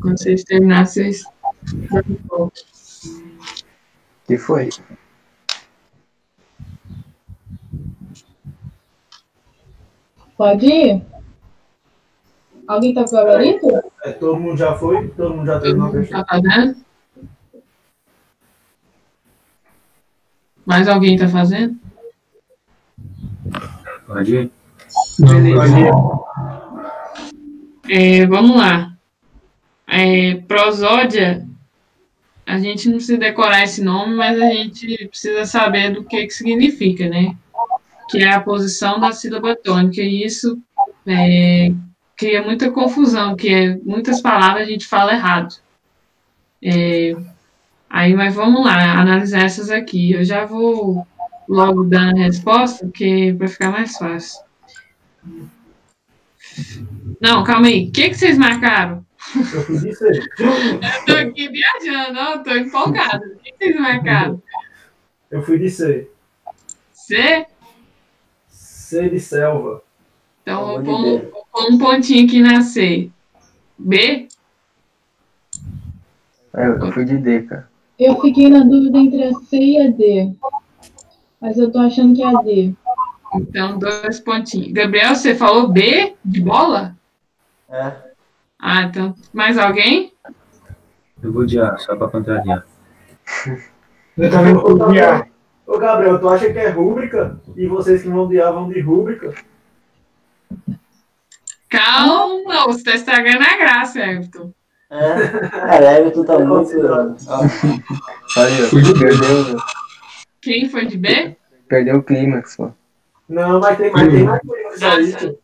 Quando 0.00 0.18
vocês 0.18 0.42
terminarem, 0.44 0.86
vocês. 0.86 1.24
que 4.26 4.36
foi? 4.36 4.68
Pode 10.36 10.66
ir? 10.66 11.02
Alguém 12.66 12.92
tá 12.94 13.02
com 13.04 13.10
o 13.10 13.12
gabarito? 13.12 13.66
É, 14.04 14.12
todo 14.12 14.38
mundo 14.38 14.56
já 14.56 14.74
foi? 14.74 15.08
Todo 15.08 15.34
mundo 15.34 15.46
já 15.46 15.58
terminou 15.58 15.88
a 15.88 15.92
questão? 15.92 16.24
Tá 16.24 16.26
fazendo? 16.28 16.87
Mais 20.68 20.86
alguém 20.86 21.16
tá 21.16 21.26
fazendo? 21.26 21.78
Pode 24.06 24.36
ir? 24.36 24.50
Beleza. 25.18 25.64
É, 27.88 28.26
vamos 28.26 28.54
lá. 28.54 28.92
É, 29.86 30.34
prosódia, 30.46 31.48
a 32.44 32.58
gente 32.58 32.86
não 32.86 32.96
precisa 32.96 33.16
decorar 33.16 33.64
esse 33.64 33.82
nome, 33.82 34.14
mas 34.14 34.38
a 34.38 34.50
gente 34.50 35.08
precisa 35.08 35.46
saber 35.46 35.94
do 35.94 36.04
que, 36.04 36.26
que 36.26 36.34
significa, 36.34 37.08
né? 37.08 37.34
Que 38.10 38.18
é 38.18 38.34
a 38.34 38.40
posição 38.40 39.00
da 39.00 39.10
sílaba 39.10 39.56
tônica, 39.56 40.02
e 40.02 40.22
isso 40.22 40.58
é, 41.06 41.72
cria 42.14 42.42
muita 42.42 42.70
confusão, 42.70 43.34
que 43.34 43.48
é, 43.48 43.78
muitas 43.82 44.20
palavras 44.20 44.68
a 44.68 44.70
gente 44.70 44.86
fala 44.86 45.14
errado. 45.14 45.54
É, 46.62 47.16
aí, 47.88 48.14
mas 48.14 48.34
vamos 48.34 48.64
lá, 48.64 48.98
analisar 48.98 49.42
essas 49.42 49.70
aqui. 49.70 50.12
Eu 50.12 50.24
já 50.24 50.44
vou 50.44 51.06
logo 51.48 51.84
dando 51.84 52.18
a 52.18 52.24
resposta, 52.24 52.86
porque 52.86 53.34
para 53.36 53.48
ficar 53.48 53.70
mais 53.70 53.96
fácil. 53.96 54.42
Não, 57.20 57.42
calma 57.44 57.68
aí. 57.68 57.88
O 57.88 57.92
que, 57.92 58.10
que 58.10 58.14
vocês 58.14 58.36
marcaram? 58.36 59.04
Eu 59.34 59.62
fui 59.62 59.78
disso 59.78 60.04
aí. 60.04 60.18
Eu 60.18 61.04
tô 61.06 61.12
aqui 61.12 61.48
viajando, 61.48 62.18
ó, 62.18 62.38
tô 62.38 62.50
empolgada. 62.54 63.26
O 63.26 63.38
que, 63.38 63.52
que 63.52 63.58
vocês 63.58 63.80
marcaram? 63.80 64.42
Eu 65.30 65.42
fui 65.42 65.58
de 65.58 65.70
C. 65.70 66.10
C? 66.92 67.46
C 68.48 69.08
de 69.08 69.20
selva. 69.20 69.82
Então, 70.42 70.66
vou 70.66 70.78
de 70.78 70.84
pôr 70.86 71.02
B. 71.02 71.28
vou 71.30 71.46
pôr 71.52 71.72
um 71.72 71.78
pontinho 71.78 72.26
aqui 72.26 72.40
na 72.40 72.62
C. 72.62 73.10
B? 73.78 74.28
É, 76.54 76.66
eu 76.66 76.92
fui 76.92 77.04
de 77.04 77.18
D, 77.18 77.42
cara. 77.42 77.67
Eu 77.98 78.20
fiquei 78.20 78.48
na 78.48 78.60
dúvida 78.60 78.98
entre 78.98 79.24
a 79.24 79.32
C 79.32 79.56
e 79.56 79.80
a 79.80 79.90
D. 79.90 80.32
Mas 81.40 81.58
eu 81.58 81.70
tô 81.70 81.78
achando 81.80 82.14
que 82.14 82.22
é 82.22 82.26
a 82.26 82.42
D. 82.42 82.74
Então, 83.34 83.78
dois 83.78 84.20
pontinhos. 84.20 84.72
Gabriel, 84.72 85.14
você 85.14 85.34
falou 85.34 85.68
B 85.68 86.14
de 86.24 86.40
bola? 86.40 86.96
É. 87.68 87.92
Ah, 88.58 88.82
então, 88.82 89.14
mais 89.32 89.58
alguém? 89.58 90.12
Eu 91.22 91.32
vou 91.32 91.44
de 91.44 91.60
A, 91.60 91.76
só 91.78 91.96
pra 91.96 92.08
contrariar. 92.08 92.64
Eu 94.16 94.30
também 94.30 94.54
vou 94.54 94.90
de 94.90 95.00
A. 95.00 95.26
Ô, 95.66 95.78
Gabriel, 95.78 96.18
tu 96.18 96.28
acha 96.28 96.52
que 96.52 96.58
é 96.58 96.70
rúbrica? 96.70 97.38
E 97.56 97.66
vocês 97.66 98.02
que 98.02 98.08
vão 98.08 98.28
de 98.28 98.40
A 98.40 98.50
vão 98.50 98.68
de 98.68 98.80
rúbrica? 98.80 99.34
Calma, 101.68 102.64
você 102.66 102.82
tá 102.82 102.94
estragando 102.94 103.44
a 103.44 103.56
graça, 103.56 104.00
Everton. 104.00 104.52
É. 104.90 105.48
Cara, 105.48 105.98
Everton 105.98 106.24
tá 106.24 106.38
muito. 106.38 106.72
Ó, 106.86 107.40
Olha, 108.40 108.66
Fui 108.68 108.82
de 108.82 108.94
perdeu, 108.94 109.56
Quem 110.40 110.68
foi 110.68 110.86
de 110.86 110.96
B? 110.96 111.36
perdeu 111.68 111.96
o 111.96 112.02
clímax, 112.02 112.56
mano. 112.56 112.74
Não, 113.28 113.60
mas 113.60 113.76
tem, 113.76 113.92
mas 113.92 114.08
tem 114.10 114.24
mais 114.24 114.40
clímax 114.40 114.82
aí. 114.82 115.36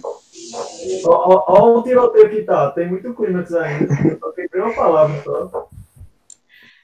pô. 0.00 0.20
Ó, 1.06 1.10
ó, 1.10 1.44
ó 1.48 1.78
o 1.78 1.82
tiroteio 1.82 2.28
que 2.30 2.42
tá. 2.42 2.70
Tem 2.72 2.88
muito 2.88 3.14
clímax 3.14 3.52
ainda. 3.54 3.94
Eu 4.06 4.18
só 4.18 4.30
tem 4.32 4.48
uma 4.54 4.74
palavra 4.74 5.22
só. 5.22 5.68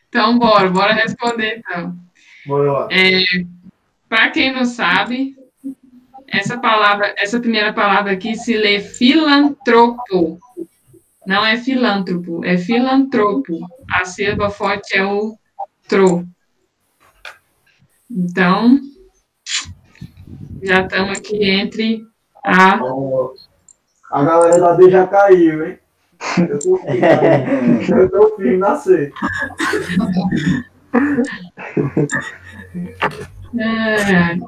Então, 0.08 0.38
bora, 0.38 0.68
bora 0.70 0.92
responder 0.94 1.58
então. 1.58 1.94
Bora 2.46 2.72
lá. 2.72 2.88
Para 4.08 4.30
quem 4.30 4.52
não 4.52 4.64
sabe, 4.64 5.36
essa 6.26 6.58
palavra, 6.58 7.14
essa 7.18 7.38
primeira 7.38 7.72
palavra 7.72 8.12
aqui 8.12 8.34
se 8.34 8.56
lê 8.56 8.80
filantropo. 8.80 10.38
Não 11.26 11.44
é 11.44 11.56
filântropo, 11.56 12.44
é 12.44 12.56
filantropo. 12.56 13.58
A 13.92 14.04
sílaba 14.04 14.50
forte 14.50 14.96
é 14.96 15.04
o 15.04 15.36
tro. 15.88 16.26
Então, 18.10 18.78
já 20.62 20.82
estamos 20.82 21.18
aqui 21.18 21.44
entre 21.44 22.02
a. 22.44 22.80
A 24.10 24.24
galera 24.24 24.58
da 24.58 24.74
D 24.74 24.90
já 24.90 25.06
caiu, 25.06 25.66
hein? 25.66 25.78
Eu 26.38 26.58
tô 26.58 26.76
firme, 26.84 28.02
eu 28.02 28.10
tô 28.10 28.36
firme 28.36 28.56
na 28.56 28.76
C. 28.76 29.12
É. 33.58 34.38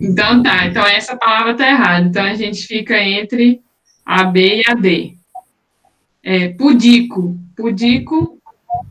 Então 0.00 0.42
tá, 0.42 0.66
então 0.66 0.86
essa 0.86 1.16
palavra 1.16 1.56
tá 1.56 1.68
errada. 1.68 2.06
Então 2.06 2.24
a 2.24 2.34
gente 2.34 2.66
fica 2.66 2.98
entre 2.98 3.62
a 4.04 4.24
B 4.24 4.62
e 4.62 4.70
a 4.70 4.74
D. 4.74 5.19
É, 6.22 6.48
pudico. 6.48 7.38
Pudico 7.56 8.40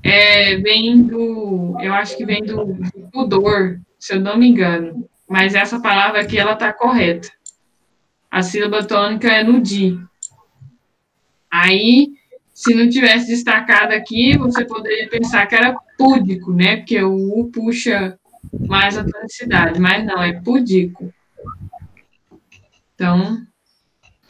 é, 0.03 0.57
vem 0.57 1.03
do. 1.03 1.77
Eu 1.79 1.93
acho 1.93 2.17
que 2.17 2.25
vem 2.25 2.43
do, 2.43 2.65
do 2.65 3.09
pudor, 3.11 3.79
se 3.97 4.13
eu 4.13 4.19
não 4.19 4.37
me 4.37 4.47
engano. 4.47 5.07
Mas 5.27 5.55
essa 5.55 5.79
palavra 5.79 6.21
aqui 6.21 6.37
ela 6.37 6.55
tá 6.55 6.73
correta. 6.73 7.29
A 8.31 8.41
sílaba 8.41 8.83
tônica 8.83 9.27
é 9.27 9.43
no 9.43 9.61
di. 9.61 9.99
Aí, 11.51 12.13
se 12.53 12.75
não 12.75 12.89
tivesse 12.89 13.27
destacado 13.27 13.93
aqui, 13.93 14.37
você 14.37 14.65
poderia 14.65 15.09
pensar 15.09 15.47
que 15.47 15.55
era 15.55 15.75
púdico, 15.97 16.53
né? 16.53 16.77
Porque 16.77 17.01
o 17.01 17.39
U 17.39 17.51
puxa 17.51 18.19
mais 18.67 18.97
a 18.97 19.03
tonicidade, 19.03 19.79
mas 19.79 20.05
não, 20.05 20.21
é 20.21 20.33
pudico. 20.41 21.13
Então, 22.93 23.41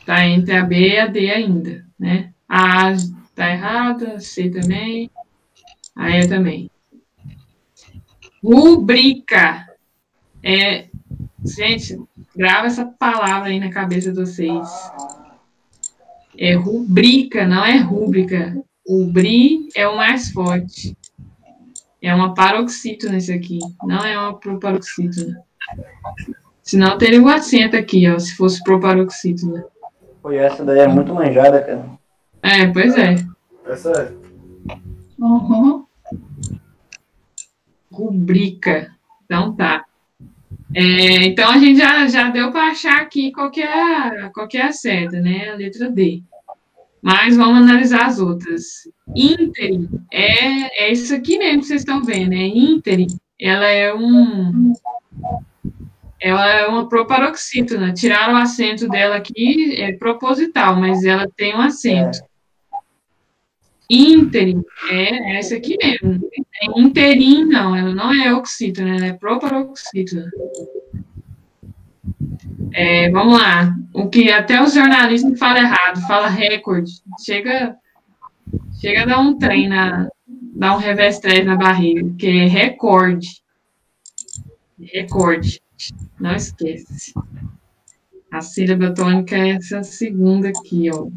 tá 0.05 0.25
entre 0.25 0.55
a 0.55 0.63
B 0.63 0.75
e 0.75 0.99
a 0.99 1.07
D 1.07 1.31
ainda, 1.31 1.85
né? 1.97 2.33
A 2.49 2.93
tá 3.35 3.51
errada, 3.51 4.19
C 4.19 4.49
também, 4.49 5.09
a 5.95 6.09
E 6.09 6.27
também. 6.27 6.71
Rubrica. 8.43 9.67
É, 10.43 10.87
gente, 11.45 11.97
grava 12.35 12.67
essa 12.67 12.85
palavra 12.85 13.49
aí 13.49 13.59
na 13.59 13.69
cabeça 13.69 14.11
de 14.11 14.19
vocês. 14.19 14.67
É 16.37 16.53
rubrica, 16.55 17.45
não 17.45 17.63
é 17.63 17.77
rúbrica. 17.77 18.57
O 18.87 19.05
bri 19.05 19.69
é 19.75 19.87
o 19.87 19.95
mais 19.95 20.31
forte. 20.31 20.97
É 22.01 22.15
uma 22.15 22.33
paroxítona 22.33 23.17
isso 23.17 23.33
aqui. 23.33 23.59
Não 23.83 23.99
é 23.99 24.17
uma 24.17 24.39
proparoxítona. 24.39 25.43
Senão 26.63 26.97
teria 26.97 27.21
um 27.21 27.27
acento 27.27 27.75
aqui, 27.75 28.09
ó, 28.09 28.17
se 28.17 28.35
fosse 28.35 28.63
proparoxítona. 28.63 29.65
Pô, 30.21 30.31
essa 30.31 30.63
daí 30.63 30.79
é 30.79 30.87
muito 30.87 31.13
manjada, 31.13 31.61
cara. 31.61 31.98
É, 32.41 32.67
pois 32.67 32.97
é. 32.97 33.15
Essa 33.65 33.91
é. 33.91 34.13
Uhum. 35.19 35.85
Rubrica. 37.91 38.91
Então 39.25 39.53
tá. 39.55 39.85
É, 40.73 41.25
então 41.25 41.49
a 41.49 41.57
gente 41.57 41.79
já, 41.79 42.07
já 42.07 42.29
deu 42.29 42.51
para 42.51 42.69
achar 42.69 43.01
aqui 43.01 43.31
qual 43.31 43.49
que, 43.49 43.61
é 43.61 43.67
a, 43.67 44.29
qual 44.33 44.47
que 44.47 44.57
é 44.57 44.65
a 44.65 44.71
certa, 44.71 45.19
né? 45.19 45.49
A 45.49 45.55
letra 45.55 45.89
D. 45.89 46.23
Mas 47.01 47.35
vamos 47.35 47.63
analisar 47.63 48.05
as 48.05 48.19
outras. 48.19 48.63
Ínterim 49.15 49.89
é, 50.11 50.85
é 50.85 50.91
isso 50.91 51.13
aqui 51.15 51.37
mesmo 51.37 51.61
que 51.61 51.67
vocês 51.67 51.81
estão 51.81 52.03
vendo, 52.03 52.33
é 52.33 52.45
ínterim. 52.45 53.07
Ela 53.39 53.67
é 53.67 53.93
um. 53.93 54.73
Ela 56.21 56.49
é 56.49 56.67
uma 56.67 56.89
proparoxítona. 56.89 57.93
Tiraram 57.93 58.33
o 58.33 58.37
acento 58.37 58.87
dela 58.89 59.15
aqui, 59.15 59.81
é 59.81 59.93
proposital, 59.93 60.75
mas 60.75 61.05
ela 61.05 61.27
tem 61.35 61.55
um 61.55 61.61
acento. 61.61 62.19
Ínterim 63.89 64.63
é 64.91 65.37
essa 65.37 65.55
aqui 65.55 65.75
mesmo. 65.81 66.29
É 66.61 66.79
interim, 66.79 67.45
não, 67.45 67.75
ela 67.75 67.93
não 67.93 68.13
é 68.13 68.33
oxítona, 68.33 68.95
ela 68.95 69.05
é 69.07 69.13
proparoxítona. 69.13 70.29
É, 72.71 73.09
vamos 73.09 73.41
lá. 73.41 73.75
O 73.93 74.07
que 74.07 74.31
até 74.31 74.61
os 74.61 74.73
jornalistas 74.73 75.39
falam 75.39 75.63
errado, 75.63 76.05
fala 76.07 76.27
recorde. 76.27 76.91
Chega, 77.25 77.75
chega 78.79 79.03
a 79.03 79.05
dar 79.05 79.19
um 79.19 79.37
trem 79.39 79.67
na, 79.67 80.07
dar 80.27 80.75
um 80.75 80.79
revés 80.79 81.19
três 81.19 81.45
na 81.45 81.55
barriga, 81.55 82.07
que 82.17 82.27
é 82.27 82.45
recorde. 82.45 83.41
Recorde. 84.79 85.61
Não 86.19 86.35
esquece. 86.35 87.13
A 88.31 88.41
sílaba 88.41 88.93
tônica 88.93 89.35
é 89.35 89.51
essa 89.51 89.81
segunda 89.81 90.49
aqui, 90.49 90.89
ó. 90.91 91.07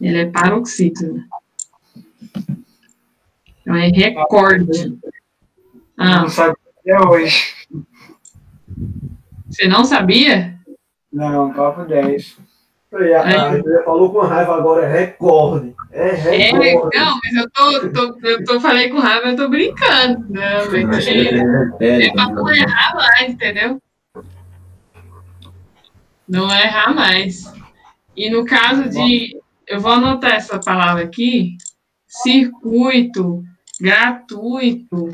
Ele 0.00 0.18
é 0.18 0.26
paroxítona. 0.26 1.26
Então 3.60 3.74
é 3.74 3.88
recorde. 3.88 4.98
Ah, 5.96 6.20
Não 6.22 6.28
sabia 6.28 6.56
até 6.80 7.06
hoje. 7.06 7.54
você 9.48 9.66
não 9.68 9.84
sabia? 9.84 10.58
Não, 11.12 11.52
papo 11.52 11.84
10. 11.84 12.38
Peraí, 12.90 13.12
a, 13.14 13.22
a 13.48 13.56
Julia 13.58 13.82
falou 13.84 14.10
com 14.10 14.20
raiva 14.20 14.56
agora, 14.56 14.86
é 14.86 15.00
recorde. 15.00 15.74
É 15.90 16.08
É, 16.10 16.52
recorde. 16.52 16.96
não, 16.96 17.18
mas 17.22 17.34
eu 17.34 17.50
tô, 17.50 17.90
tô, 18.14 18.26
eu 18.26 18.44
tô 18.44 18.60
falei 18.60 18.88
com 18.88 18.98
raiva, 18.98 19.28
eu 19.28 19.36
tô 19.36 19.48
brincando, 19.48 20.24
né? 20.30 20.64
Porque 20.64 21.84
é 21.84 22.10
pra 22.12 22.28
não 22.30 22.48
errar 22.48 22.94
mais, 22.94 23.30
entendeu? 23.32 23.82
Não 26.26 26.50
errar 26.50 26.94
mais. 26.94 27.52
E 28.16 28.30
no 28.30 28.44
caso 28.44 28.88
de. 28.88 29.36
Eu 29.68 29.80
vou 29.80 29.92
anotar 29.92 30.32
essa 30.34 30.58
palavra 30.58 31.04
aqui: 31.04 31.56
circuito, 32.06 33.42
gratuito. 33.80 35.10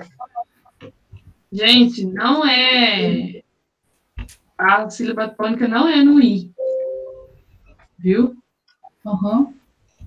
Gente, 1.53 2.05
não 2.07 2.47
é. 2.47 3.43
A 4.59 4.89
sílaba 4.89 5.29
tônica 5.29 5.67
não 5.69 5.89
é 5.89 6.03
no 6.03 6.21
I. 6.21 6.51
Viu? 7.99 8.37
Aham. 9.05 9.53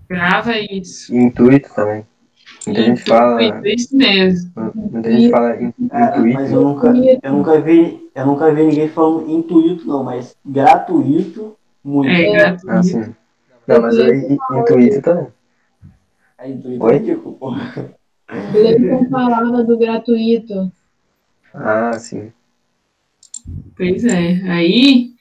Grava 0.09 0.57
isso. 0.57 1.13
Intuito 1.13 1.69
também. 1.73 2.05
Muita 2.65 2.81
gente 2.83 3.03
fala. 3.03 3.43
Intuito, 3.43 3.67
Isso 3.67 3.95
mesmo. 3.97 4.51
Muita 4.75 5.11
gente 5.11 5.29
fala 5.29 5.61
in- 5.61 5.73
Cara, 5.89 6.17
mas 6.19 6.27
intuito. 6.29 6.53
eu 6.53 6.61
nunca, 6.61 6.87
eu 7.23 7.33
nunca 7.33 7.61
vi, 7.61 8.09
eu 8.15 8.25
nunca 8.25 8.53
vi 8.53 8.63
ninguém 8.63 8.89
falando 8.89 9.29
intuito, 9.29 9.85
não, 9.87 10.03
mas 10.03 10.35
gratuito, 10.45 11.57
muito. 11.83 12.09
É, 12.09 12.31
gratuito. 12.31 12.71
Ah, 12.71 12.83
sim. 12.83 13.15
Não, 13.67 13.81
mas 13.81 13.97
eu 13.97 14.13
in- 14.13 14.37
intuito 14.59 15.01
também. 15.01 15.27
É 16.37 16.49
intuito 16.49 16.83
Oi? 16.85 16.93
é 16.93 16.97
ridículo, 16.97 17.35
pô. 17.35 17.51
Cleiton 18.27 19.09
falava 19.09 19.63
do 19.63 19.77
gratuito. 19.77 20.71
Ah, 21.53 21.97
sim. 21.99 22.31
Pois 23.75 24.03
é. 24.05 24.41
Aí, 24.49 25.11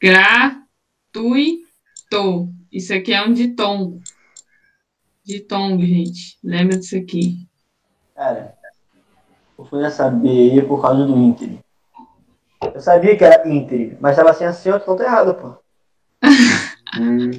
gratuito. 0.00 0.64
Isso 2.72 2.94
aqui 2.94 3.12
é 3.12 3.22
um 3.22 3.32
ditongo. 3.32 4.00
Ditongo, 5.24 5.82
gente. 5.82 6.38
Lembra 6.42 6.78
disso 6.78 6.96
aqui. 6.96 7.46
Cara, 8.14 8.54
eu 9.58 9.64
fui 9.64 9.80
nessa 9.82 10.10
B 10.10 10.28
aí 10.28 10.62
por 10.62 10.80
causa 10.80 11.04
do 11.04 11.16
Inter. 11.16 11.58
Eu 12.62 12.80
sabia 12.80 13.16
que 13.16 13.24
era 13.24 13.48
Inter, 13.48 13.96
mas 14.00 14.16
tava 14.16 14.32
sem 14.34 14.46
acento, 14.46 14.82
então 14.82 14.96
tá 14.96 15.04
errado, 15.04 15.34
pô. 15.34 15.54
Hum, 16.92 17.30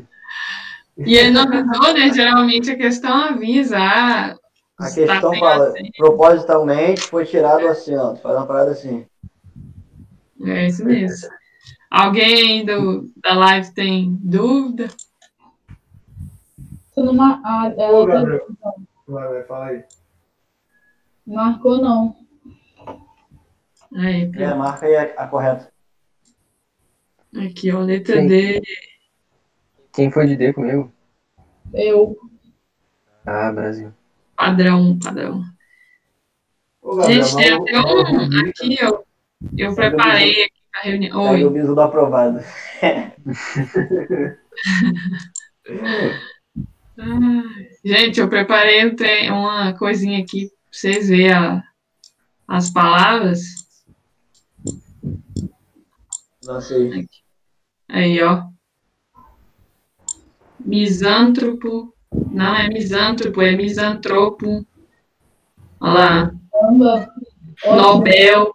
E 1.05 1.15
ele 1.15 1.31
não 1.31 1.43
avisou, 1.43 1.93
né? 1.93 2.13
Geralmente 2.13 2.71
a 2.71 2.77
questão 2.77 3.13
avisa. 3.13 3.77
Ah, 3.79 4.35
A 4.79 4.91
questão 4.91 5.33
fala, 5.39 5.69
acento. 5.69 5.91
propositalmente 5.97 7.01
foi 7.01 7.25
tirado 7.25 7.65
o 7.65 7.69
acento. 7.69 8.17
Faz 8.21 8.35
uma 8.37 8.47
parada 8.47 8.71
assim. 8.71 9.05
É 10.43 10.67
isso 10.67 10.83
mesmo. 10.85 11.29
Alguém 11.89 12.59
aí 12.61 12.65
do, 12.65 13.11
da 13.17 13.33
live 13.33 13.73
tem 13.73 14.17
dúvida? 14.21 14.87
Não 16.97 17.13
mar... 17.13 17.41
ah, 17.43 17.71
Ô, 17.75 18.05
tá... 18.07 18.13
Gabriel. 18.13 18.47
Vai, 19.07 19.27
vai, 19.29 19.43
fala 19.43 19.65
aí. 19.67 19.83
marcou, 21.25 21.81
não. 21.81 22.15
Aí, 23.93 24.31
É, 24.35 24.53
marca 24.53 24.85
aí 24.85 24.95
a, 24.95 25.03
a 25.23 25.27
correta. 25.27 25.71
aqui, 27.35 27.71
ó, 27.71 27.79
letra 27.81 28.21
Sim. 28.21 28.27
D. 28.27 28.61
Quem 29.93 30.11
foi 30.11 30.25
de 30.27 30.35
D 30.35 30.53
comigo? 30.53 30.91
Eu. 31.73 32.17
Ah, 33.25 33.51
Brasil. 33.51 33.93
Padrão, 34.35 34.97
padrão. 34.99 35.43
Ô, 36.81 37.01
Gente, 37.03 37.35
tem 37.35 37.51
até 37.51 37.79
um 37.79 38.49
aqui, 38.49 38.77
ó. 38.83 39.01
Eu 39.57 39.75
preparei 39.75 40.43
aqui 40.43 40.53
pra 40.71 40.81
reunião. 40.81 41.23
Pega 41.31 41.45
o 41.45 41.47
Oi. 41.47 41.53
biso 41.53 41.75
do 41.75 41.81
aprovado. 41.81 42.39
Gente, 47.83 48.19
eu 48.19 48.29
preparei 48.29 48.85
um 48.85 48.95
uma 49.33 49.73
coisinha 49.77 50.19
aqui 50.21 50.47
pra 50.49 50.57
vocês 50.71 51.09
verem 51.09 51.31
a- 51.31 51.63
as 52.47 52.69
palavras. 52.71 53.41
Lancei. 56.45 57.07
Aí, 57.89 58.21
ó. 58.21 58.43
Misântropo. 60.65 61.93
Não 62.31 62.55
é 62.55 62.67
misântropo, 62.67 63.41
é 63.41 63.55
misantropo. 63.55 64.65
Olha 65.79 65.93
lá. 65.93 66.31
Caramba. 66.51 67.07
Nobel, 67.65 68.53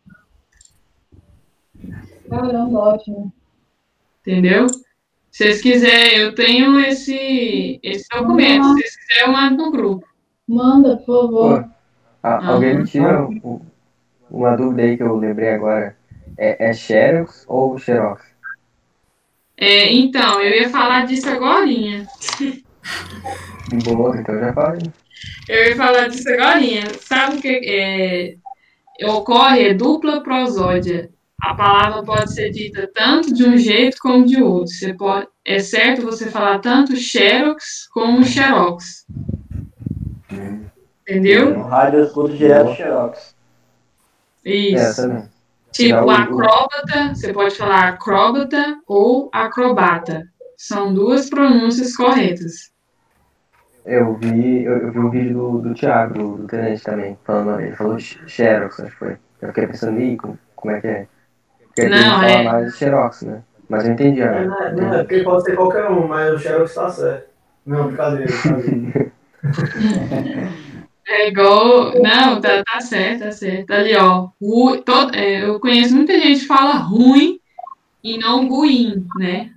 Caramba, 2.28 2.78
ótimo. 2.80 3.32
entendeu? 4.20 4.68
Se 4.68 5.44
vocês 5.44 5.61
quiserem, 5.62 6.18
eu 6.18 6.34
tenho 6.34 6.80
esse, 6.80 7.78
esse 7.82 8.09
documento. 8.09 8.64
Se 8.64 8.72
vocês 8.74 8.96
quiserem, 8.96 9.26
eu 9.26 9.32
mando 9.32 9.64
no 9.64 9.70
grupo. 9.70 10.07
Manda, 10.48 10.96
por 10.96 11.07
favor. 11.22 11.62
Pô, 11.62 11.70
a- 12.22 12.46
alguém 12.48 12.78
me 12.78 12.84
tira 12.84 13.28
uma 14.30 14.57
dúvida 14.57 14.82
aí 14.82 14.96
que 14.96 15.02
eu 15.02 15.16
lembrei 15.16 15.50
agora. 15.50 15.96
É, 16.36 16.68
é 16.70 16.72
Xerox 16.72 17.44
ou 17.46 17.78
Xerox? 17.78 18.24
É, 19.59 19.92
então, 19.92 20.40
eu 20.40 20.62
ia 20.62 20.68
falar 20.68 21.07
disso 21.07 21.28
agorinha. 21.28 22.07
Boa, 23.84 24.16
então 24.16 24.38
já 24.38 24.52
falei. 24.52 24.82
Eu 25.48 25.68
ia 25.68 25.76
falar 25.76 26.09
disso 26.09 26.28
agorinha. 26.28 26.84
Sabe 27.00 27.36
o 27.36 27.40
que 27.40 27.61
é, 27.64 28.36
ocorre? 29.07 29.68
É 29.68 29.74
dupla 29.74 30.22
prosódia. 30.22 31.11
A 31.40 31.54
palavra 31.54 32.02
pode 32.02 32.32
ser 32.32 32.50
dita 32.50 32.90
tanto 32.94 33.32
de 33.32 33.44
um 33.44 33.57
jeito 33.57 33.98
como 34.00 34.24
de 34.24 34.42
outro. 34.42 34.72
Você 34.72 34.94
pode, 34.94 35.28
é 35.44 35.59
certo 35.59 36.02
você 36.02 36.30
falar 36.30 36.59
tanto 36.61 36.96
xerox 36.96 37.88
como 37.92 38.24
xerox. 38.24 39.07
Entendeu? 41.09 41.57
No 41.57 41.62
rádio 41.62 42.00
eu 42.00 42.04
escuto 42.07 42.36
direto 42.36 42.74
Xerox. 42.74 43.36
É, 44.44 44.50
Isso. 44.50 45.02
também. 45.02 45.36
Tipo, 45.76 45.88
Tirar 45.88 46.06
o- 46.06 46.10
acróbata, 46.10 47.14
você 47.14 47.32
pode 47.34 47.54
falar 47.54 47.88
acróbata 47.88 48.78
ou 48.86 49.28
acrobata. 49.32 50.22
São 50.56 50.94
duas 50.94 51.28
pronúncias 51.28 51.94
corretas. 51.94 52.70
Eu 53.84 54.14
vi, 54.14 54.64
eu, 54.64 54.90
vi 54.90 54.98
um 54.98 55.10
vídeo 55.10 55.34
do, 55.34 55.58
do 55.68 55.74
Thiago, 55.74 56.14
do, 56.14 56.36
do 56.38 56.46
Tenente 56.46 56.82
também, 56.82 57.16
falando, 57.24 57.60
ele 57.60 57.76
falou 57.76 57.98
Xerox, 57.98 58.80
acho 58.80 58.90
que 58.90 58.96
foi. 58.98 59.16
Eu 59.42 59.48
fiquei 59.48 59.66
pensando, 59.66 60.00
ih, 60.00 60.16
como, 60.16 60.38
como 60.56 60.74
é 60.74 60.80
que 60.80 60.86
é? 60.88 61.06
Porque 61.66 61.82
aqui 61.82 61.90
Não, 61.90 62.00
ele 62.00 62.10
fala 62.10 62.40
é- 62.40 62.44
mais 62.44 62.76
Xerox, 62.76 63.22
né? 63.22 63.42
Mas 63.68 63.84
eu 63.84 63.92
entendi 63.92 64.22
É, 64.22 64.28
agora. 64.28 64.46
não, 64.46 64.60
é- 64.62 64.72
não, 64.72 64.94
é 64.94 64.98
porque 65.02 65.22
pode 65.22 65.44
ser 65.44 65.56
qualquer 65.56 65.90
um, 65.90 66.08
mas 66.08 66.34
o 66.34 66.38
Xerox 66.38 66.74
tá 66.74 66.88
certo. 66.90 67.28
Não, 67.66 67.86
brincadeira, 67.88 68.32
brincadeira. 68.32 69.12
É 71.09 71.28
igual. 71.28 71.92
Não, 72.02 72.40
tá, 72.40 72.62
tá 72.64 72.80
certo, 72.80 73.20
tá 73.20 73.30
certo. 73.30 73.70
Ali, 73.70 73.94
ó. 73.96 74.30
Ru, 74.40 74.82
todo, 74.82 75.14
é, 75.14 75.44
eu 75.44 75.61
conheço 75.61 75.94
muita 75.94 76.18
gente 76.18 76.40
que 76.40 76.46
fala 76.46 76.72
ruim 76.74 77.38
e 78.02 78.18
não 78.18 78.48
ruim, 78.48 79.07
né? 79.16 79.52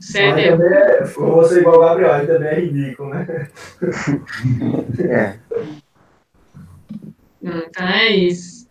Certo? 0.00 0.38
é- 0.38 0.50
também 0.50 0.72
é, 0.72 1.04
você 1.04 1.60
igual 1.60 1.76
o 1.76 1.80
Gabriel, 1.80 2.12
aí 2.12 2.26
também 2.26 2.48
é 2.48 2.60
ridículo, 2.60 3.10
né? 3.10 3.50
É, 4.98 5.38
Então 7.42 7.86
é 7.86 8.08
isso. 8.08 8.66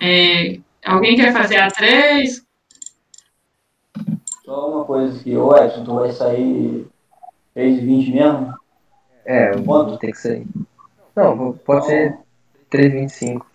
É, 0.00 0.58
alguém 0.84 1.16
quer 1.16 1.32
fazer 1.32 1.56
a 1.56 1.70
três? 1.70 2.44
Só 4.44 4.70
uma 4.70 4.84
coisa 4.84 5.18
aqui, 5.18 5.36
ô 5.36 5.56
Edson, 5.56 5.84
tu 5.84 5.94
vai 5.96 6.12
sair 6.12 6.86
3h20 7.54 8.12
mesmo? 8.12 8.54
é, 9.24 9.56
vou 9.56 9.96
ter 9.98 10.12
que 10.12 10.18
sair. 10.18 10.46
Não, 11.16 11.36
vou- 11.36 11.52
pode 11.54 11.86
ser 11.86 12.14
3,25. 12.70 13.46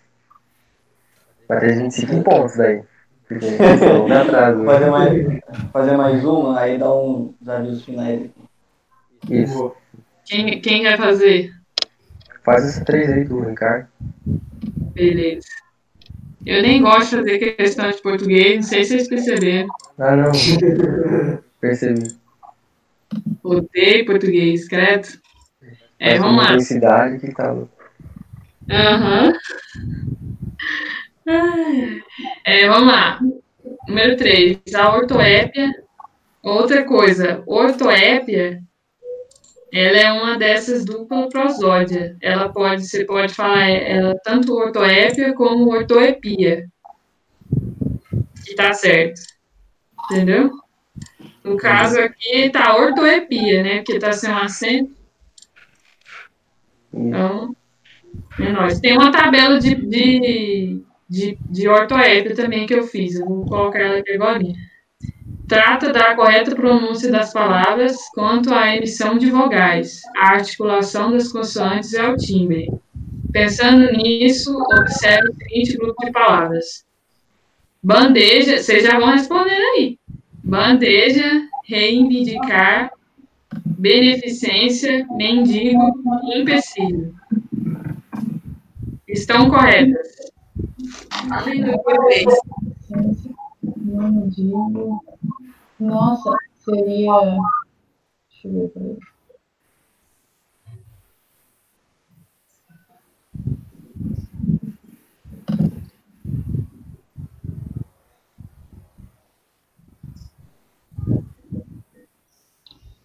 Mas 1.48 1.60
3,25 1.62 2.12
em 2.12 2.22
pontos 2.22 2.56
daí. 2.56 2.82
Atraso. 4.20 4.58
né? 4.58 4.66
Fazer 4.66 4.90
mais, 4.90 5.40
fazer 5.72 5.96
mais 5.96 6.24
uma, 6.24 6.60
aí 6.60 6.76
dá 6.78 6.92
um, 6.94 7.32
uns 7.40 7.48
avisos 7.48 7.84
finais 7.84 8.20
aqui. 8.22 8.32
Isso. 9.42 9.72
Quem, 10.24 10.60
quem 10.60 10.82
quer 10.82 10.98
fazer? 10.98 11.50
Faz 12.44 12.64
essa 12.64 12.84
3 12.84 13.10
aí, 13.12 13.24
tu, 13.26 13.40
Ricardo. 13.40 13.86
Beleza. 14.92 15.46
Eu 16.44 16.60
nem 16.60 16.82
gosto 16.82 17.22
de 17.22 17.38
fazer 17.38 17.54
questão 17.54 17.90
de 17.90 18.02
português, 18.02 18.56
não 18.56 18.62
sei 18.64 18.84
se 18.84 18.90
vocês 18.90 19.08
perceberam. 19.08 19.68
Ah, 19.98 20.16
não. 20.16 20.32
Percebi. 21.60 22.08
Odeio 23.44 24.04
português, 24.04 24.66
credo. 24.66 25.06
É, 26.02 26.18
vamos 26.18 26.32
uma 26.32 26.42
lá. 26.42 26.48
Felicidade 26.48 27.20
que 27.20 27.32
tá 27.32 27.52
louco. 27.52 27.70
Aham. 28.68 29.32
É, 32.44 32.68
vamos 32.68 32.92
lá. 32.92 33.20
Número 33.86 34.16
3, 34.16 34.58
a 34.74 34.96
ortoépia. 34.96 35.70
Outra 36.42 36.82
coisa, 36.84 37.40
ortoépia, 37.46 38.60
ela 39.72 39.96
é 39.96 40.12
uma 40.12 40.36
dessas 40.36 40.84
dupla 40.84 41.28
prosódia. 41.28 42.16
Ela 42.20 42.52
pode, 42.52 42.84
você 42.84 43.04
pode 43.04 43.32
falar 43.32 43.68
ela 43.70 44.18
tanto 44.24 44.56
ortoépia 44.56 45.32
como 45.34 45.70
ortoepia. 45.70 46.66
Que 48.44 48.56
tá 48.56 48.72
certo. 48.74 49.20
Entendeu? 50.10 50.50
No 51.44 51.56
caso 51.56 52.00
aqui 52.00 52.50
tá 52.50 52.76
ortoepia, 52.76 53.62
né? 53.62 53.76
Porque 53.76 54.00
tá 54.00 54.12
sem 54.12 54.30
um 54.30 54.36
acento. 54.36 55.01
Então, 56.92 57.54
é 58.38 58.52
nóis. 58.52 58.80
Tem 58.80 58.92
uma 58.92 59.10
tabela 59.10 59.58
de, 59.58 59.74
de, 59.74 60.80
de, 61.08 61.38
de 61.40 62.34
também 62.34 62.66
que 62.66 62.74
eu 62.74 62.84
fiz. 62.84 63.14
Eu 63.14 63.26
vou 63.26 63.46
colocar 63.46 63.80
ela 63.80 63.98
aqui 63.98 64.12
agora. 64.12 64.40
Trata 65.48 65.92
da 65.92 66.14
correta 66.14 66.54
pronúncia 66.54 67.10
das 67.10 67.32
palavras 67.32 67.96
quanto 68.14 68.54
à 68.54 68.74
emissão 68.74 69.18
de 69.18 69.30
vogais, 69.30 70.00
a 70.16 70.32
articulação 70.32 71.10
das 71.10 71.30
consoantes 71.30 71.92
e 71.92 71.98
ao 71.98 72.16
timbre. 72.16 72.70
Pensando 73.32 73.90
nisso, 73.92 74.56
observe 74.72 75.30
o 75.30 75.34
seguinte 75.34 75.76
grupo 75.76 76.04
de 76.04 76.12
palavras. 76.12 76.84
Bandeja, 77.82 78.58
vocês 78.58 78.84
já 78.84 78.98
vão 78.98 79.10
respondendo 79.10 79.62
aí. 79.76 79.98
Bandeja, 80.44 81.42
reivindicar, 81.66 82.92
beneficência, 83.64 85.06
mendigo, 85.16 86.02
empecilho. 86.34 87.14
Estão 89.08 89.50
corretas. 89.50 90.08
Além 91.30 91.64
do 91.64 91.82
português. 91.82 92.24
Não 93.76 94.28
digo. 94.28 95.04
Nossa, 95.78 96.30
seria. 96.64 97.12
Deixa 98.30 98.48
eu 98.48 98.72
ver 98.74 99.11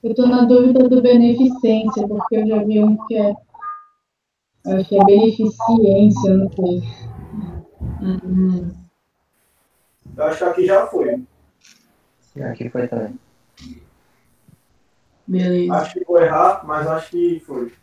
Eu 0.03 0.11
estou 0.11 0.27
na 0.27 0.45
dúvida 0.45 0.87
do 0.87 1.01
beneficência, 1.01 2.07
porque 2.07 2.37
eu 2.37 2.47
já 2.47 2.63
vi 2.63 2.83
um 2.83 2.95
que 3.07 3.17
é. 3.17 3.35
Acho 4.67 4.89
que 4.89 4.95
é 4.99 5.05
beneficência, 5.05 6.37
não 6.37 6.51
sei. 6.51 6.83
Uhum. 8.01 8.71
Eu 10.15 10.23
acho 10.23 10.37
que 10.37 10.43
aqui 10.43 10.65
já 10.65 10.87
foi. 10.87 11.23
Aqui 12.41 12.69
foi 12.69 12.87
também. 12.87 13.19
Beleza. 15.27 15.73
Acho 15.73 15.93
que 15.93 16.05
vou 16.05 16.21
errar, 16.21 16.61
mas 16.65 16.87
acho 16.87 17.09
que 17.11 17.39
foi. 17.45 17.73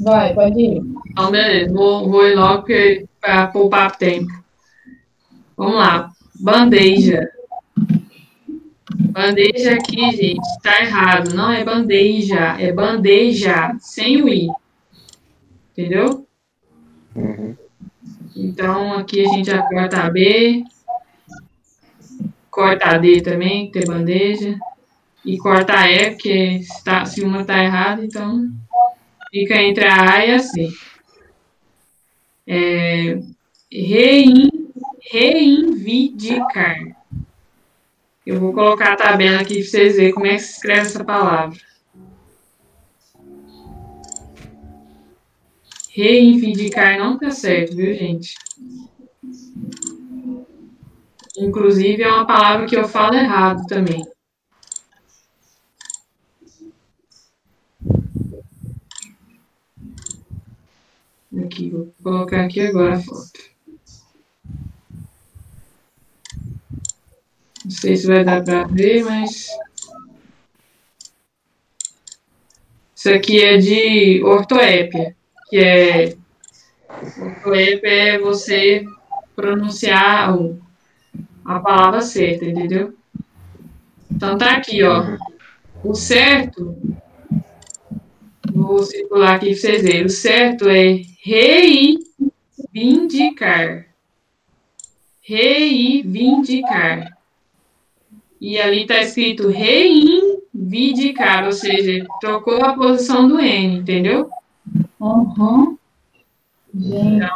Vai, 0.00 0.34
pode 0.34 0.60
ir. 0.60 0.82
Então, 1.10 1.30
beleza. 1.30 1.72
Vou, 1.72 2.10
vou 2.10 2.26
ir 2.26 2.34
logo 2.34 2.66
para 3.20 3.48
poupar 3.48 3.96
tempo. 3.96 4.32
Vamos 5.56 5.76
lá. 5.76 6.12
Bandeja. 6.40 7.28
Bandeja 9.10 9.74
aqui, 9.74 10.10
gente, 10.12 10.46
está 10.56 10.80
errado. 10.80 11.34
Não 11.34 11.50
é 11.50 11.64
bandeja, 11.64 12.56
é 12.60 12.72
bandeja, 12.72 13.76
sem 13.80 14.22
o 14.22 14.28
i. 14.28 14.48
Entendeu? 15.72 16.26
Uhum. 17.14 17.56
Então, 18.36 18.92
aqui 18.94 19.24
a 19.24 19.28
gente 19.28 19.50
já 19.50 19.62
corta 19.62 20.02
a 20.02 20.10
B. 20.10 20.62
Corta 22.50 22.96
D 22.98 23.20
também, 23.20 23.66
que 23.66 23.80
tem 23.80 23.86
bandeja. 23.86 24.56
E 25.24 25.36
corta 25.38 25.90
E, 25.90 26.10
porque 26.10 26.58
está, 26.60 27.04
se 27.04 27.22
uma 27.22 27.40
está 27.40 27.62
errada, 27.62 28.04
então 28.04 28.48
fica 29.30 29.60
entre 29.60 29.84
a 29.84 30.14
A 30.14 30.24
e 30.24 30.30
a 30.30 30.38
C. 30.38 30.68
É, 32.46 33.18
rein, 33.70 34.57
reivindicar. 35.10 36.76
Eu 38.26 38.38
vou 38.38 38.52
colocar 38.52 38.92
a 38.92 38.96
tabela 38.96 39.40
aqui 39.40 39.54
para 39.54 39.64
vocês 39.64 39.96
verem 39.96 40.12
como 40.12 40.26
é 40.26 40.34
que 40.34 40.40
se 40.40 40.52
escreve 40.52 40.80
essa 40.80 41.02
palavra. 41.02 41.58
Reivindicar 45.90 46.98
não 46.98 47.18
tá 47.18 47.30
certo, 47.30 47.74
viu, 47.74 47.94
gente? 47.94 48.34
Inclusive, 51.38 52.02
é 52.02 52.08
uma 52.08 52.26
palavra 52.26 52.66
que 52.66 52.76
eu 52.76 52.86
falo 52.86 53.14
errado 53.14 53.66
também. 53.66 54.06
Aqui, 61.44 61.70
vou 61.70 61.94
colocar 62.02 62.44
aqui 62.44 62.60
agora 62.60 62.96
a 62.96 63.00
foto. 63.00 63.57
Não 67.68 67.76
sei 67.76 67.96
se 67.98 68.06
vai 68.06 68.24
dar 68.24 68.42
para 68.42 68.64
ver, 68.64 69.04
mas. 69.04 69.48
Isso 72.96 73.10
aqui 73.10 73.44
é 73.44 73.58
de 73.58 74.22
ortoépia, 74.24 75.14
que 75.50 75.58
é. 75.58 76.16
Ortoépia 77.20 77.90
é 77.90 78.18
você 78.18 78.86
pronunciar 79.36 80.34
a 81.44 81.60
palavra 81.60 82.00
certa, 82.00 82.46
entendeu? 82.46 82.96
Então 84.10 84.38
tá 84.38 84.56
aqui, 84.56 84.82
ó. 84.82 85.18
O 85.84 85.94
certo. 85.94 86.74
Vou 88.50 88.82
circular 88.82 89.34
aqui 89.34 89.50
para 89.50 89.56
vocês 89.56 89.82
verem. 89.82 90.06
O 90.06 90.08
certo 90.08 90.66
é 90.70 91.02
reivindicar. 92.72 93.88
Reivindicar. 95.20 97.17
E 98.40 98.58
ali 98.58 98.82
está 98.82 99.00
escrito 99.00 99.48
reivindicar, 99.48 101.44
ou 101.44 101.52
seja, 101.52 102.06
trocou 102.20 102.64
a 102.64 102.74
posição 102.74 103.28
do 103.28 103.40
N, 103.40 103.78
entendeu? 103.78 104.28
Uhum. 105.00 105.76
Gente, 106.74 107.26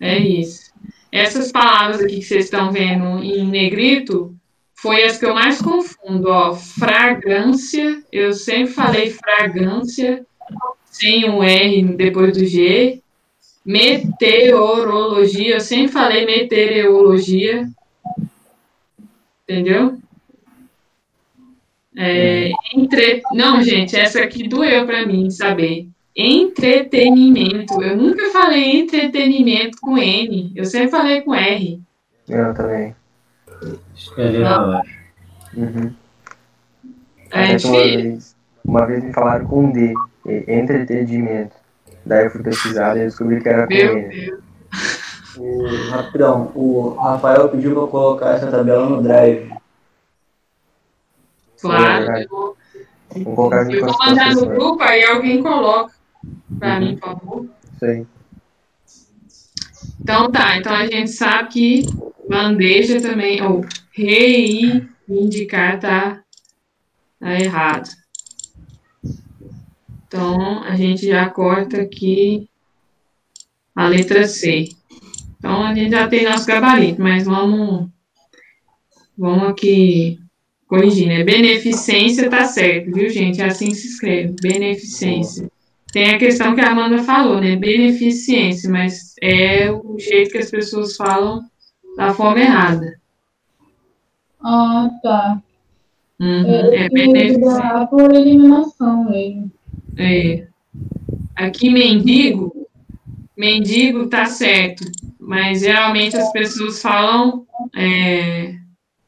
É 0.00 0.18
isso. 0.18 0.72
Essas 1.10 1.50
palavras 1.50 2.00
aqui 2.00 2.16
que 2.16 2.22
vocês 2.22 2.44
estão 2.44 2.70
vendo 2.70 3.22
em 3.22 3.46
negrito 3.46 4.34
foi 4.74 5.04
as 5.04 5.16
que 5.18 5.24
eu 5.24 5.34
mais 5.34 5.62
confundo, 5.62 6.28
ó. 6.28 6.54
Fragrância, 6.54 8.02
eu 8.12 8.34
sempre 8.34 8.72
falei 8.74 9.10
fragrância, 9.10 10.26
sem 10.84 11.28
um 11.30 11.42
R 11.42 11.82
depois 11.96 12.36
do 12.36 12.44
G. 12.44 13.00
Meteorologia, 13.64 15.54
eu 15.54 15.60
sempre 15.60 15.88
falei 15.88 16.26
meteorologia. 16.26 17.66
Entendeu? 19.48 19.98
É, 21.96 22.50
entre... 22.74 23.22
Não, 23.32 23.62
gente, 23.62 23.96
essa 23.96 24.20
aqui 24.20 24.48
doeu 24.48 24.84
para 24.84 25.06
mim 25.06 25.30
saber. 25.30 25.88
Entretenimento. 26.16 27.80
Eu 27.82 27.96
nunca 27.96 28.30
falei 28.30 28.80
entretenimento 28.80 29.78
com 29.80 29.96
N. 29.96 30.52
Eu 30.54 30.64
sempre 30.64 30.88
falei 30.88 31.20
com 31.20 31.34
R. 31.34 31.80
Eu 32.28 32.54
também. 32.54 32.94
Escrever 33.94 34.40
na 34.40 34.66
hora. 34.66 34.82
Uhum. 35.56 35.92
É 37.30 37.38
uma 37.38 37.56
difícil. 37.56 37.72
vez, 37.72 38.36
uma 38.64 38.86
vez 38.86 39.04
me 39.04 39.12
falaram 39.12 39.46
com 39.46 39.70
D, 39.70 39.94
entretenimento. 40.48 41.54
Daí 42.04 42.26
eu 42.26 42.30
fui 42.30 42.42
pesquisar 42.42 42.96
e 42.96 43.00
eu 43.00 43.06
descobri 43.06 43.40
que 43.40 43.48
era 43.48 43.66
com 43.66 43.74
Meu 43.74 43.98
N. 43.98 44.34
O, 45.38 45.90
rapidão, 45.90 46.50
o 46.54 46.90
Rafael 46.94 47.48
pediu 47.48 47.72
pra 47.72 47.80
eu 47.82 47.88
colocar 47.88 48.30
essa 48.34 48.50
tabela 48.50 48.88
no 48.88 49.02
Drive. 49.02 49.50
Claro. 51.60 52.10
É, 52.12 52.24
Eu 52.24 52.28
vou, 52.28 52.56
Vou 53.24 53.34
colocar 53.34 53.60
aqui 53.62 53.76
eu 53.76 53.86
vou 53.86 53.96
mandar 53.98 54.34
no 54.34 54.46
grupo, 54.46 54.82
aí 54.82 55.04
alguém 55.04 55.42
coloca 55.42 55.94
para 56.58 56.74
Uhum. 56.74 56.80
mim, 56.80 56.96
por 56.96 57.08
favor. 57.18 57.46
Aí. 57.82 58.06
Então 60.00 60.30
tá, 60.30 60.56
então 60.56 60.74
a 60.74 60.86
gente 60.86 61.10
sabe 61.10 61.48
que 61.48 61.86
bandeja 62.28 63.00
também, 63.00 63.42
ou 63.42 63.64
reivindicar 63.92 65.80
tá, 65.80 66.22
tá 67.20 67.40
errado. 67.40 67.88
Então 70.06 70.62
a 70.62 70.76
gente 70.76 71.06
já 71.06 71.28
corta 71.30 71.80
aqui 71.80 72.48
a 73.74 73.88
letra 73.88 74.26
C. 74.26 74.68
Então 75.46 75.62
a 75.64 75.72
gente 75.72 75.90
já 75.92 76.08
tem 76.08 76.24
nosso 76.24 76.44
gabarito, 76.44 77.00
mas 77.00 77.24
vamos, 77.24 77.88
vamos 79.16 79.48
aqui 79.48 80.18
corrigir, 80.66 81.06
né? 81.06 81.22
Beneficência 81.22 82.28
tá 82.28 82.44
certo, 82.44 82.92
viu, 82.92 83.08
gente? 83.08 83.40
É 83.40 83.44
assim 83.44 83.68
que 83.68 83.76
se 83.76 83.86
escreve, 83.86 84.34
beneficência. 84.42 85.48
Tem 85.92 86.10
a 86.10 86.18
questão 86.18 86.52
que 86.52 86.60
a 86.60 86.72
Amanda 86.72 86.98
falou, 87.04 87.40
né? 87.40 87.54
Beneficência, 87.54 88.68
mas 88.68 89.14
é 89.22 89.70
o 89.70 89.96
jeito 90.00 90.32
que 90.32 90.38
as 90.38 90.50
pessoas 90.50 90.96
falam 90.96 91.44
da 91.96 92.12
forma 92.12 92.40
errada. 92.40 92.98
ah, 94.42 94.90
tá. 95.00 95.40
Uhum, 96.18 96.44
Eu 96.48 96.72
é 96.72 96.88
tinha 96.88 96.90
beneficência. 96.90 97.38
dúvida 97.40 97.86
por 97.86 98.12
eliminação 98.14 99.04
mesmo. 99.10 99.52
É. 99.96 100.48
Aqui, 101.36 101.70
mendigo, 101.70 102.65
mendigo 103.36 104.08
tá 104.08 104.26
certo, 104.26 104.84
Mas 105.18 105.60
geralmente 105.60 106.16
as 106.16 106.30
pessoas 106.32 106.80
falam. 106.80 107.46
é, 107.74 108.54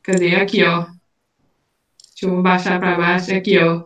cadê? 0.03 0.35
Aqui, 0.37 0.63
ó. 0.65 0.87
Deixa 2.11 2.27
eu 2.35 2.43
baixar 2.43 2.79
para 2.81 2.97
baixo. 2.97 3.33
Aqui, 3.35 3.57
ó. 3.59 3.85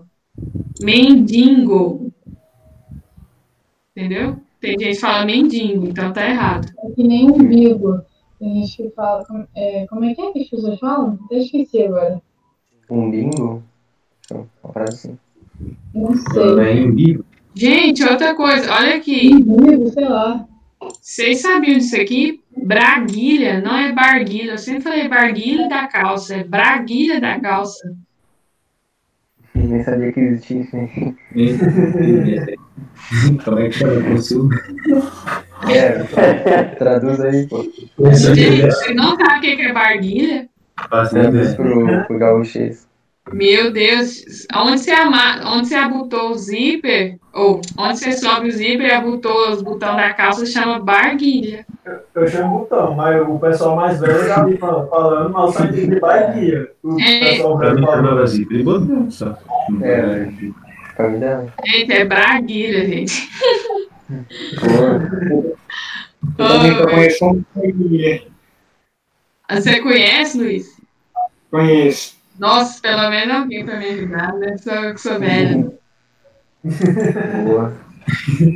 Mendigo. 0.82 2.10
Entendeu? 3.94 4.38
Tem 4.60 4.72
gente 4.78 4.94
que 4.94 5.00
fala 5.00 5.26
mendigo, 5.26 5.86
então 5.86 6.12
tá 6.12 6.26
errado. 6.28 6.72
É 6.84 6.90
que 6.92 7.02
nem 7.02 7.30
umbigo. 7.30 8.00
Tem 8.38 8.54
gente 8.64 8.76
que 8.76 8.90
fala. 8.90 9.24
como- 9.26 9.46
é, 9.54 9.86
como 9.86 10.04
é 10.04 10.14
que 10.14 10.20
é 10.22 10.32
que 10.32 10.38
as 10.40 10.48
pessoas 10.48 10.78
falam? 10.78 11.18
Até 11.26 11.38
esqueci 11.38 11.82
agora. 11.82 12.22
Um 12.90 13.10
bingo? 13.10 13.62
Uma 14.30 14.72
frase 14.72 14.92
assim. 14.92 15.18
Não 15.94 16.16
sei. 16.16 16.60
É 16.60 16.72
em 16.74 16.92
bico. 16.92 17.24
Gente, 17.54 18.02
outra 18.04 18.34
coisa, 18.34 18.72
olha 18.72 18.96
aqui. 18.96 19.30
Umbigo, 19.34 19.88
sei 19.90 20.08
lá. 20.08 20.46
Vocês 21.00 21.40
sabiam 21.40 21.78
disso 21.78 22.00
aqui? 22.00 22.40
Braguilha, 22.56 23.60
não 23.60 23.76
é 23.76 23.92
barguilha. 23.92 24.52
Eu 24.52 24.58
sempre 24.58 24.82
falei 24.82 25.08
barguilha 25.08 25.68
da 25.68 25.86
calça, 25.86 26.34
é 26.36 26.44
braguilha 26.44 27.20
da 27.20 27.38
calça. 27.38 27.94
Nem 29.54 29.82
sabia 29.84 30.12
que 30.12 30.20
existia 30.20 30.60
isso 30.62 30.76
aí. 30.76 31.16
Como 33.44 33.58
é 33.58 33.68
que 33.68 33.84
era? 33.84 34.02
Consigo. 34.02 34.48
É, 35.70 36.64
traduz 36.76 37.20
aí, 37.20 37.46
pô. 37.46 37.62
Gente, 38.12 38.62
você 38.62 38.94
não 38.94 39.16
sabe 39.16 39.38
o 39.38 39.40
que 39.40 39.62
é 39.62 39.72
barguilha? 39.72 40.48
Traduz 41.10 41.54
pro, 41.54 42.06
pro 42.06 42.18
gaúchês. 42.18 42.88
Meu 43.30 43.72
Deus, 43.72 44.24
onde 44.54 44.80
você, 44.80 44.90
ama, 44.92 45.54
onde 45.54 45.68
você 45.68 45.76
abutou 45.76 46.30
o 46.30 46.34
zíper, 46.34 47.18
ou 47.32 47.60
onde 47.78 47.98
você 47.98 48.12
sobe 48.12 48.48
o 48.48 48.52
zíper 48.52 48.88
e 48.88 48.92
abutou 48.92 49.50
os 49.50 49.62
botões 49.62 49.96
da 49.96 50.12
calça, 50.12 50.44
chama 50.44 50.80
barguilha. 50.80 51.64
Eu 52.14 52.26
chamo 52.28 52.58
botão, 52.58 52.94
mas 52.94 53.22
o 53.26 53.38
pessoal 53.38 53.76
mais 53.76 54.00
velho 54.00 54.26
já 54.26 54.44
vi 54.44 54.56
falando, 54.58 54.88
falando 54.90 55.32
mas 55.32 55.54
só 55.54 55.64
entendi 55.64 56.00
barguia. 56.00 56.70
O 56.82 57.00
É. 57.00 57.20
pessoal 57.36 57.58
Pra 57.58 57.68
velho 57.68 57.80
mim, 57.80 57.86
falando. 57.86 58.04
chamava 58.04 58.22
assim, 58.24 58.46
ele 58.50 58.62
botou 58.64 59.10
só. 59.10 59.38
É. 59.82 60.28
Família. 60.96 61.46
Gente, 61.64 61.92
é 61.92 62.04
braguilha, 62.04 62.86
gente. 62.86 63.30
Eu 66.38 66.46
eu 66.46 66.88
conheço 66.88 67.18
como 67.20 67.44
família. 67.54 68.22
Você 69.50 69.80
conhece, 69.80 70.38
Luiz? 70.38 70.80
Conheço. 71.50 72.21
Nossa, 72.38 72.80
pelo 72.80 73.10
menos 73.10 73.36
alguém 73.36 73.64
pra 73.64 73.78
me 73.78 73.86
ajudar, 73.86 74.32
né? 74.34 74.56
Sou 74.58 74.72
eu 74.72 74.94
que 74.94 75.00
sou 75.00 75.18
velha. 75.18 75.72
Boa. 77.44 77.72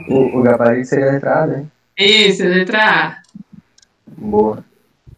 O, 0.09 0.39
o 0.39 0.43
gabarito 0.43 0.89
seria 0.89 1.09
a 1.09 1.13
letrada, 1.13 1.59
hein? 1.59 1.71
Isso, 1.97 2.43
letra 2.45 2.79
A. 2.79 3.17
Boa. 4.17 4.65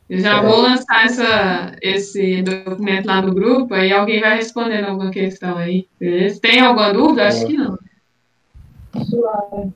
Eu 0.09 0.21
já 0.21 0.41
vou 0.41 0.63
lançar 0.63 1.05
essa, 1.05 1.77
esse 1.83 2.43
documento 2.43 3.07
lá 3.07 3.21
no 3.21 3.35
grupo, 3.35 3.75
aí 3.75 3.93
alguém 3.93 4.21
vai 4.21 4.37
respondendo 4.37 4.87
alguma 4.87 5.11
questão 5.11 5.59
aí. 5.59 5.87
Beleza? 6.01 6.41
Tem 6.41 6.61
alguma 6.61 6.93
dúvida? 6.93 7.29
Acho 7.29 7.47
que 7.47 7.57
não. 7.57 7.79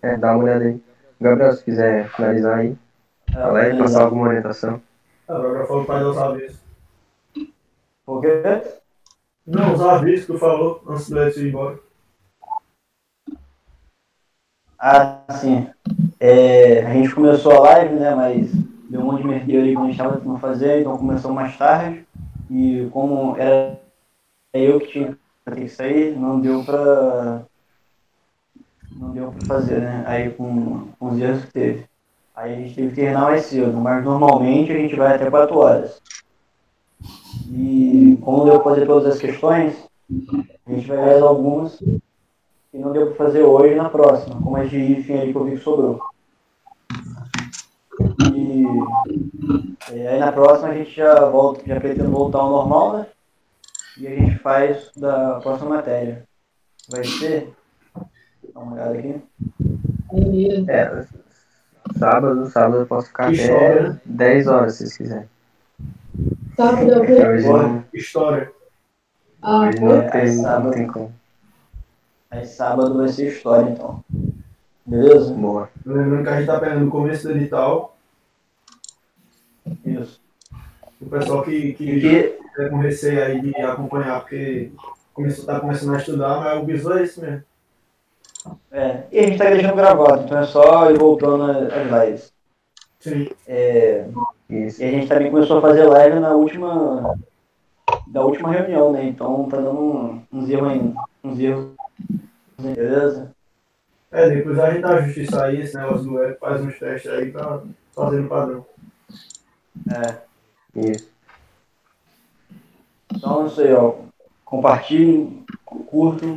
É, 0.03 0.17
dá 0.17 0.33
uma 0.33 0.45
olhada 0.45 0.65
aí. 0.65 0.81
Gabriel, 1.21 1.53
se 1.53 1.65
quiser 1.65 2.09
finalizar 2.11 2.59
aí, 2.59 2.75
fala 3.33 3.61
aí, 3.61 3.77
passar 3.77 4.05
alguma 4.05 4.29
orientação. 4.29 4.81
Ah, 5.29 5.37
Agora 5.37 5.67
falou 5.67 5.85
para 5.85 6.09
os 6.09 6.17
avisos. 6.17 6.57
Por 6.57 6.62
quê? 8.21 8.43
Não, 9.47 9.75
os 9.75 9.81
avisos 9.81 10.27
que 10.27 10.33
tu 10.33 10.39
falou 10.39 10.83
antes 10.87 11.09
do 11.09 11.23
Edson 11.23 11.41
ir 11.41 11.49
embora. 11.49 11.79
Ah, 14.79 15.25
sim. 15.31 15.69
É, 16.19 16.85
a 16.85 16.93
gente 16.93 17.15
começou 17.15 17.53
a 17.53 17.61
live, 17.61 17.95
né? 17.95 18.15
Mas 18.15 18.53
deu 18.91 19.01
um 19.01 19.05
monte 19.05 19.23
de 19.23 19.29
merdeiro 19.29 19.65
aí 19.65 19.73
que 19.73 19.79
a 19.79 19.83
gente 19.83 19.93
estava 19.93 20.17
tentando 20.17 20.39
fazer, 20.39 20.81
então 20.81 20.99
começou 20.99 21.33
mais 21.33 21.57
tarde. 21.57 22.05
E 22.51 22.89
como 22.93 23.37
era 23.37 23.81
eu 24.53 24.81
que 24.81 24.89
tinha 24.89 25.19
que 25.55 25.69
sair, 25.69 26.17
não 26.17 26.41
deu 26.41 26.65
pra. 26.65 27.43
Não 28.93 29.11
deu 29.11 29.33
pra 29.33 29.47
fazer, 29.47 29.81
né? 29.81 30.05
Aí 30.07 30.31
com, 30.31 30.89
com 30.99 31.11
os 31.11 31.21
erros 31.21 31.45
que 31.45 31.53
teve. 31.53 31.87
Aí 32.35 32.53
a 32.53 32.57
gente 32.57 32.75
teve 32.75 32.89
que 32.89 32.95
terminar 32.97 33.23
mais 33.23 33.47
cedo, 33.47 33.73
mas 33.79 34.05
normalmente 34.05 34.73
a 34.73 34.77
gente 34.77 34.97
vai 34.97 35.15
até 35.15 35.31
4 35.31 35.57
horas. 35.57 36.01
E 37.51 38.19
como 38.23 38.45
deu 38.45 38.61
pra 38.61 38.71
fazer 38.71 38.87
todas 38.87 39.15
as 39.15 39.21
questões, 39.21 39.75
a 40.67 40.73
gente 40.73 40.87
vai 40.87 40.97
ver 40.99 41.23
algumas 41.23 41.77
que 41.77 42.79
não 42.79 42.93
deu 42.93 43.09
para 43.09 43.27
fazer 43.27 43.43
hoje 43.43 43.75
na 43.75 43.89
próxima, 43.89 44.41
como 44.41 44.57
a 44.57 44.65
de 44.65 44.79
IFIM 44.79 45.19
ali 45.19 45.33
que 45.33 45.39
eu 45.39 45.45
vi 45.45 45.53
que 45.53 45.59
sobrou. 45.59 46.01
E, 48.35 48.65
e 49.93 50.07
aí 50.07 50.19
na 50.19 50.33
próxima 50.33 50.69
a 50.69 50.75
gente 50.75 50.91
já 50.91 51.27
volta, 51.27 51.63
já 51.67 51.79
pretende 51.79 52.09
voltar 52.09 52.39
ao 52.39 52.51
normal, 52.51 52.99
né? 52.99 53.07
E 53.99 54.07
a 54.07 54.11
gente 54.11 54.39
faz 54.39 54.91
da 54.97 55.39
próxima 55.41 55.71
matéria. 55.71 56.25
Vai 56.91 57.05
ser. 57.05 57.53
Dá 58.55 58.61
uma 58.61 58.75
olhada 58.75 58.99
aqui. 58.99 59.23
É, 60.69 61.07
sábado, 61.99 62.47
sábado 62.47 62.83
eu 62.83 62.87
posso 62.87 63.09
ficar 63.09 63.31
Que 63.31 63.35
até 63.35 63.43
história, 63.43 63.89
né? 63.91 64.01
10 64.05 64.47
horas, 64.47 64.73
se 64.73 64.79
vocês 64.79 64.97
quiserem. 64.97 65.32
Sábado 66.57 67.03
o 67.03 67.07
quê? 67.07 67.13
Hoje 67.13 67.49
não, 67.49 67.85
História. 67.93 68.53
Ah, 69.41 69.61
hoje 69.61 69.81
não 69.81 70.11
tem, 70.11 70.37
não 70.37 70.71
tem 70.71 70.87
como. 70.87 71.13
Aí 72.31 72.47
sábado 72.47 72.97
vai 72.97 73.09
ser 73.09 73.29
história 73.29 73.71
então. 73.71 74.03
Beleza? 74.87 75.33
Boa. 75.35 75.69
Lembrando 75.85 76.23
que 76.23 76.29
a 76.29 76.37
gente 76.37 76.47
tá 76.47 76.59
pegando 76.59 76.87
o 76.87 76.91
começo 76.91 77.29
do 77.29 77.35
edital. 77.35 77.97
Isso. 79.85 80.21
O 81.01 81.07
pessoal 81.11 81.43
que, 81.43 81.73
que 81.75 81.85
E 81.85 82.39
é 82.59 82.69
com 82.69 82.79
receio 82.79 83.25
aí 83.25 83.41
de 83.41 83.57
acompanhar, 83.57 84.21
porque 84.21 84.71
começou, 85.13 85.45
tá 85.45 85.61
começando 85.61 85.95
a 85.95 85.99
estudar, 85.99 86.41
mas 86.41 86.63
o 86.63 86.65
biso 86.65 86.93
é 86.93 87.03
isso 87.03 87.21
mesmo. 87.21 87.43
É, 88.71 89.05
e 89.11 89.19
a 89.19 89.23
gente 89.23 89.39
tá 89.39 89.51
deixando 89.51 89.77
gravado, 89.77 90.25
então 90.25 90.39
é 90.39 90.47
só 90.47 90.91
ir 90.91 90.99
voltando 90.99 91.45
às 91.45 92.07
lives. 92.07 92.33
Sim. 92.99 93.29
É, 93.47 94.07
Isso. 94.53 94.83
e 94.83 94.85
a 94.87 94.91
gente 94.91 95.07
também 95.09 95.31
começou 95.31 95.59
a 95.59 95.63
fazer 95.63 95.85
live 95.85 96.21
na 96.21 96.31
última. 96.35 97.17
Da 98.09 98.23
última 98.25 98.51
reunião, 98.53 98.93
né? 98.93 99.05
Então 99.05 99.49
tá 99.49 99.57
dando 99.57 99.81
um- 99.81 100.23
uns 100.33 100.49
erros 100.51 100.69
ainda. 100.69 100.95
Uns 101.25 101.39
erros. 101.39 101.71
Beleza? 102.61 103.33
É, 104.11 104.29
depois 104.29 104.59
a 104.59 104.71
gente 104.71 104.85
ajusta 104.85 105.21
isso 105.21 105.41
aí, 105.41 105.61
esse 105.61 105.77
negócio 105.77 106.05
do 106.05 106.23
app, 106.23 106.39
faz 106.39 106.61
uns 106.61 106.79
testes 106.79 107.11
aí 107.11 107.31
pra 107.31 107.61
fazer 107.95 108.21
no 108.21 108.29
padrão. 108.29 108.67
É. 109.91 110.19
Isso. 110.91 111.09
Então 113.15 113.45
é 113.45 113.47
isso 113.47 113.61
aí, 113.61 113.73
ó. 113.73 113.95
Compartilhem, 114.45 115.45
curtam. 115.65 116.37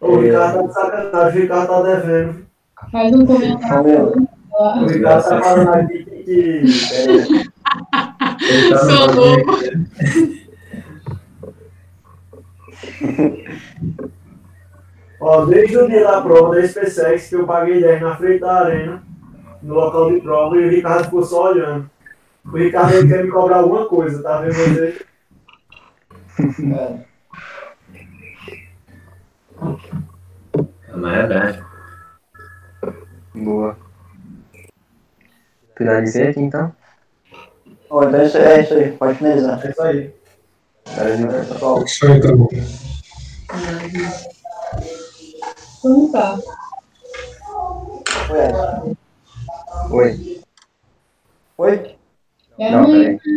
Ô, 0.00 0.08
o 0.16 0.18
É. 0.22 0.26
Ricardo 0.26 0.58
tá 0.58 0.66
de 0.66 0.72
sacanagem, 0.74 1.38
o 1.38 1.42
Ricardo 1.42 1.68
tá 1.68 1.82
devendo. 1.82 2.46
Faz 2.90 3.14
um 3.14 3.26
comentário. 3.26 4.12
O 4.52 4.86
Ricardo 4.86 5.28
tá 5.28 5.42
falando 5.42 5.68
aqui 5.74 6.04
que. 6.30 6.62
que 6.62 6.94
é, 6.94 7.50
Ele 8.40 8.70
tá 8.70 8.78
Sou 8.78 9.14
louco. 9.14 9.50
ó, 15.20 15.44
desde 15.46 15.76
o 15.78 15.88
dia 15.88 16.04
da 16.04 16.20
prova 16.20 16.54
da 16.54 16.66
SpaceX 16.66 17.28
que 17.28 17.36
eu 17.36 17.46
paguei 17.46 17.80
10 17.80 18.00
na 18.00 18.16
frente 18.16 18.40
da 18.40 18.60
arena, 18.64 19.02
no 19.62 19.74
local 19.74 20.12
de 20.12 20.20
prova, 20.20 20.56
e 20.56 20.66
o 20.66 20.70
Ricardo 20.70 21.04
ficou 21.04 21.24
só 21.24 21.50
olhando. 21.50 21.90
O 22.44 22.56
Ricardo 22.56 22.94
ele 22.94 23.08
quer 23.08 23.24
me 23.24 23.30
cobrar 23.30 23.56
alguma 23.58 23.86
coisa, 23.86 24.22
tá 24.22 24.40
vendo 24.40 24.54
você? 24.54 25.06
É. 26.40 27.10
É 30.88 30.94
uma 30.94 31.10
verdade. 31.10 31.62
Boa. 33.34 33.76
Finalizei 35.80 36.28
aqui 36.28 36.40
então? 36.40 36.76
Ó, 37.88 38.04
então 38.04 38.20
é 38.20 38.26
isso 38.26 38.36
aí, 38.36 38.44
é 38.44 38.60
isso 38.60 38.74
aí. 38.74 38.92
Pode 38.92 39.16
finalizar. 39.16 39.66
É 39.66 39.70
isso 39.70 39.82
aí. 39.82 40.14
Valeu, 40.94 41.28
pessoal. 41.28 41.84
Isso 41.84 42.06
aí, 42.06 42.20
tá 42.20 42.36
bom. 42.36 42.48
Então 45.78 46.12
tá. 46.12 46.38
Essa. 48.36 48.82
Oi. 49.90 50.42
Foi? 51.56 51.96
É 52.58 52.70
Não, 52.70 52.84
peraí. 52.84 53.18